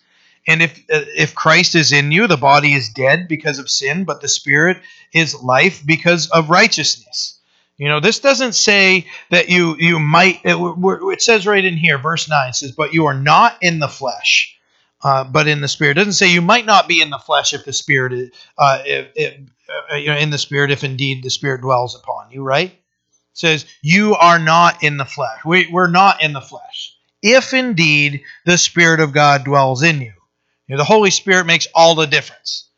And 0.48 0.62
if 0.62 0.78
uh, 0.92 1.06
if 1.16 1.34
Christ 1.34 1.76
is 1.76 1.92
in 1.92 2.12
you, 2.12 2.28
the 2.28 2.38
body 2.38 2.74
is 2.74 2.90
dead 2.90 3.28
because 3.28 3.58
of 3.58 3.70
sin, 3.70 4.04
but 4.04 4.22
the 4.22 4.28
Spirit 4.28 4.78
is 5.14 5.42
life 5.42 5.84
because 5.86 6.30
of 6.30 6.50
righteousness. 6.50 7.40
You 7.78 7.88
know, 7.88 8.00
this 8.00 8.20
doesn't 8.20 8.54
say 8.54 9.08
that 9.32 9.50
you 9.50 9.76
you 9.78 10.00
might. 10.00 10.42
It, 10.44 10.56
it 10.56 11.22
says 11.22 11.48
right 11.48 11.66
in 11.66 11.78
here, 11.78 11.98
verse 11.98 12.30
nine 12.30 12.54
says, 12.54 12.72
"But 12.72 12.94
you 12.94 13.06
are 13.06 13.20
not 13.20 13.58
in 13.62 13.80
the 13.80 13.88
flesh." 13.88 14.56
Uh, 15.04 15.24
but 15.24 15.48
in 15.48 15.62
the 15.62 15.68
spirit. 15.68 15.92
It 15.92 16.02
doesn't 16.02 16.14
say 16.14 16.32
you 16.32 16.42
might 16.42 16.66
not 16.66 16.88
be 16.88 17.02
in 17.02 17.10
the 17.10 17.18
flesh 17.20 17.54
if 17.54 17.66
the 17.66 17.74
spirit 17.74 18.14
is, 18.14 18.30
uh, 18.58 18.84
if, 18.86 19.08
if, 19.16 19.40
uh, 19.92 19.96
you 19.96 20.08
know, 20.08 20.18
in 20.18 20.30
the 20.30 20.38
spirit 20.38 20.72
if 20.72 20.84
indeed 20.84 21.24
the 21.24 21.30
spirit 21.30 21.62
dwells 21.62 21.96
upon 21.96 22.32
you, 22.32 22.44
right? 22.44 22.72
It 22.72 22.78
says 23.34 23.66
you 23.82 24.16
are 24.16 24.40
not 24.40 24.84
in 24.84 24.98
the 24.98 25.06
flesh. 25.06 25.40
We, 25.46 25.68
we're 25.72 25.90
not 25.90 26.24
in 26.24 26.34
the 26.34 26.42
flesh. 26.42 26.96
If 27.24 27.54
indeed 27.54 28.24
the 28.46 28.58
spirit 28.58 29.00
of 29.00 29.14
God 29.14 29.44
dwells 29.46 29.84
in 29.84 30.02
you. 30.02 30.14
you 30.68 30.76
know, 30.76 30.78
the 30.78 30.84
Holy 30.84 31.12
Spirit 31.12 31.46
makes 31.46 31.68
all 31.74 31.96
the 31.96 32.08
difference. 32.08 32.70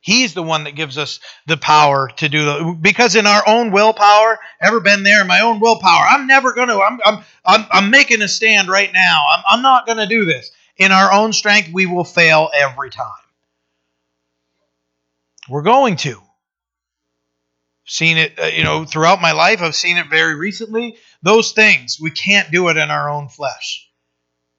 He's 0.00 0.32
the 0.32 0.42
one 0.42 0.64
that 0.64 0.76
gives 0.76 0.96
us 0.96 1.20
the 1.46 1.56
power 1.56 2.08
to 2.18 2.28
do 2.28 2.44
the 2.44 2.78
because 2.80 3.16
in 3.16 3.26
our 3.26 3.42
own 3.46 3.72
willpower, 3.72 4.38
ever 4.60 4.80
been 4.80 5.02
there? 5.02 5.22
In 5.22 5.26
My 5.26 5.40
own 5.40 5.60
willpower, 5.60 6.06
I'm 6.08 6.26
never 6.26 6.54
going 6.54 6.68
to. 6.68 6.80
I'm, 6.80 7.00
I'm 7.04 7.24
I'm 7.44 7.66
I'm 7.70 7.90
making 7.90 8.22
a 8.22 8.28
stand 8.28 8.68
right 8.68 8.92
now. 8.92 9.24
I'm 9.36 9.44
I'm 9.50 9.62
not 9.62 9.86
going 9.86 9.98
to 9.98 10.06
do 10.06 10.24
this. 10.24 10.50
In 10.78 10.92
our 10.92 11.12
own 11.12 11.32
strength, 11.32 11.70
we 11.72 11.86
will 11.86 12.04
fail 12.04 12.50
every 12.54 12.90
time. 12.90 13.10
We're 15.48 15.62
going 15.62 15.96
to. 15.98 16.22
Seen 17.84 18.18
it, 18.18 18.38
uh, 18.38 18.46
you 18.46 18.64
know, 18.64 18.84
throughout 18.84 19.22
my 19.22 19.32
life. 19.32 19.62
I've 19.62 19.74
seen 19.74 19.96
it 19.96 20.08
very 20.08 20.34
recently. 20.34 20.98
Those 21.22 21.52
things 21.52 21.98
we 21.98 22.10
can't 22.10 22.50
do 22.50 22.68
it 22.68 22.76
in 22.76 22.90
our 22.90 23.08
own 23.08 23.28
flesh. 23.28 23.88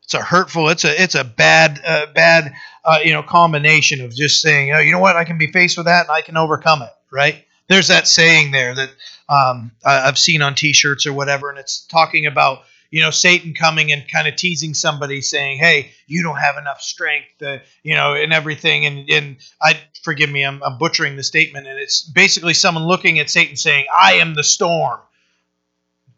It's 0.03 0.15
a 0.15 0.21
hurtful. 0.21 0.69
It's 0.69 0.83
a 0.83 1.01
it's 1.01 1.13
a 1.13 1.23
bad 1.23 1.79
uh, 1.85 2.07
bad 2.07 2.53
uh, 2.83 2.97
you 3.03 3.13
know 3.13 3.21
combination 3.21 4.01
of 4.01 4.15
just 4.15 4.41
saying, 4.41 4.73
oh, 4.73 4.79
you 4.79 4.91
know 4.91 4.99
what, 4.99 5.15
I 5.15 5.25
can 5.25 5.37
be 5.37 5.51
faced 5.51 5.77
with 5.77 5.85
that 5.85 6.07
and 6.07 6.11
I 6.11 6.21
can 6.21 6.37
overcome 6.37 6.81
it. 6.81 6.89
Right? 7.11 7.45
There's 7.67 7.89
that 7.89 8.07
saying 8.07 8.49
there 8.49 8.73
that 8.73 8.89
um, 9.29 9.71
I've 9.85 10.17
seen 10.17 10.41
on 10.41 10.55
T-shirts 10.55 11.05
or 11.05 11.13
whatever, 11.13 11.51
and 11.51 11.59
it's 11.59 11.85
talking 11.85 12.25
about 12.25 12.63
you 12.91 13.01
know 13.01 13.11
Satan 13.11 13.53
coming 13.53 13.91
and 13.91 14.07
kind 14.07 14.27
of 14.27 14.35
teasing 14.35 14.73
somebody, 14.73 15.21
saying, 15.21 15.59
"Hey, 15.59 15.91
you 16.07 16.23
don't 16.23 16.37
have 16.37 16.57
enough 16.57 16.81
strength," 16.81 17.27
to, 17.39 17.61
you 17.83 17.95
know, 17.95 18.15
and 18.15 18.33
everything. 18.33 18.85
And 18.85 19.09
and 19.09 19.37
I 19.61 19.79
forgive 20.03 20.29
me, 20.29 20.43
I'm, 20.43 20.61
I'm 20.63 20.77
butchering 20.77 21.15
the 21.15 21.23
statement, 21.23 21.67
and 21.67 21.79
it's 21.79 22.01
basically 22.01 22.53
someone 22.53 22.85
looking 22.85 23.19
at 23.19 23.29
Satan 23.29 23.55
saying, 23.55 23.85
"I 23.95 24.13
am 24.13 24.33
the 24.33 24.43
storm." 24.43 24.99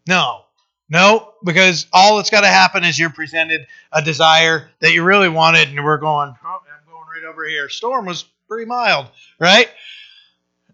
No, 0.08 0.42
no, 0.88 1.32
because 1.44 1.86
all 1.92 2.16
that's 2.16 2.30
got 2.30 2.42
to 2.42 2.48
happen 2.48 2.84
is 2.84 2.98
you're 2.98 3.10
presented 3.10 3.66
a 3.92 4.02
desire 4.02 4.70
that 4.80 4.92
you 4.92 5.02
really 5.04 5.28
wanted, 5.28 5.68
and 5.68 5.84
we're 5.84 5.98
going, 5.98 6.34
oh, 6.44 6.58
I'm 6.66 6.86
going 6.86 7.06
right 7.14 7.30
over 7.30 7.46
here. 7.46 7.68
Storm 7.68 8.04
was 8.04 8.24
pretty 8.48 8.66
mild, 8.66 9.06
right? 9.38 9.70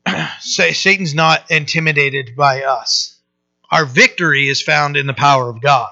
Satan's 0.41 1.15
not 1.15 1.51
intimidated 1.51 2.35
by 2.37 2.63
us 2.65 3.18
our 3.71 3.85
victory 3.85 4.49
is 4.49 4.63
found 4.63 4.97
in 4.97 5.07
the 5.07 5.15
power 5.15 5.49
of 5.49 5.61
God. 5.61 5.91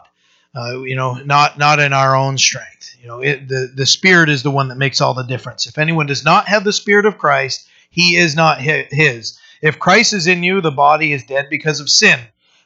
Uh, 0.55 0.81
you 0.81 0.97
know, 0.97 1.15
not 1.15 1.59
not 1.59 1.79
in 1.81 1.93
our 1.93 2.17
own 2.17 2.39
strength. 2.39 2.97
You 3.01 3.09
know, 3.09 3.21
it, 3.21 3.47
the 3.47 3.71
the 3.75 3.85
Spirit 3.85 4.31
is 4.31 4.43
the 4.43 4.51
one 4.51 4.69
that 4.69 4.79
makes 4.79 5.03
all 5.03 5.13
the 5.13 5.23
difference. 5.23 5.67
If 5.67 5.77
anyone 5.77 6.07
does 6.07 6.25
not 6.25 6.49
have 6.49 6.65
the 6.65 6.73
Spirit 6.73 7.05
of 7.05 7.19
Christ, 7.19 7.69
he 7.91 8.17
is 8.17 8.35
not 8.35 8.61
his. 8.61 9.39
If 9.61 9.79
Christ 9.79 10.15
is 10.15 10.27
in 10.27 10.43
you, 10.43 10.61
the 10.61 10.71
body 10.71 11.13
is 11.13 11.25
dead 11.25 11.49
because 11.51 11.81
of 11.81 11.91
sin, 11.91 12.19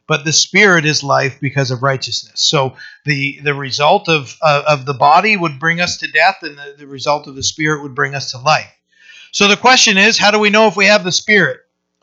but 0.06 0.24
the 0.24 0.32
Spirit 0.32 0.84
is 0.84 1.02
life 1.02 1.40
because 1.40 1.72
of 1.72 1.82
righteousness. 1.82 2.40
So 2.40 2.76
the 3.04 3.40
the 3.42 3.54
result 3.54 4.08
of 4.08 4.36
uh, 4.40 4.62
of 4.68 4.86
the 4.86 4.94
body 4.94 5.36
would 5.36 5.58
bring 5.58 5.80
us 5.80 5.96
to 5.98 6.10
death, 6.12 6.36
and 6.42 6.56
the, 6.56 6.76
the 6.78 6.86
result 6.86 7.26
of 7.26 7.34
the 7.34 7.42
Spirit 7.42 7.82
would 7.82 7.96
bring 7.96 8.14
us 8.14 8.30
to 8.30 8.38
life. 8.38 8.72
So 9.32 9.48
the 9.48 9.56
question 9.56 9.98
is, 9.98 10.16
how 10.16 10.30
do 10.30 10.38
we 10.38 10.50
know 10.50 10.68
if 10.68 10.76
we 10.76 10.86
have 10.86 11.02
the 11.02 11.12
Spirit? 11.12 11.58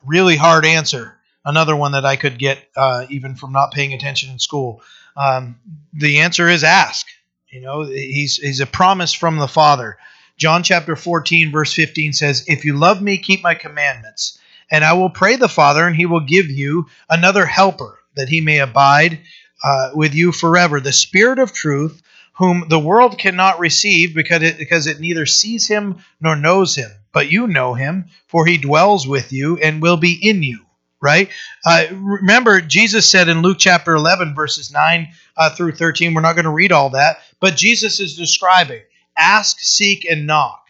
Really 0.05 0.35
hard 0.35 0.65
answer 0.65 1.16
another 1.47 1.77
one 1.77 1.93
that 1.93 2.05
I 2.05 2.17
could 2.17 2.37
get 2.37 2.59
uh, 2.75 3.05
even 3.09 3.35
from 3.35 3.53
not 3.53 3.71
paying 3.71 3.93
attention 3.93 4.29
in 4.29 4.37
school. 4.37 4.81
Um, 5.15 5.59
the 5.93 6.19
answer 6.19 6.47
is 6.47 6.63
ask. 6.63 7.07
You 7.49 7.61
know, 7.61 7.83
he's 7.83 8.35
he's 8.35 8.59
a 8.59 8.67
promise 8.67 9.13
from 9.13 9.37
the 9.37 9.47
Father. 9.47 9.97
John 10.37 10.61
chapter 10.61 10.95
14 10.95 11.51
verse 11.51 11.73
15 11.73 12.13
says, 12.13 12.43
"If 12.47 12.65
you 12.65 12.75
love 12.75 13.01
me, 13.01 13.17
keep 13.17 13.41
my 13.41 13.55
commandments, 13.55 14.37
and 14.69 14.83
I 14.83 14.93
will 14.93 15.09
pray 15.09 15.37
the 15.37 15.47
Father, 15.47 15.87
and 15.87 15.95
he 15.95 16.05
will 16.05 16.19
give 16.19 16.51
you 16.51 16.87
another 17.09 17.45
helper, 17.45 17.97
that 18.15 18.29
he 18.29 18.41
may 18.41 18.59
abide 18.59 19.21
uh, 19.63 19.91
with 19.93 20.13
you 20.13 20.31
forever, 20.31 20.79
the 20.79 20.93
Spirit 20.93 21.39
of 21.39 21.53
truth." 21.53 22.03
Whom 22.33 22.65
the 22.69 22.77
world 22.77 23.17
cannot 23.17 23.57
receive 23.57 24.13
because 24.13 24.43
it, 24.43 24.59
because 24.59 24.85
it 24.85 24.99
neither 24.99 25.25
sees 25.25 25.67
him 25.67 26.05
nor 26.21 26.35
knows 26.35 26.75
him. 26.75 26.91
But 27.11 27.31
you 27.31 27.47
know 27.47 27.73
him, 27.73 28.09
for 28.27 28.45
he 28.45 28.59
dwells 28.59 29.07
with 29.07 29.33
you 29.33 29.57
and 29.57 29.81
will 29.81 29.97
be 29.97 30.13
in 30.21 30.43
you 30.43 30.66
right? 31.01 31.29
Uh, 31.65 31.85
remember, 31.91 32.61
Jesus 32.61 33.09
said 33.09 33.29
in 33.29 33.41
Luke 33.41 33.57
chapter 33.59 33.95
11, 33.95 34.35
verses 34.35 34.71
9 34.71 35.07
uh, 35.35 35.49
through 35.51 35.73
13, 35.73 36.13
we're 36.13 36.21
not 36.21 36.33
going 36.33 36.45
to 36.45 36.51
read 36.51 36.71
all 36.71 36.91
that, 36.91 37.17
but 37.39 37.55
Jesus 37.55 37.99
is 37.99 38.15
describing 38.15 38.81
ask, 39.17 39.59
seek, 39.59 40.05
and 40.05 40.27
knock, 40.27 40.69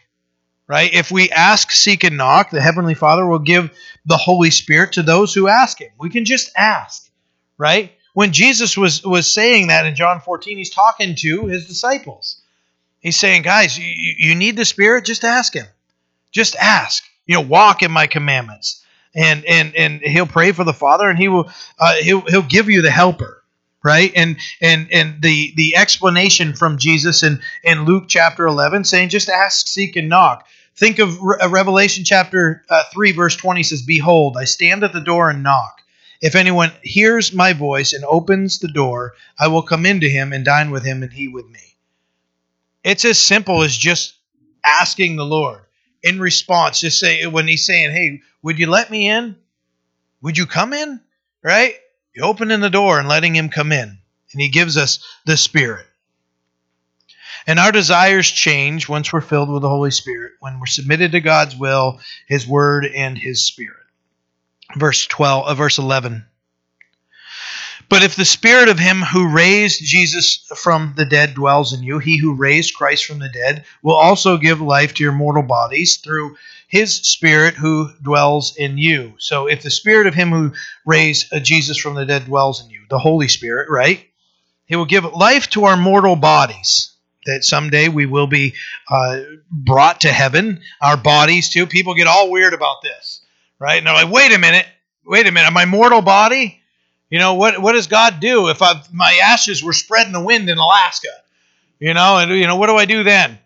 right? 0.66 0.92
If 0.92 1.10
we 1.10 1.30
ask, 1.30 1.70
seek, 1.70 2.02
and 2.04 2.16
knock, 2.16 2.50
the 2.50 2.60
Heavenly 2.60 2.94
Father 2.94 3.26
will 3.26 3.38
give 3.38 3.70
the 4.06 4.16
Holy 4.16 4.50
Spirit 4.50 4.92
to 4.92 5.02
those 5.02 5.34
who 5.34 5.48
ask 5.48 5.80
Him. 5.80 5.90
We 5.98 6.08
can 6.10 6.24
just 6.24 6.50
ask, 6.56 7.10
right? 7.58 7.92
When 8.14 8.32
Jesus 8.32 8.76
was, 8.76 9.04
was 9.04 9.30
saying 9.30 9.68
that 9.68 9.86
in 9.86 9.94
John 9.94 10.20
14, 10.20 10.56
He's 10.56 10.70
talking 10.70 11.14
to 11.16 11.46
His 11.46 11.66
disciples. 11.66 12.40
He's 13.00 13.18
saying, 13.18 13.42
guys, 13.42 13.78
you, 13.78 13.84
you 14.18 14.34
need 14.34 14.56
the 14.56 14.64
Spirit, 14.64 15.04
just 15.04 15.24
ask 15.24 15.54
Him. 15.54 15.66
Just 16.32 16.56
ask. 16.56 17.04
You 17.26 17.34
know, 17.34 17.42
walk 17.42 17.82
in 17.82 17.92
my 17.92 18.06
commandments. 18.06 18.82
And 19.18 19.44
and 19.44 19.74
and 19.74 20.00
he'll 20.00 20.26
pray 20.26 20.52
for 20.52 20.62
the 20.62 20.72
Father 20.72 21.08
and 21.08 21.18
he 21.18 21.26
will 21.26 21.50
uh, 21.78 21.94
he'll 21.96 22.20
he'll 22.22 22.42
give 22.42 22.70
you 22.70 22.82
the 22.82 22.90
helper 22.90 23.38
right? 23.82 24.12
And 24.14 24.36
and 24.60 24.88
and 24.92 25.22
the 25.22 25.52
the 25.56 25.76
explanation 25.76 26.54
from 26.54 26.78
jesus 26.78 27.22
in 27.22 27.40
in 27.62 27.84
luke 27.84 28.04
chapter 28.08 28.46
11 28.46 28.84
saying 28.84 29.08
just 29.08 29.28
ask 29.28 29.66
seek 29.66 29.96
and 29.96 30.08
knock. 30.08 30.46
Think 30.76 30.98
of 31.00 31.20
Re- 31.20 31.38
uh, 31.40 31.48
revelation 31.48 32.04
chapter 32.04 32.62
uh, 32.68 32.84
3 32.92 33.12
verse 33.12 33.36
20 33.36 33.62
says 33.62 33.82
behold 33.82 34.36
i 34.38 34.44
stand 34.44 34.84
at 34.84 34.92
the 34.92 35.00
door 35.00 35.30
and 35.30 35.42
knock. 35.42 35.80
If 36.20 36.34
anyone 36.34 36.72
hears 36.82 37.32
my 37.32 37.52
voice 37.52 37.92
and 37.92 38.04
opens 38.04 38.58
the 38.58 38.68
door 38.68 39.14
i 39.38 39.48
will 39.48 39.62
come 39.62 39.86
into 39.86 40.08
him 40.08 40.32
and 40.32 40.44
dine 40.44 40.70
with 40.70 40.84
him 40.84 41.02
and 41.02 41.12
he 41.12 41.28
with 41.28 41.48
me. 41.48 41.76
It's 42.84 43.04
as 43.04 43.18
simple 43.18 43.62
as 43.62 43.76
just 43.76 44.14
asking 44.64 45.16
the 45.16 45.24
lord 45.24 45.62
in 46.02 46.20
response 46.20 46.80
just 46.80 47.00
say 47.00 47.26
when 47.26 47.48
he's 47.48 47.66
saying 47.66 47.90
hey 47.90 48.20
would 48.42 48.58
you 48.58 48.66
let 48.68 48.90
me 48.90 49.08
in 49.08 49.36
would 50.22 50.36
you 50.36 50.46
come 50.46 50.72
in 50.72 51.00
right 51.42 51.74
you 52.18 52.24
opening 52.24 52.58
the 52.58 52.68
door 52.68 52.98
and 52.98 53.08
letting 53.08 53.36
Him 53.36 53.48
come 53.48 53.70
in, 53.70 53.98
and 54.32 54.40
He 54.40 54.48
gives 54.48 54.76
us 54.76 54.98
the 55.24 55.36
Spirit. 55.36 55.86
And 57.46 57.60
our 57.60 57.70
desires 57.70 58.28
change 58.28 58.88
once 58.88 59.12
we're 59.12 59.20
filled 59.20 59.48
with 59.48 59.62
the 59.62 59.68
Holy 59.68 59.92
Spirit, 59.92 60.32
when 60.40 60.58
we're 60.58 60.66
submitted 60.66 61.12
to 61.12 61.20
God's 61.20 61.54
will, 61.54 62.00
His 62.26 62.44
Word, 62.44 62.86
and 62.86 63.16
His 63.16 63.44
Spirit. 63.44 63.76
Verse 64.76 65.06
12, 65.06 65.46
uh, 65.46 65.54
verse 65.54 65.78
11. 65.78 66.26
But 67.88 68.02
if 68.02 68.16
the 68.16 68.24
spirit 68.26 68.68
of 68.68 68.78
him 68.78 69.00
who 69.00 69.32
raised 69.32 69.82
Jesus 69.82 70.46
from 70.56 70.92
the 70.96 71.06
dead 71.06 71.34
dwells 71.34 71.72
in 71.72 71.82
you, 71.82 71.98
he 71.98 72.18
who 72.18 72.34
raised 72.34 72.74
Christ 72.74 73.06
from 73.06 73.18
the 73.18 73.30
dead 73.30 73.64
will 73.82 73.94
also 73.94 74.36
give 74.36 74.60
life 74.60 74.92
to 74.94 75.02
your 75.02 75.12
mortal 75.12 75.42
bodies 75.42 75.96
through 75.96 76.36
his 76.68 76.94
spirit 76.94 77.54
who 77.54 77.90
dwells 78.02 78.54
in 78.56 78.76
you. 78.76 79.14
So 79.18 79.46
if 79.46 79.62
the 79.62 79.70
spirit 79.70 80.06
of 80.06 80.14
him 80.14 80.30
who 80.30 80.52
raised 80.84 81.32
uh, 81.32 81.40
Jesus 81.40 81.78
from 81.78 81.94
the 81.94 82.04
dead 82.04 82.26
dwells 82.26 82.62
in 82.62 82.68
you, 82.68 82.82
the 82.90 82.98
Holy 82.98 83.28
Spirit, 83.28 83.70
right? 83.70 84.04
He 84.66 84.76
will 84.76 84.84
give 84.84 85.04
life 85.04 85.48
to 85.50 85.64
our 85.64 85.76
mortal 85.76 86.16
bodies. 86.16 86.92
That 87.24 87.44
someday 87.44 87.88
we 87.88 88.06
will 88.06 88.26
be 88.26 88.54
uh, 88.90 89.20
brought 89.50 90.02
to 90.02 90.08
heaven, 90.08 90.60
our 90.80 90.96
bodies 90.96 91.50
too. 91.50 91.66
People 91.66 91.94
get 91.94 92.06
all 92.06 92.30
weird 92.30 92.54
about 92.54 92.82
this, 92.82 93.22
right? 93.58 93.76
And 93.78 93.86
they're 93.86 93.94
like, 93.94 94.10
wait 94.10 94.32
a 94.32 94.38
minute, 94.38 94.66
wait 95.04 95.26
a 95.26 95.32
minute, 95.32 95.52
my 95.52 95.66
mortal 95.66 96.00
body? 96.00 96.62
You 97.10 97.18
know, 97.18 97.34
what, 97.34 97.60
what 97.60 97.72
does 97.72 97.86
God 97.86 98.20
do 98.20 98.48
if 98.48 98.60
I've, 98.60 98.92
my 98.92 99.18
ashes 99.22 99.62
were 99.62 99.72
spread 99.72 100.06
in 100.06 100.12
the 100.12 100.20
wind 100.24 100.48
in 100.50 100.58
Alaska? 100.58 101.08
You 101.78 101.94
know, 101.94 102.18
and 102.18 102.30
you 102.32 102.46
know, 102.46 102.56
what 102.56 102.66
do 102.66 102.76
I 102.76 102.84
do 102.84 103.04
then? 103.04 103.38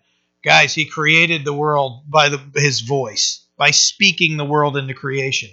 Guys, 0.43 0.73
he 0.73 0.85
created 0.85 1.45
the 1.45 1.53
world 1.53 2.01
by 2.09 2.29
the, 2.29 2.41
his 2.55 2.81
voice, 2.81 3.45
by 3.57 3.71
speaking 3.71 4.35
the 4.35 4.45
world 4.45 4.75
into 4.75 4.93
creation. 4.93 5.49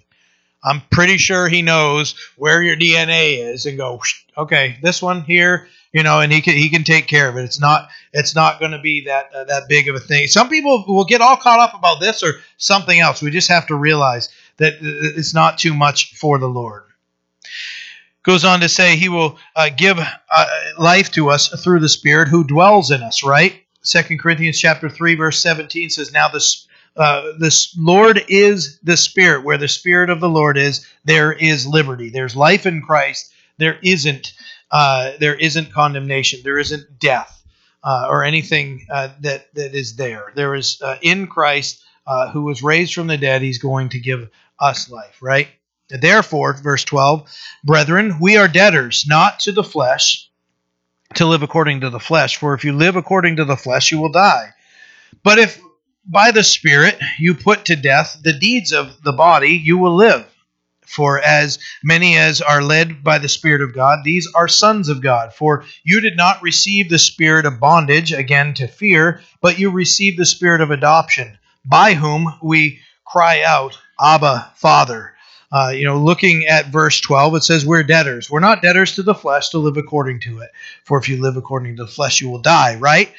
I'm 0.63 0.83
pretty 0.91 1.17
sure 1.17 1.49
he 1.49 1.63
knows 1.63 2.15
where 2.37 2.63
your 2.63 2.77
DNA 2.77 3.53
is 3.53 3.67
and 3.67 3.79
go, 3.79 4.01
okay, 4.37 4.79
this 4.83 5.01
one 5.01 5.23
here, 5.23 5.69
you 5.93 6.03
know, 6.03 6.21
and 6.21 6.31
he 6.31 6.41
can 6.43 6.55
he 6.55 6.69
can 6.69 6.85
take 6.85 7.07
care 7.07 7.29
of 7.29 7.37
it. 7.37 7.45
It's 7.45 7.61
not 7.61 7.89
it's 8.13 8.35
not 8.35 8.61
going 8.61 8.73
to 8.73 8.79
be 8.79 9.05
that 9.07 9.33
uh, 9.35 9.45
that 9.45 9.69
big 9.69 9.89
of 9.89 9.95
a 9.95 10.01
thing. 10.01 10.27
Some 10.29 10.49
people 10.49 10.85
will 10.87 11.07
get 11.07 11.23
all 11.23 11.37
caught 11.37 11.61
up 11.61 11.75
about 11.75 12.01
this 12.01 12.23
or 12.23 12.35
something 12.59 12.99
else. 12.99 13.23
We 13.23 13.31
just 13.31 13.49
have 13.49 13.69
to 13.69 13.75
realize 13.75 14.29
that 14.59 14.75
it's 14.81 15.35
not 15.35 15.59
too 15.59 15.73
much 15.73 16.15
for 16.17 16.39
the 16.39 16.49
Lord. 16.49 16.85
Goes 18.23 18.45
on 18.45 18.61
to 18.61 18.69
say 18.69 18.97
he 18.97 19.09
will 19.09 19.39
uh, 19.57 19.71
give 19.75 19.99
uh, 19.99 20.47
life 20.79 21.11
to 21.13 21.31
us 21.31 21.49
through 21.63 21.81
the 21.81 21.89
Spirit 21.89 22.29
who 22.29 22.45
dwells 22.45 22.91
in 22.91 23.03
us. 23.03 23.25
Right. 23.25 23.63
Second 23.83 24.19
Corinthians 24.19 24.59
chapter 24.59 24.91
3 24.91 25.15
verse 25.15 25.39
17 25.41 25.89
says 25.89 26.13
now 26.13 26.29
this 26.29 26.69
uh, 26.97 27.33
Lord 27.79 28.25
is 28.29 28.79
the 28.83 28.97
Spirit. 28.97 29.45
Where 29.45 29.59
the 29.59 29.69
Spirit 29.69 30.11
of 30.11 30.21
the 30.21 30.29
Lord 30.29 30.59
is, 30.59 30.87
there 31.05 31.33
is 31.33 31.67
liberty. 31.67 32.11
There's 32.11 32.37
life 32.37 32.67
in 32.67 32.83
Christ. 32.83 33.33
There 33.59 33.79
isn't 33.83 34.33
uh, 34.71 35.13
there 35.19 35.35
isn't 35.35 35.73
condemnation. 35.73 36.41
There 36.45 36.59
isn't 36.59 36.99
death 36.99 37.43
uh, 37.83 38.07
or 38.09 38.25
anything 38.25 38.87
uh, 38.91 39.11
that 39.21 39.53
that 39.55 39.75
is 39.75 39.97
there. 39.97 40.33
There 40.35 40.55
is 40.55 40.81
uh, 40.83 40.97
in 41.01 41.27
Christ 41.27 41.83
uh, 42.07 42.31
who 42.31 42.43
was 42.43 42.63
raised 42.63 42.95
from 42.95 43.07
the 43.07 43.17
dead. 43.17 43.43
He's 43.43 43.59
going 43.59 43.91
to 43.91 43.99
give 43.99 44.29
us 44.59 44.91
life. 44.91 45.19
Right. 45.21 45.49
Therefore, 45.91 46.55
verse 46.55 46.85
12, 46.85 47.29
brethren, 47.65 48.19
we 48.21 48.37
are 48.37 48.49
debtors 48.49 49.05
not 49.07 49.41
to 49.41 49.53
the 49.53 49.65
flesh 49.65 50.29
to 51.15 51.27
live 51.27 51.43
according 51.43 51.81
to 51.81 51.91
the 51.91 52.01
flesh. 52.01 52.37
For 52.37 52.55
if 52.55 52.65
you 52.65 52.73
live 52.73 52.97
according 52.97 53.37
to 53.37 53.45
the 53.45 53.57
flesh, 53.57 53.91
you 53.91 54.01
will 54.01 54.13
die. 54.13 54.51
But 55.23 55.39
if 55.39 55.61
by 56.07 56.31
the 56.31 56.45
Spirit 56.45 56.99
you 57.19 57.35
put 57.35 57.67
to 57.67 57.77
death 57.77 58.19
the 58.23 58.33
deeds 58.33 58.73
of 58.73 59.03
the 59.03 59.13
body, 59.13 59.51
you 59.51 59.79
will 59.79 59.95
live. 59.95 60.27
For 60.87 61.21
as 61.21 61.61
many 61.85 62.17
as 62.17 62.41
are 62.41 62.63
led 62.63 63.05
by 63.05 63.19
the 63.19 63.29
Spirit 63.29 63.63
of 63.63 63.75
God, 63.75 64.01
these 64.03 64.27
are 64.35 64.49
sons 64.49 64.89
of 64.89 65.01
God. 65.01 65.33
For 65.33 65.65
you 65.85 66.01
did 66.01 66.17
not 66.17 66.43
receive 66.43 66.89
the 66.89 66.99
spirit 66.99 67.47
of 67.47 67.61
bondage 67.61 68.13
again 68.13 68.55
to 68.55 68.67
fear, 68.67 69.21
but 69.41 69.59
you 69.59 69.71
received 69.71 70.19
the 70.19 70.27
spirit 70.27 70.61
of 70.61 70.73
adoption, 70.73 71.39
by 71.65 71.95
whom 71.95 72.35
we 72.43 72.81
cry 73.05 73.43
out, 73.43 73.79
Abba, 74.01 74.51
Father. 74.57 75.15
Uh, 75.53 75.73
you 75.75 75.85
know, 75.85 75.99
looking 75.99 76.47
at 76.47 76.67
verse 76.67 77.01
12, 77.01 77.37
it 77.37 77.43
says, 77.43 77.67
We're 77.67 77.83
debtors. 77.83 78.31
We're 78.31 78.41
not 78.41 78.63
debtors 78.63 78.95
to 78.97 79.03
the 79.03 79.15
flesh 79.15 79.49
to 79.51 79.59
live 79.59 79.77
according 79.77 80.21
to 80.21 80.41
it. 80.41 80.51
For 80.85 80.99
if 80.99 81.09
you 81.09 81.21
live 81.21 81.37
according 81.37 81.77
to 81.77 81.85
the 81.85 81.91
flesh, 81.91 82.21
you 82.21 82.31
will 82.31 82.41
die, 82.41 82.77
right? 82.77 83.13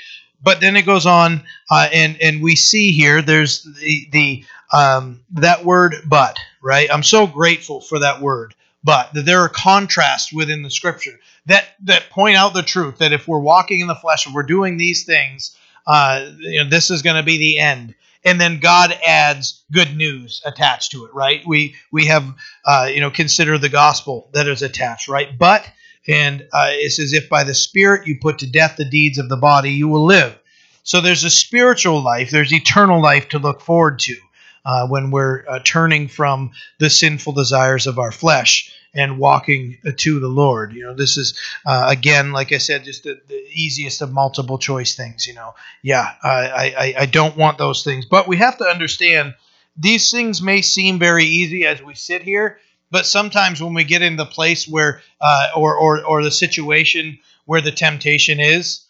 But 0.44 0.60
then 0.60 0.76
it 0.76 0.84
goes 0.84 1.06
on, 1.06 1.44
uh, 1.70 1.90
and 1.94 2.20
and 2.22 2.42
we 2.42 2.56
see 2.56 2.92
here 2.92 3.22
there's 3.22 3.64
the 3.64 4.08
the 4.12 4.46
um, 4.74 5.22
that 5.34 5.66
word 5.66 5.96
but 6.08 6.38
right. 6.64 6.90
I'm 6.92 7.04
so 7.04 7.28
grateful 7.28 7.82
for 7.82 8.00
that 8.00 8.22
word 8.22 8.56
but 8.84 9.14
that 9.14 9.26
there 9.26 9.42
are 9.42 9.50
contrasts 9.50 10.34
within 10.34 10.64
the 10.64 10.70
scripture 10.70 11.20
that 11.46 11.66
that 11.84 12.10
point 12.10 12.36
out 12.36 12.54
the 12.54 12.64
truth 12.64 12.98
that 13.00 13.14
if 13.14 13.28
we're 13.28 13.40
walking 13.40 13.80
in 13.80 13.88
the 13.88 13.96
flesh, 13.96 14.28
if 14.28 14.34
we're 14.34 14.44
doing 14.44 14.78
these 14.78 15.04
things, 15.06 15.56
uh, 15.88 16.30
you 16.40 16.64
know, 16.64 16.70
this 16.70 16.92
is 16.92 17.02
going 17.02 17.16
to 17.16 17.24
be 17.24 17.38
the 17.38 17.60
end 17.60 17.96
and 18.24 18.40
then 18.40 18.60
God 18.60 18.98
adds 19.06 19.64
good 19.72 19.96
news 19.96 20.42
attached 20.46 20.92
to 20.92 21.06
it, 21.06 21.14
right? 21.14 21.42
We 21.46 21.76
we 21.92 22.06
have 22.08 22.26
uh, 22.66 22.90
you 22.94 23.00
know 23.00 23.12
consider 23.12 23.58
the 23.58 23.70
gospel 23.70 24.30
that 24.34 24.48
is 24.48 24.62
attached, 24.62 25.08
right? 25.08 25.38
But 25.38 25.66
and 26.08 26.42
uh, 26.54 26.70
it 26.72 26.92
says 26.92 27.14
if 27.14 27.30
by 27.30 27.44
the 27.44 27.54
Spirit 27.54 28.08
you 28.08 28.18
put 28.22 28.40
to 28.40 28.48
death 28.48 28.76
the 28.78 28.86
deeds 28.86 29.18
of 29.18 29.30
the 29.30 29.38
body, 29.38 29.72
you 29.72 29.88
will 29.88 30.06
live. 30.06 30.38
So 30.84 31.00
there's 31.00 31.24
a 31.24 31.30
spiritual 31.30 32.02
life, 32.04 32.32
there's 32.32 32.54
eternal 32.54 33.02
life 33.02 33.30
to 33.30 33.40
look 33.40 33.62
forward 33.62 34.00
to 34.00 34.16
uh, 34.66 34.88
when 34.88 35.12
we're 35.12 35.44
uh, 35.48 35.60
turning 35.64 36.08
from 36.08 36.52
the 36.80 36.90
sinful 36.90 37.34
desires 37.34 37.86
of 37.88 38.00
our 38.00 38.12
flesh 38.12 38.74
and 38.94 39.18
walking 39.18 39.78
to 39.96 40.20
the 40.20 40.28
Lord. 40.28 40.74
You 40.74 40.84
know, 40.84 40.94
this 40.94 41.18
is 41.18 41.38
uh, 41.66 41.86
again, 41.88 42.32
like 42.32 42.52
I 42.52 42.58
said, 42.58 42.84
just 42.84 43.04
the, 43.04 43.20
the, 43.28 43.42
easiest 43.54 44.02
of 44.02 44.12
multiple 44.12 44.58
choice 44.58 44.96
things. 44.96 45.28
You 45.28 45.34
know, 45.34 45.54
yeah, 45.82 46.14
I, 46.24 46.74
I 46.78 46.94
I 47.00 47.06
don't 47.06 47.38
want 47.38 47.58
those 47.58 47.84
things, 47.84 48.06
but 48.06 48.28
we 48.28 48.38
have 48.38 48.58
to 48.58 48.66
understand 48.66 49.36
these 49.78 50.12
things 50.12 50.42
may 50.42 50.62
seem 50.62 51.00
very 51.00 51.26
easy 51.26 51.66
as 51.66 51.82
we 51.82 51.96
sit 51.96 52.22
here, 52.22 52.60
but 52.90 53.06
sometimes 53.06 53.62
when 53.62 53.74
we 53.74 53.84
get 53.84 54.02
in 54.02 54.16
the 54.16 54.26
place 54.26 54.68
where 54.68 55.02
uh, 55.20 55.50
or 55.56 55.76
or 55.76 56.04
or 56.04 56.24
the 56.24 56.32
situation 56.32 57.20
where 57.46 57.62
the 57.62 57.72
temptation 57.72 58.40
is, 58.40 58.86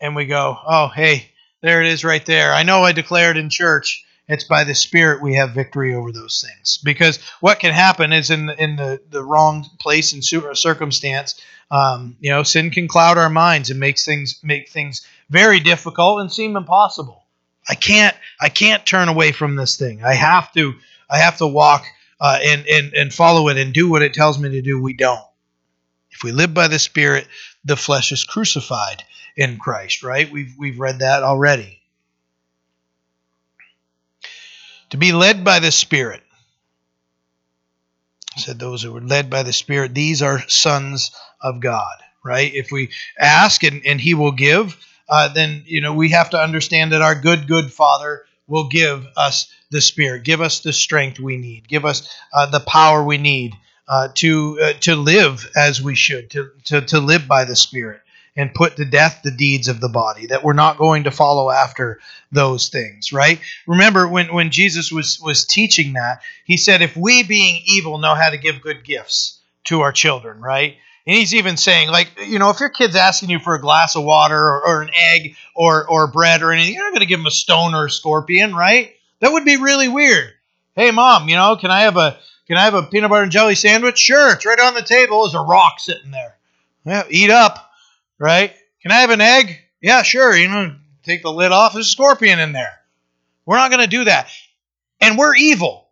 and 0.00 0.16
we 0.16 0.26
go, 0.26 0.58
oh 0.66 0.88
hey, 0.88 1.30
there 1.60 1.82
it 1.82 1.88
is 1.88 2.04
right 2.04 2.24
there. 2.24 2.52
I 2.52 2.62
know 2.62 2.82
I 2.82 2.92
declared 2.92 3.36
in 3.36 3.50
church 3.50 4.04
it's 4.30 4.44
by 4.44 4.62
the 4.64 4.74
Spirit 4.74 5.22
we 5.22 5.34
have 5.34 5.50
victory 5.50 5.94
over 5.94 6.12
those 6.12 6.44
things. 6.46 6.78
Because 6.84 7.18
what 7.40 7.58
can 7.58 7.72
happen 7.72 8.12
is 8.12 8.30
in 8.30 8.46
the, 8.46 8.62
in 8.62 8.76
the, 8.76 9.00
the 9.10 9.24
wrong 9.24 9.66
place 9.80 10.12
and 10.12 10.24
circumstance, 10.24 11.40
um, 11.70 12.16
you 12.20 12.30
know, 12.30 12.44
sin 12.44 12.70
can 12.70 12.86
cloud 12.86 13.18
our 13.18 13.28
minds 13.28 13.70
and 13.70 13.80
makes 13.80 14.04
things 14.04 14.38
make 14.42 14.68
things 14.68 15.06
very 15.30 15.60
difficult 15.60 16.20
and 16.20 16.32
seem 16.32 16.56
impossible. 16.56 17.24
I 17.68 17.74
can't 17.74 18.16
I 18.40 18.48
can't 18.48 18.86
turn 18.86 19.08
away 19.08 19.32
from 19.32 19.56
this 19.56 19.76
thing. 19.76 20.02
I 20.04 20.14
have 20.14 20.52
to 20.52 20.74
I 21.08 21.18
have 21.18 21.38
to 21.38 21.46
walk 21.46 21.84
uh, 22.20 22.38
and, 22.42 22.66
and 22.66 22.94
and 22.94 23.14
follow 23.14 23.48
it 23.48 23.56
and 23.56 23.72
do 23.72 23.88
what 23.88 24.02
it 24.02 24.14
tells 24.14 24.38
me 24.38 24.50
to 24.50 24.62
do. 24.62 24.80
We 24.80 24.92
don't. 24.92 25.24
If 26.10 26.24
we 26.24 26.32
live 26.32 26.54
by 26.54 26.68
the 26.68 26.78
Spirit, 26.78 27.26
the 27.64 27.76
flesh 27.76 28.12
is 28.12 28.24
crucified 28.24 29.04
in 29.36 29.58
Christ. 29.58 30.02
Right? 30.02 30.30
We've 30.30 30.54
we've 30.58 30.78
read 30.78 31.00
that 31.00 31.22
already 31.22 31.79
to 34.90 34.96
be 34.96 35.12
led 35.12 35.44
by 35.44 35.58
the 35.58 35.70
Spirit. 35.70 36.22
Said 38.36 38.58
those 38.58 38.82
who 38.82 38.92
were 38.92 39.00
led 39.00 39.28
by 39.28 39.42
the 39.42 39.52
Spirit, 39.52 39.94
these 39.94 40.22
are 40.22 40.48
sons 40.48 41.10
of 41.40 41.60
God, 41.60 41.96
right? 42.24 42.52
If 42.54 42.70
we 42.70 42.90
ask 43.18 43.62
and, 43.64 43.82
and 43.84 44.00
He 44.00 44.14
will 44.14 44.32
give, 44.32 44.76
uh, 45.08 45.28
then 45.28 45.64
you 45.66 45.80
know 45.80 45.94
we 45.94 46.10
have 46.10 46.30
to 46.30 46.40
understand 46.40 46.92
that 46.92 47.02
our 47.02 47.14
good, 47.14 47.48
good 47.48 47.72
Father 47.72 48.24
will 48.46 48.68
give 48.68 49.06
us 49.16 49.52
the 49.70 49.80
Spirit, 49.80 50.22
give 50.22 50.40
us 50.40 50.60
the 50.60 50.72
strength 50.72 51.18
we 51.18 51.36
need, 51.36 51.66
give 51.66 51.84
us 51.84 52.08
uh, 52.32 52.46
the 52.46 52.60
power 52.60 53.02
we 53.02 53.18
need 53.18 53.54
uh, 53.88 54.08
to 54.14 54.58
uh, 54.62 54.72
to 54.74 54.94
live 54.94 55.48
as 55.56 55.82
we 55.82 55.96
should, 55.96 56.30
to, 56.30 56.50
to 56.64 56.80
to 56.82 57.00
live 57.00 57.26
by 57.26 57.44
the 57.44 57.56
Spirit 57.56 58.00
and 58.36 58.54
put 58.54 58.76
to 58.76 58.84
death 58.84 59.20
the 59.22 59.30
deeds 59.30 59.68
of 59.68 59.80
the 59.80 59.88
body, 59.88 60.26
that 60.26 60.44
we're 60.44 60.52
not 60.52 60.78
going 60.78 61.04
to 61.04 61.10
follow 61.10 61.50
after 61.50 62.00
those 62.32 62.68
things, 62.68 63.12
right? 63.12 63.40
Remember 63.66 64.08
when, 64.08 64.32
when 64.32 64.50
Jesus 64.50 64.92
was, 64.92 65.20
was 65.20 65.44
teaching 65.44 65.94
that, 65.94 66.22
he 66.44 66.56
said, 66.56 66.82
if 66.82 66.96
we 66.96 67.22
being 67.22 67.62
evil 67.66 67.98
know 67.98 68.14
how 68.14 68.30
to 68.30 68.38
give 68.38 68.60
good 68.60 68.84
gifts 68.84 69.38
to 69.64 69.80
our 69.80 69.92
children, 69.92 70.40
right? 70.40 70.76
And 71.06 71.16
he's 71.16 71.34
even 71.34 71.56
saying, 71.56 71.90
like, 71.90 72.10
you 72.26 72.38
know, 72.38 72.50
if 72.50 72.60
your 72.60 72.68
kid's 72.68 72.94
asking 72.94 73.30
you 73.30 73.38
for 73.38 73.54
a 73.54 73.60
glass 73.60 73.96
of 73.96 74.04
water 74.04 74.38
or, 74.38 74.66
or 74.66 74.82
an 74.82 74.90
egg 74.94 75.34
or, 75.54 75.88
or 75.88 76.06
bread 76.06 76.42
or 76.42 76.52
anything, 76.52 76.74
you're 76.74 76.84
not 76.84 76.92
going 76.92 77.00
to 77.00 77.06
give 77.06 77.18
them 77.18 77.26
a 77.26 77.32
stone 77.32 77.74
or 77.74 77.86
a 77.86 77.90
scorpion, 77.90 78.54
right? 78.54 78.94
That 79.20 79.32
would 79.32 79.44
be 79.44 79.56
really 79.56 79.88
weird. 79.88 80.32
Hey, 80.76 80.90
mom, 80.90 81.28
you 81.28 81.36
know, 81.36 81.56
can 81.56 81.70
I 81.70 81.80
have 81.80 81.96
a 81.96 82.18
can 82.46 82.56
I 82.56 82.64
have 82.64 82.74
a 82.74 82.82
peanut 82.82 83.10
butter 83.10 83.22
and 83.22 83.30
jelly 83.30 83.54
sandwich? 83.54 83.98
Sure, 83.98 84.32
it's 84.32 84.44
right 84.44 84.58
on 84.58 84.74
the 84.74 84.82
table. 84.82 85.22
There's 85.22 85.34
a 85.34 85.40
rock 85.40 85.78
sitting 85.78 86.10
there. 86.10 86.36
Yeah, 86.84 87.04
eat 87.08 87.30
up, 87.30 87.69
right? 88.20 88.54
Can 88.82 88.92
I 88.92 89.00
have 89.00 89.10
an 89.10 89.20
egg? 89.20 89.58
Yeah, 89.80 90.02
sure. 90.02 90.36
You 90.36 90.48
know, 90.48 90.76
take 91.02 91.22
the 91.22 91.32
lid 91.32 91.50
off. 91.50 91.72
There's 91.72 91.86
a 91.86 91.90
scorpion 91.90 92.38
in 92.38 92.52
there. 92.52 92.78
We're 93.46 93.56
not 93.56 93.70
going 93.70 93.82
to 93.82 93.88
do 93.88 94.04
that. 94.04 94.30
And 95.00 95.18
we're 95.18 95.34
evil. 95.34 95.88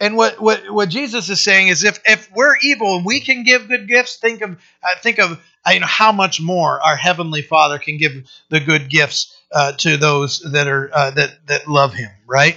And 0.00 0.16
what, 0.16 0.40
what, 0.40 0.70
what 0.70 0.88
Jesus 0.88 1.28
is 1.28 1.40
saying 1.40 1.68
is 1.68 1.82
if, 1.82 2.00
if 2.04 2.30
we're 2.32 2.56
evil 2.62 2.96
and 2.96 3.06
we 3.06 3.20
can 3.20 3.42
give 3.42 3.68
good 3.68 3.88
gifts, 3.88 4.16
think 4.16 4.42
of 4.42 4.50
uh, 4.50 4.88
think 5.00 5.18
of 5.18 5.40
uh, 5.66 5.70
you 5.70 5.80
know 5.80 5.86
how 5.86 6.12
much 6.12 6.40
more 6.40 6.80
our 6.80 6.94
heavenly 6.94 7.42
Father 7.42 7.78
can 7.78 7.96
give 7.96 8.12
the 8.48 8.60
good 8.60 8.88
gifts 8.88 9.36
uh, 9.50 9.72
to 9.72 9.96
those 9.96 10.40
that 10.52 10.68
are 10.68 10.90
uh, 10.92 11.10
that 11.12 11.46
that 11.46 11.66
love 11.66 11.94
Him, 11.94 12.10
right? 12.26 12.56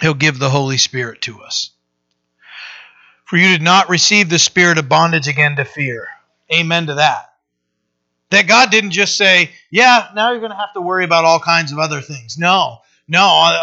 He'll 0.00 0.14
give 0.14 0.40
the 0.40 0.50
Holy 0.50 0.76
Spirit 0.76 1.22
to 1.22 1.40
us. 1.42 1.70
For 3.26 3.36
you 3.36 3.46
did 3.46 3.62
not 3.62 3.88
receive 3.88 4.28
the 4.28 4.40
spirit 4.40 4.78
of 4.78 4.88
bondage 4.88 5.28
again 5.28 5.54
to 5.54 5.64
fear. 5.64 6.08
Amen 6.52 6.86
to 6.86 6.94
that. 6.94 7.34
That 8.30 8.46
God 8.46 8.70
didn't 8.70 8.92
just 8.92 9.16
say, 9.16 9.50
yeah, 9.70 10.08
now 10.14 10.30
you're 10.30 10.40
going 10.40 10.52
to 10.52 10.56
have 10.56 10.72
to 10.74 10.80
worry 10.80 11.04
about 11.04 11.24
all 11.24 11.40
kinds 11.40 11.72
of 11.72 11.78
other 11.78 12.00
things. 12.00 12.38
No, 12.38 12.78
no. 13.08 13.58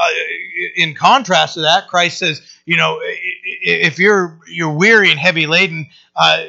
In 0.75 0.93
contrast 0.93 1.53
to 1.53 1.61
that, 1.61 1.87
Christ 1.87 2.19
says, 2.19 2.41
you 2.65 2.75
know, 2.75 2.99
if 3.01 3.97
you're 3.97 4.39
you're 4.47 4.73
weary 4.73 5.09
and 5.09 5.19
heavy 5.19 5.47
laden, 5.47 5.87
uh, 6.17 6.47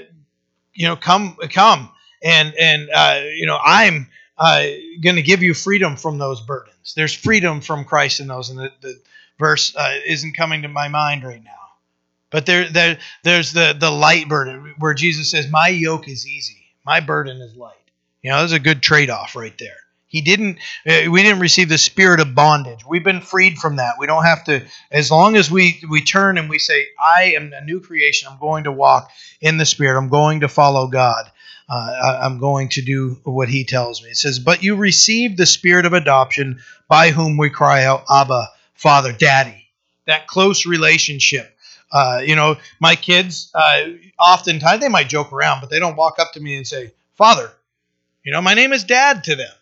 you 0.74 0.86
know, 0.86 0.96
come 0.96 1.36
come 1.52 1.90
and 2.22 2.54
and 2.58 2.88
uh, 2.92 3.20
you 3.34 3.46
know, 3.46 3.58
I'm 3.62 4.08
uh, 4.36 4.64
going 5.00 5.16
to 5.16 5.22
give 5.22 5.42
you 5.42 5.54
freedom 5.54 5.96
from 5.96 6.18
those 6.18 6.40
burdens. 6.40 6.94
There's 6.96 7.14
freedom 7.14 7.60
from 7.60 7.84
Christ 7.84 8.20
in 8.20 8.26
those, 8.26 8.50
and 8.50 8.58
the, 8.58 8.72
the 8.80 9.00
verse 9.38 9.74
uh, 9.76 9.98
isn't 10.06 10.36
coming 10.36 10.62
to 10.62 10.68
my 10.68 10.88
mind 10.88 11.24
right 11.24 11.42
now. 11.42 11.57
But 12.30 12.46
there, 12.46 12.68
there, 12.68 12.98
there's 13.22 13.52
the 13.52 13.76
the 13.78 13.90
light 13.90 14.28
burden 14.28 14.74
where 14.78 14.94
Jesus 14.94 15.30
says, 15.30 15.48
"My 15.50 15.68
yoke 15.68 16.08
is 16.08 16.26
easy, 16.26 16.66
my 16.84 17.00
burden 17.00 17.40
is 17.40 17.56
light." 17.56 17.74
You 18.22 18.30
know, 18.30 18.38
there's 18.38 18.52
a 18.52 18.58
good 18.58 18.82
trade 18.82 19.10
off 19.10 19.36
right 19.36 19.56
there. 19.58 19.76
He 20.06 20.20
didn't. 20.22 20.58
Uh, 20.86 21.10
we 21.10 21.22
didn't 21.22 21.40
receive 21.40 21.68
the 21.68 21.78
spirit 21.78 22.20
of 22.20 22.34
bondage. 22.34 22.84
We've 22.86 23.04
been 23.04 23.20
freed 23.20 23.58
from 23.58 23.76
that. 23.76 23.94
We 23.98 24.06
don't 24.06 24.24
have 24.24 24.44
to. 24.44 24.64
As 24.90 25.10
long 25.10 25.36
as 25.36 25.50
we 25.50 25.80
we 25.88 26.02
turn 26.02 26.38
and 26.38 26.48
we 26.48 26.58
say, 26.58 26.86
"I 26.98 27.34
am 27.36 27.52
a 27.52 27.64
new 27.64 27.80
creation. 27.80 28.28
I'm 28.30 28.38
going 28.38 28.64
to 28.64 28.72
walk 28.72 29.10
in 29.40 29.56
the 29.56 29.66
spirit. 29.66 29.98
I'm 29.98 30.08
going 30.08 30.40
to 30.40 30.48
follow 30.48 30.86
God. 30.86 31.30
Uh, 31.68 32.20
I'm 32.22 32.38
going 32.38 32.70
to 32.70 32.82
do 32.82 33.20
what 33.24 33.48
He 33.48 33.64
tells 33.64 34.02
me." 34.02 34.10
It 34.10 34.16
says, 34.16 34.38
"But 34.38 34.62
you 34.62 34.76
received 34.76 35.38
the 35.38 35.46
spirit 35.46 35.86
of 35.86 35.92
adoption, 35.92 36.60
by 36.88 37.10
whom 37.10 37.36
we 37.36 37.50
cry 37.50 37.84
out, 37.84 38.04
Abba." 38.10 38.48
father, 38.78 39.12
daddy, 39.12 39.68
that 40.06 40.26
close 40.26 40.64
relationship. 40.64 41.54
Uh, 41.90 42.20
you 42.24 42.36
know, 42.36 42.56
my 42.80 42.94
kids, 42.94 43.50
uh, 43.54 43.84
oftentimes 44.18 44.80
they 44.80 44.88
might 44.88 45.08
joke 45.08 45.32
around, 45.32 45.60
but 45.60 45.70
they 45.70 45.78
don't 45.78 45.96
walk 45.96 46.18
up 46.18 46.32
to 46.32 46.40
me 46.40 46.56
and 46.56 46.66
say, 46.66 46.92
Father, 47.16 47.50
you 48.22 48.32
know, 48.32 48.42
my 48.42 48.54
name 48.54 48.72
is 48.72 48.84
Dad 48.84 49.24
to 49.24 49.36
them, 49.36 49.52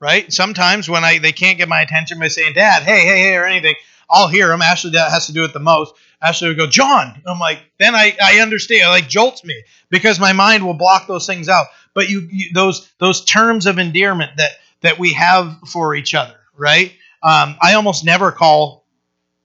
right? 0.00 0.30
Sometimes 0.32 0.88
when 0.88 1.04
I 1.04 1.18
they 1.18 1.32
can't 1.32 1.58
get 1.58 1.68
my 1.68 1.80
attention 1.80 2.18
by 2.18 2.28
saying 2.28 2.52
Dad, 2.54 2.82
hey, 2.82 3.00
hey, 3.00 3.18
hey, 3.18 3.36
or 3.36 3.46
anything, 3.46 3.74
I'll 4.10 4.28
hear 4.28 4.48
them. 4.48 4.60
Ashley 4.60 4.90
that 4.90 5.10
has 5.10 5.26
to 5.26 5.32
do 5.32 5.44
it 5.44 5.52
the 5.52 5.60
most. 5.60 5.94
Ashley 6.20 6.48
would 6.48 6.58
go, 6.58 6.66
John. 6.66 7.22
I'm 7.26 7.38
like, 7.38 7.60
then 7.78 7.94
I, 7.94 8.16
I 8.22 8.40
understand. 8.40 8.82
It 8.82 8.88
like 8.88 9.08
jolts 9.08 9.44
me 9.44 9.64
because 9.90 10.20
my 10.20 10.32
mind 10.32 10.64
will 10.64 10.74
block 10.74 11.06
those 11.06 11.26
things 11.26 11.48
out. 11.48 11.66
But 11.94 12.08
you, 12.08 12.28
you 12.30 12.52
those 12.52 12.90
those 12.98 13.24
terms 13.24 13.66
of 13.66 13.78
endearment 13.78 14.32
that 14.36 14.50
that 14.82 14.98
we 14.98 15.14
have 15.14 15.58
for 15.66 15.94
each 15.94 16.14
other, 16.14 16.36
right? 16.56 16.92
Um, 17.22 17.56
I 17.62 17.74
almost 17.74 18.04
never 18.04 18.32
call, 18.32 18.81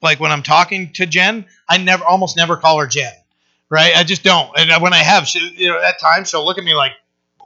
like 0.02 0.20
when 0.20 0.32
I'm 0.32 0.42
talking 0.42 0.92
to 0.94 1.06
Jen, 1.06 1.46
I 1.68 1.78
never, 1.78 2.04
almost 2.04 2.36
never 2.36 2.56
call 2.56 2.78
her 2.78 2.86
Jen, 2.86 3.12
right? 3.68 3.94
I 3.96 4.04
just 4.04 4.22
don't. 4.22 4.50
And 4.56 4.82
when 4.82 4.92
I 4.92 4.98
have, 4.98 5.26
she, 5.26 5.40
you 5.56 5.68
know, 5.68 5.80
at 5.80 6.00
times 6.00 6.30
she'll 6.30 6.44
look 6.44 6.58
at 6.58 6.64
me 6.64 6.74
like, 6.74 6.92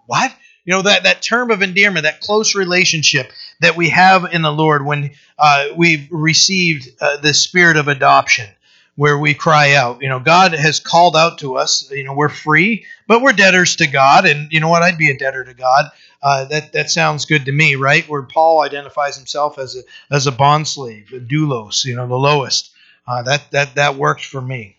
what? 0.06 0.34
You 0.64 0.74
know, 0.74 0.82
that, 0.82 1.04
that 1.04 1.22
term 1.22 1.50
of 1.50 1.62
endearment, 1.62 2.04
that 2.04 2.20
close 2.20 2.54
relationship 2.54 3.32
that 3.60 3.76
we 3.76 3.88
have 3.88 4.32
in 4.32 4.42
the 4.42 4.52
Lord 4.52 4.84
when 4.84 5.10
uh, 5.38 5.68
we've 5.76 6.06
received 6.10 6.88
uh, 7.00 7.16
the 7.16 7.34
spirit 7.34 7.76
of 7.76 7.88
adoption 7.88 8.48
where 8.96 9.18
we 9.18 9.34
cry 9.34 9.74
out. 9.74 10.02
You 10.02 10.08
know, 10.08 10.20
God 10.20 10.52
has 10.52 10.78
called 10.78 11.16
out 11.16 11.38
to 11.38 11.56
us. 11.56 11.90
You 11.90 12.04
know, 12.04 12.14
we're 12.14 12.28
free, 12.28 12.86
but 13.08 13.22
we're 13.22 13.32
debtors 13.32 13.76
to 13.76 13.86
God. 13.86 14.26
And 14.26 14.52
you 14.52 14.60
know 14.60 14.68
what? 14.68 14.82
I'd 14.82 14.98
be 14.98 15.10
a 15.10 15.16
debtor 15.16 15.44
to 15.44 15.54
God. 15.54 15.86
Uh, 16.22 16.44
that 16.44 16.72
that 16.72 16.90
sounds 16.90 17.24
good 17.24 17.46
to 17.46 17.52
me, 17.52 17.74
right? 17.74 18.08
Where 18.08 18.22
Paul 18.22 18.60
identifies 18.60 19.16
himself 19.16 19.58
as 19.58 19.76
a 19.76 19.82
as 20.14 20.26
a 20.26 20.32
bond 20.32 20.68
slave, 20.68 21.12
a 21.12 21.18
doulos, 21.18 21.84
you 21.84 21.96
know, 21.96 22.06
the 22.06 22.14
lowest. 22.14 22.70
Uh, 23.06 23.22
that 23.22 23.50
that 23.50 23.74
that 23.74 23.96
works 23.96 24.22
for 24.22 24.40
me. 24.40 24.76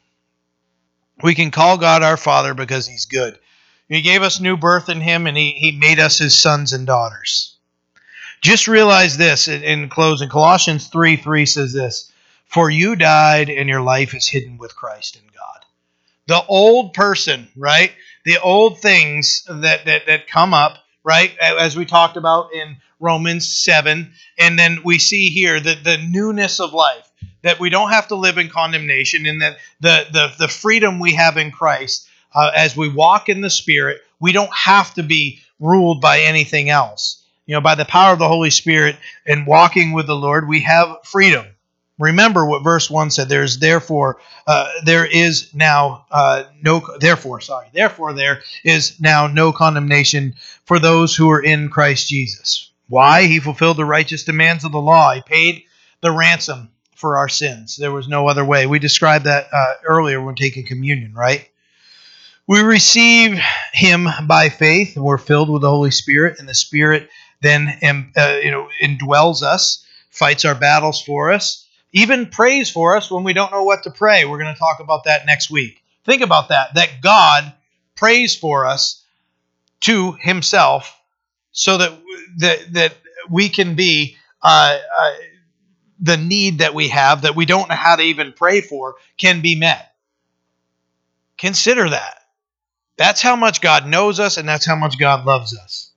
We 1.21 1.35
can 1.35 1.51
call 1.51 1.77
God 1.77 2.01
our 2.01 2.17
Father 2.17 2.53
because 2.53 2.87
He's 2.87 3.05
good. 3.05 3.37
He 3.89 4.01
gave 4.01 4.21
us 4.21 4.39
new 4.39 4.55
birth 4.55 4.87
in 4.87 5.01
Him, 5.01 5.27
and 5.27 5.35
He 5.35 5.51
He 5.51 5.71
made 5.71 5.99
us 5.99 6.17
His 6.17 6.37
sons 6.37 6.71
and 6.71 6.87
daughters. 6.87 7.57
Just 8.41 8.67
realize 8.67 9.17
this 9.17 9.47
in, 9.47 9.63
in 9.63 9.89
closing. 9.89 10.29
Colossians 10.29 10.87
three 10.87 11.17
three 11.17 11.45
says 11.45 11.73
this: 11.73 12.09
"For 12.45 12.69
you 12.69 12.95
died, 12.95 13.49
and 13.49 13.67
your 13.67 13.81
life 13.81 14.13
is 14.13 14.27
hidden 14.27 14.57
with 14.57 14.77
Christ 14.77 15.17
in 15.17 15.23
God." 15.35 15.65
The 16.27 16.45
old 16.47 16.93
person, 16.93 17.49
right? 17.57 17.91
The 18.23 18.39
old 18.39 18.79
things 18.79 19.43
that 19.49 19.85
that 19.85 20.05
that 20.07 20.27
come 20.27 20.53
up 20.53 20.77
right? 21.03 21.37
As 21.39 21.75
we 21.75 21.85
talked 21.85 22.17
about 22.17 22.53
in 22.53 22.77
Romans 23.03 23.47
7. 23.47 24.11
And 24.39 24.57
then 24.57 24.79
we 24.83 24.97
see 24.97 25.27
here 25.27 25.59
that 25.59 25.83
the 25.83 25.97
newness 25.97 26.59
of 26.59 26.73
life, 26.73 27.11
that 27.41 27.59
we 27.59 27.69
don't 27.69 27.89
have 27.89 28.07
to 28.07 28.15
live 28.15 28.37
in 28.37 28.49
condemnation, 28.49 29.25
and 29.25 29.41
that 29.41 29.57
the, 29.81 30.07
the, 30.11 30.33
the 30.39 30.47
freedom 30.47 30.99
we 30.99 31.13
have 31.13 31.37
in 31.37 31.51
Christ 31.51 32.07
uh, 32.33 32.51
as 32.55 32.75
we 32.75 32.89
walk 32.89 33.29
in 33.29 33.41
the 33.41 33.49
Spirit, 33.49 34.01
we 34.19 34.31
don't 34.31 34.53
have 34.53 34.93
to 34.95 35.03
be 35.03 35.41
ruled 35.59 36.01
by 36.01 36.21
anything 36.21 36.69
else. 36.69 37.21
You 37.45 37.55
know, 37.55 37.61
by 37.61 37.75
the 37.75 37.85
power 37.85 38.13
of 38.13 38.19
the 38.19 38.27
Holy 38.27 38.49
Spirit 38.49 38.95
and 39.27 39.45
walking 39.45 39.91
with 39.91 40.07
the 40.07 40.15
Lord, 40.15 40.47
we 40.47 40.61
have 40.61 40.97
freedom. 41.03 41.45
Remember 41.99 42.45
what 42.45 42.63
verse 42.63 42.89
1 42.89 43.11
said. 43.11 43.29
There 43.29 43.43
is 43.43 43.59
therefore, 43.59 44.19
uh, 44.47 44.71
there 44.83 45.05
is 45.05 45.53
now 45.53 46.05
uh, 46.09 46.45
no, 46.61 46.81
therefore, 46.99 47.39
sorry, 47.39 47.67
therefore 47.71 48.13
there 48.13 48.41
is 48.63 48.99
now 48.99 49.27
no 49.27 49.51
condemnation 49.51 50.35
for 50.65 50.79
those 50.79 51.15
who 51.15 51.29
are 51.29 51.41
in 51.41 51.69
Christ 51.69 52.09
Jesus. 52.09 52.71
Why? 52.89 53.25
He 53.25 53.39
fulfilled 53.39 53.77
the 53.77 53.85
righteous 53.85 54.23
demands 54.23 54.63
of 54.63 54.71
the 54.71 54.81
law. 54.81 55.13
He 55.13 55.21
paid 55.21 55.63
the 56.01 56.11
ransom 56.11 56.69
for 56.95 57.17
our 57.17 57.29
sins. 57.29 57.77
There 57.77 57.91
was 57.91 58.07
no 58.07 58.27
other 58.27 58.43
way. 58.43 58.65
We 58.65 58.79
described 58.79 59.25
that 59.25 59.47
uh, 59.53 59.73
earlier 59.85 60.21
when 60.21 60.35
taking 60.35 60.65
communion, 60.65 61.13
right? 61.13 61.47
We 62.47 62.61
receive 62.61 63.39
Him 63.71 64.07
by 64.25 64.49
faith, 64.49 64.95
and 64.95 65.05
we're 65.05 65.17
filled 65.17 65.49
with 65.49 65.61
the 65.61 65.69
Holy 65.69 65.91
Spirit, 65.91 66.39
and 66.39 66.49
the 66.49 66.55
Spirit 66.55 67.09
then 67.41 67.67
uh, 68.17 68.39
you 68.41 68.51
know 68.51 68.67
indwells 68.81 69.43
us, 69.43 69.85
fights 70.09 70.43
our 70.43 70.55
battles 70.55 71.01
for 71.01 71.31
us 71.31 71.62
even 71.93 72.25
prays 72.25 72.69
for 72.69 72.97
us 72.97 73.09
when 73.09 73.23
we 73.23 73.33
don't 73.33 73.51
know 73.51 73.63
what 73.63 73.83
to 73.83 73.91
pray. 73.91 74.25
We're 74.25 74.39
going 74.39 74.53
to 74.53 74.59
talk 74.59 74.79
about 74.79 75.05
that 75.05 75.25
next 75.25 75.49
week. 75.49 75.81
Think 76.03 76.21
about 76.21 76.49
that, 76.49 76.73
that 76.73 77.01
God 77.01 77.53
prays 77.95 78.35
for 78.35 78.65
us 78.65 79.03
to 79.81 80.13
himself 80.13 80.99
so 81.51 81.77
that 81.77 81.99
that, 82.37 82.73
that 82.73 82.95
we 83.29 83.47
can 83.47 83.75
be 83.75 84.17
uh, 84.41 84.77
uh, 84.97 85.11
the 85.99 86.17
need 86.17 86.59
that 86.59 86.73
we 86.73 86.89
have 86.89 87.21
that 87.21 87.35
we 87.35 87.45
don't 87.45 87.69
know 87.69 87.75
how 87.75 87.95
to 87.95 88.03
even 88.03 88.33
pray 88.33 88.61
for 88.61 88.95
can 89.17 89.41
be 89.41 89.55
met. 89.55 89.93
Consider 91.37 91.89
that. 91.91 92.19
That's 92.97 93.21
how 93.21 93.35
much 93.35 93.61
God 93.61 93.87
knows 93.87 94.19
us 94.19 94.37
and 94.37 94.47
that's 94.47 94.65
how 94.65 94.75
much 94.75 94.99
God 94.99 95.25
loves 95.25 95.57
us. 95.57 95.91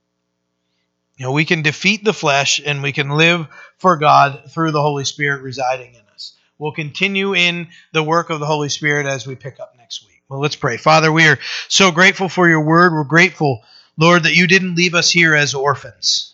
You 1.17 1.25
know, 1.25 1.31
we 1.31 1.45
can 1.45 1.63
defeat 1.63 2.03
the 2.03 2.13
flesh 2.13 2.61
and 2.63 2.83
we 2.83 2.91
can 2.91 3.09
live 3.09 3.47
for 3.77 3.97
God 3.97 4.43
through 4.49 4.71
the 4.71 4.81
Holy 4.81 5.05
Spirit 5.05 5.41
residing 5.41 5.93
in 5.93 6.01
us. 6.13 6.33
We'll 6.57 6.71
continue 6.71 7.35
in 7.35 7.67
the 7.93 8.03
work 8.03 8.29
of 8.29 8.39
the 8.39 8.45
Holy 8.45 8.69
Spirit 8.69 9.05
as 9.05 9.27
we 9.27 9.35
pick 9.35 9.59
up 9.59 9.75
next 9.77 10.05
week. 10.05 10.23
Well, 10.29 10.39
let's 10.39 10.55
pray. 10.55 10.77
Father, 10.77 11.11
we 11.11 11.27
are 11.27 11.39
so 11.67 11.91
grateful 11.91 12.29
for 12.29 12.49
your 12.49 12.61
word. 12.61 12.91
We're 12.91 13.03
grateful, 13.03 13.63
Lord, 13.97 14.23
that 14.23 14.35
you 14.35 14.47
didn't 14.47 14.75
leave 14.75 14.95
us 14.95 15.11
here 15.11 15.35
as 15.35 15.53
orphans. 15.53 16.33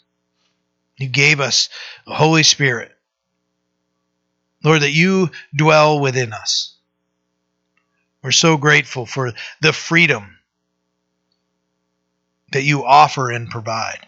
You 0.98 1.10
gave 1.10 1.40
us 1.40 1.70
the 2.06 2.14
Holy 2.14 2.44
Spirit. 2.44 2.92
Lord, 4.64 4.82
that 4.82 4.92
you 4.92 5.30
dwell 5.54 6.00
within 6.00 6.32
us. 6.32 6.76
We're 8.24 8.32
so 8.32 8.56
grateful 8.56 9.06
for 9.06 9.34
the 9.62 9.74
freedom 9.74 10.38
that 12.54 12.64
you 12.64 12.86
offer 12.86 13.30
and 13.30 13.50
provide. 13.50 14.08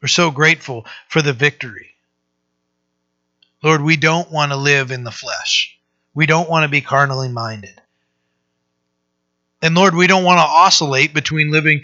We're 0.00 0.08
so 0.08 0.30
grateful 0.30 0.86
for 1.08 1.20
the 1.20 1.34
victory. 1.34 1.90
Lord, 3.62 3.82
we 3.82 3.96
don't 3.96 4.30
want 4.30 4.52
to 4.52 4.56
live 4.56 4.90
in 4.90 5.04
the 5.04 5.10
flesh. 5.10 5.78
We 6.14 6.26
don't 6.26 6.48
want 6.48 6.64
to 6.64 6.68
be 6.68 6.80
carnally 6.80 7.28
minded. 7.28 7.80
And 9.60 9.74
Lord, 9.74 9.94
we 9.94 10.06
don't 10.06 10.24
want 10.24 10.38
to 10.38 10.44
oscillate 10.44 11.12
between 11.12 11.50
living 11.50 11.82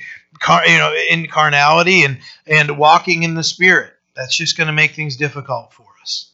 you 0.66 0.78
know 0.78 0.94
in 1.10 1.26
carnality 1.26 2.04
and 2.04 2.18
and 2.46 2.78
walking 2.78 3.22
in 3.24 3.34
the 3.34 3.42
spirit. 3.42 3.92
That's 4.14 4.36
just 4.36 4.56
going 4.56 4.68
to 4.68 4.72
make 4.72 4.92
things 4.92 5.16
difficult 5.16 5.72
for 5.72 5.86
us. 6.00 6.30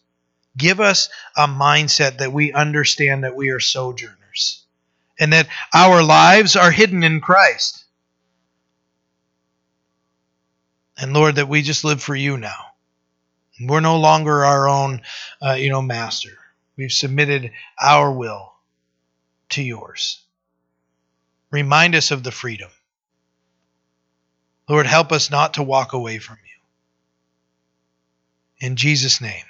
Give 0.57 0.81
us 0.81 1.09
a 1.37 1.47
mindset 1.47 2.19
that 2.19 2.33
we 2.33 2.53
understand 2.53 3.25
that 3.25 3.37
we 3.37 3.51
are 3.51 3.61
sojourners 3.61 4.65
and 5.19 5.33
that 5.33 5.49
our 5.73 6.03
lives 6.03 6.57
are 6.57 6.71
hidden 6.71 7.03
in 7.03 7.21
Christ. 7.21 7.85
And 10.99 11.15
Lord, 11.15 11.37
that 11.37 11.49
we 11.49 11.63
just 11.63 11.85
live 11.85 12.03
for 12.03 12.15
you 12.15 12.37
now. 12.37 12.70
We're 13.61 13.81
no 13.81 13.99
longer 13.99 14.45
our 14.45 14.69
own, 14.69 15.03
uh, 15.43 15.53
you 15.53 15.69
know, 15.71 15.83
master. 15.83 16.31
We've 16.77 16.93
submitted 16.93 17.53
our 17.81 18.11
will 18.11 18.55
to 19.51 19.63
yours. 19.63 20.21
Remind 21.51 21.95
us 21.95 22.11
of 22.11 22.23
the 22.23 22.33
freedom. 22.33 22.71
Lord, 24.69 24.87
help 24.87 25.13
us 25.13 25.31
not 25.31 25.55
to 25.55 25.63
walk 25.63 25.93
away 25.93 26.19
from 26.19 26.39
you. 28.61 28.67
In 28.67 28.77
Jesus' 28.77 29.21
name. 29.21 29.45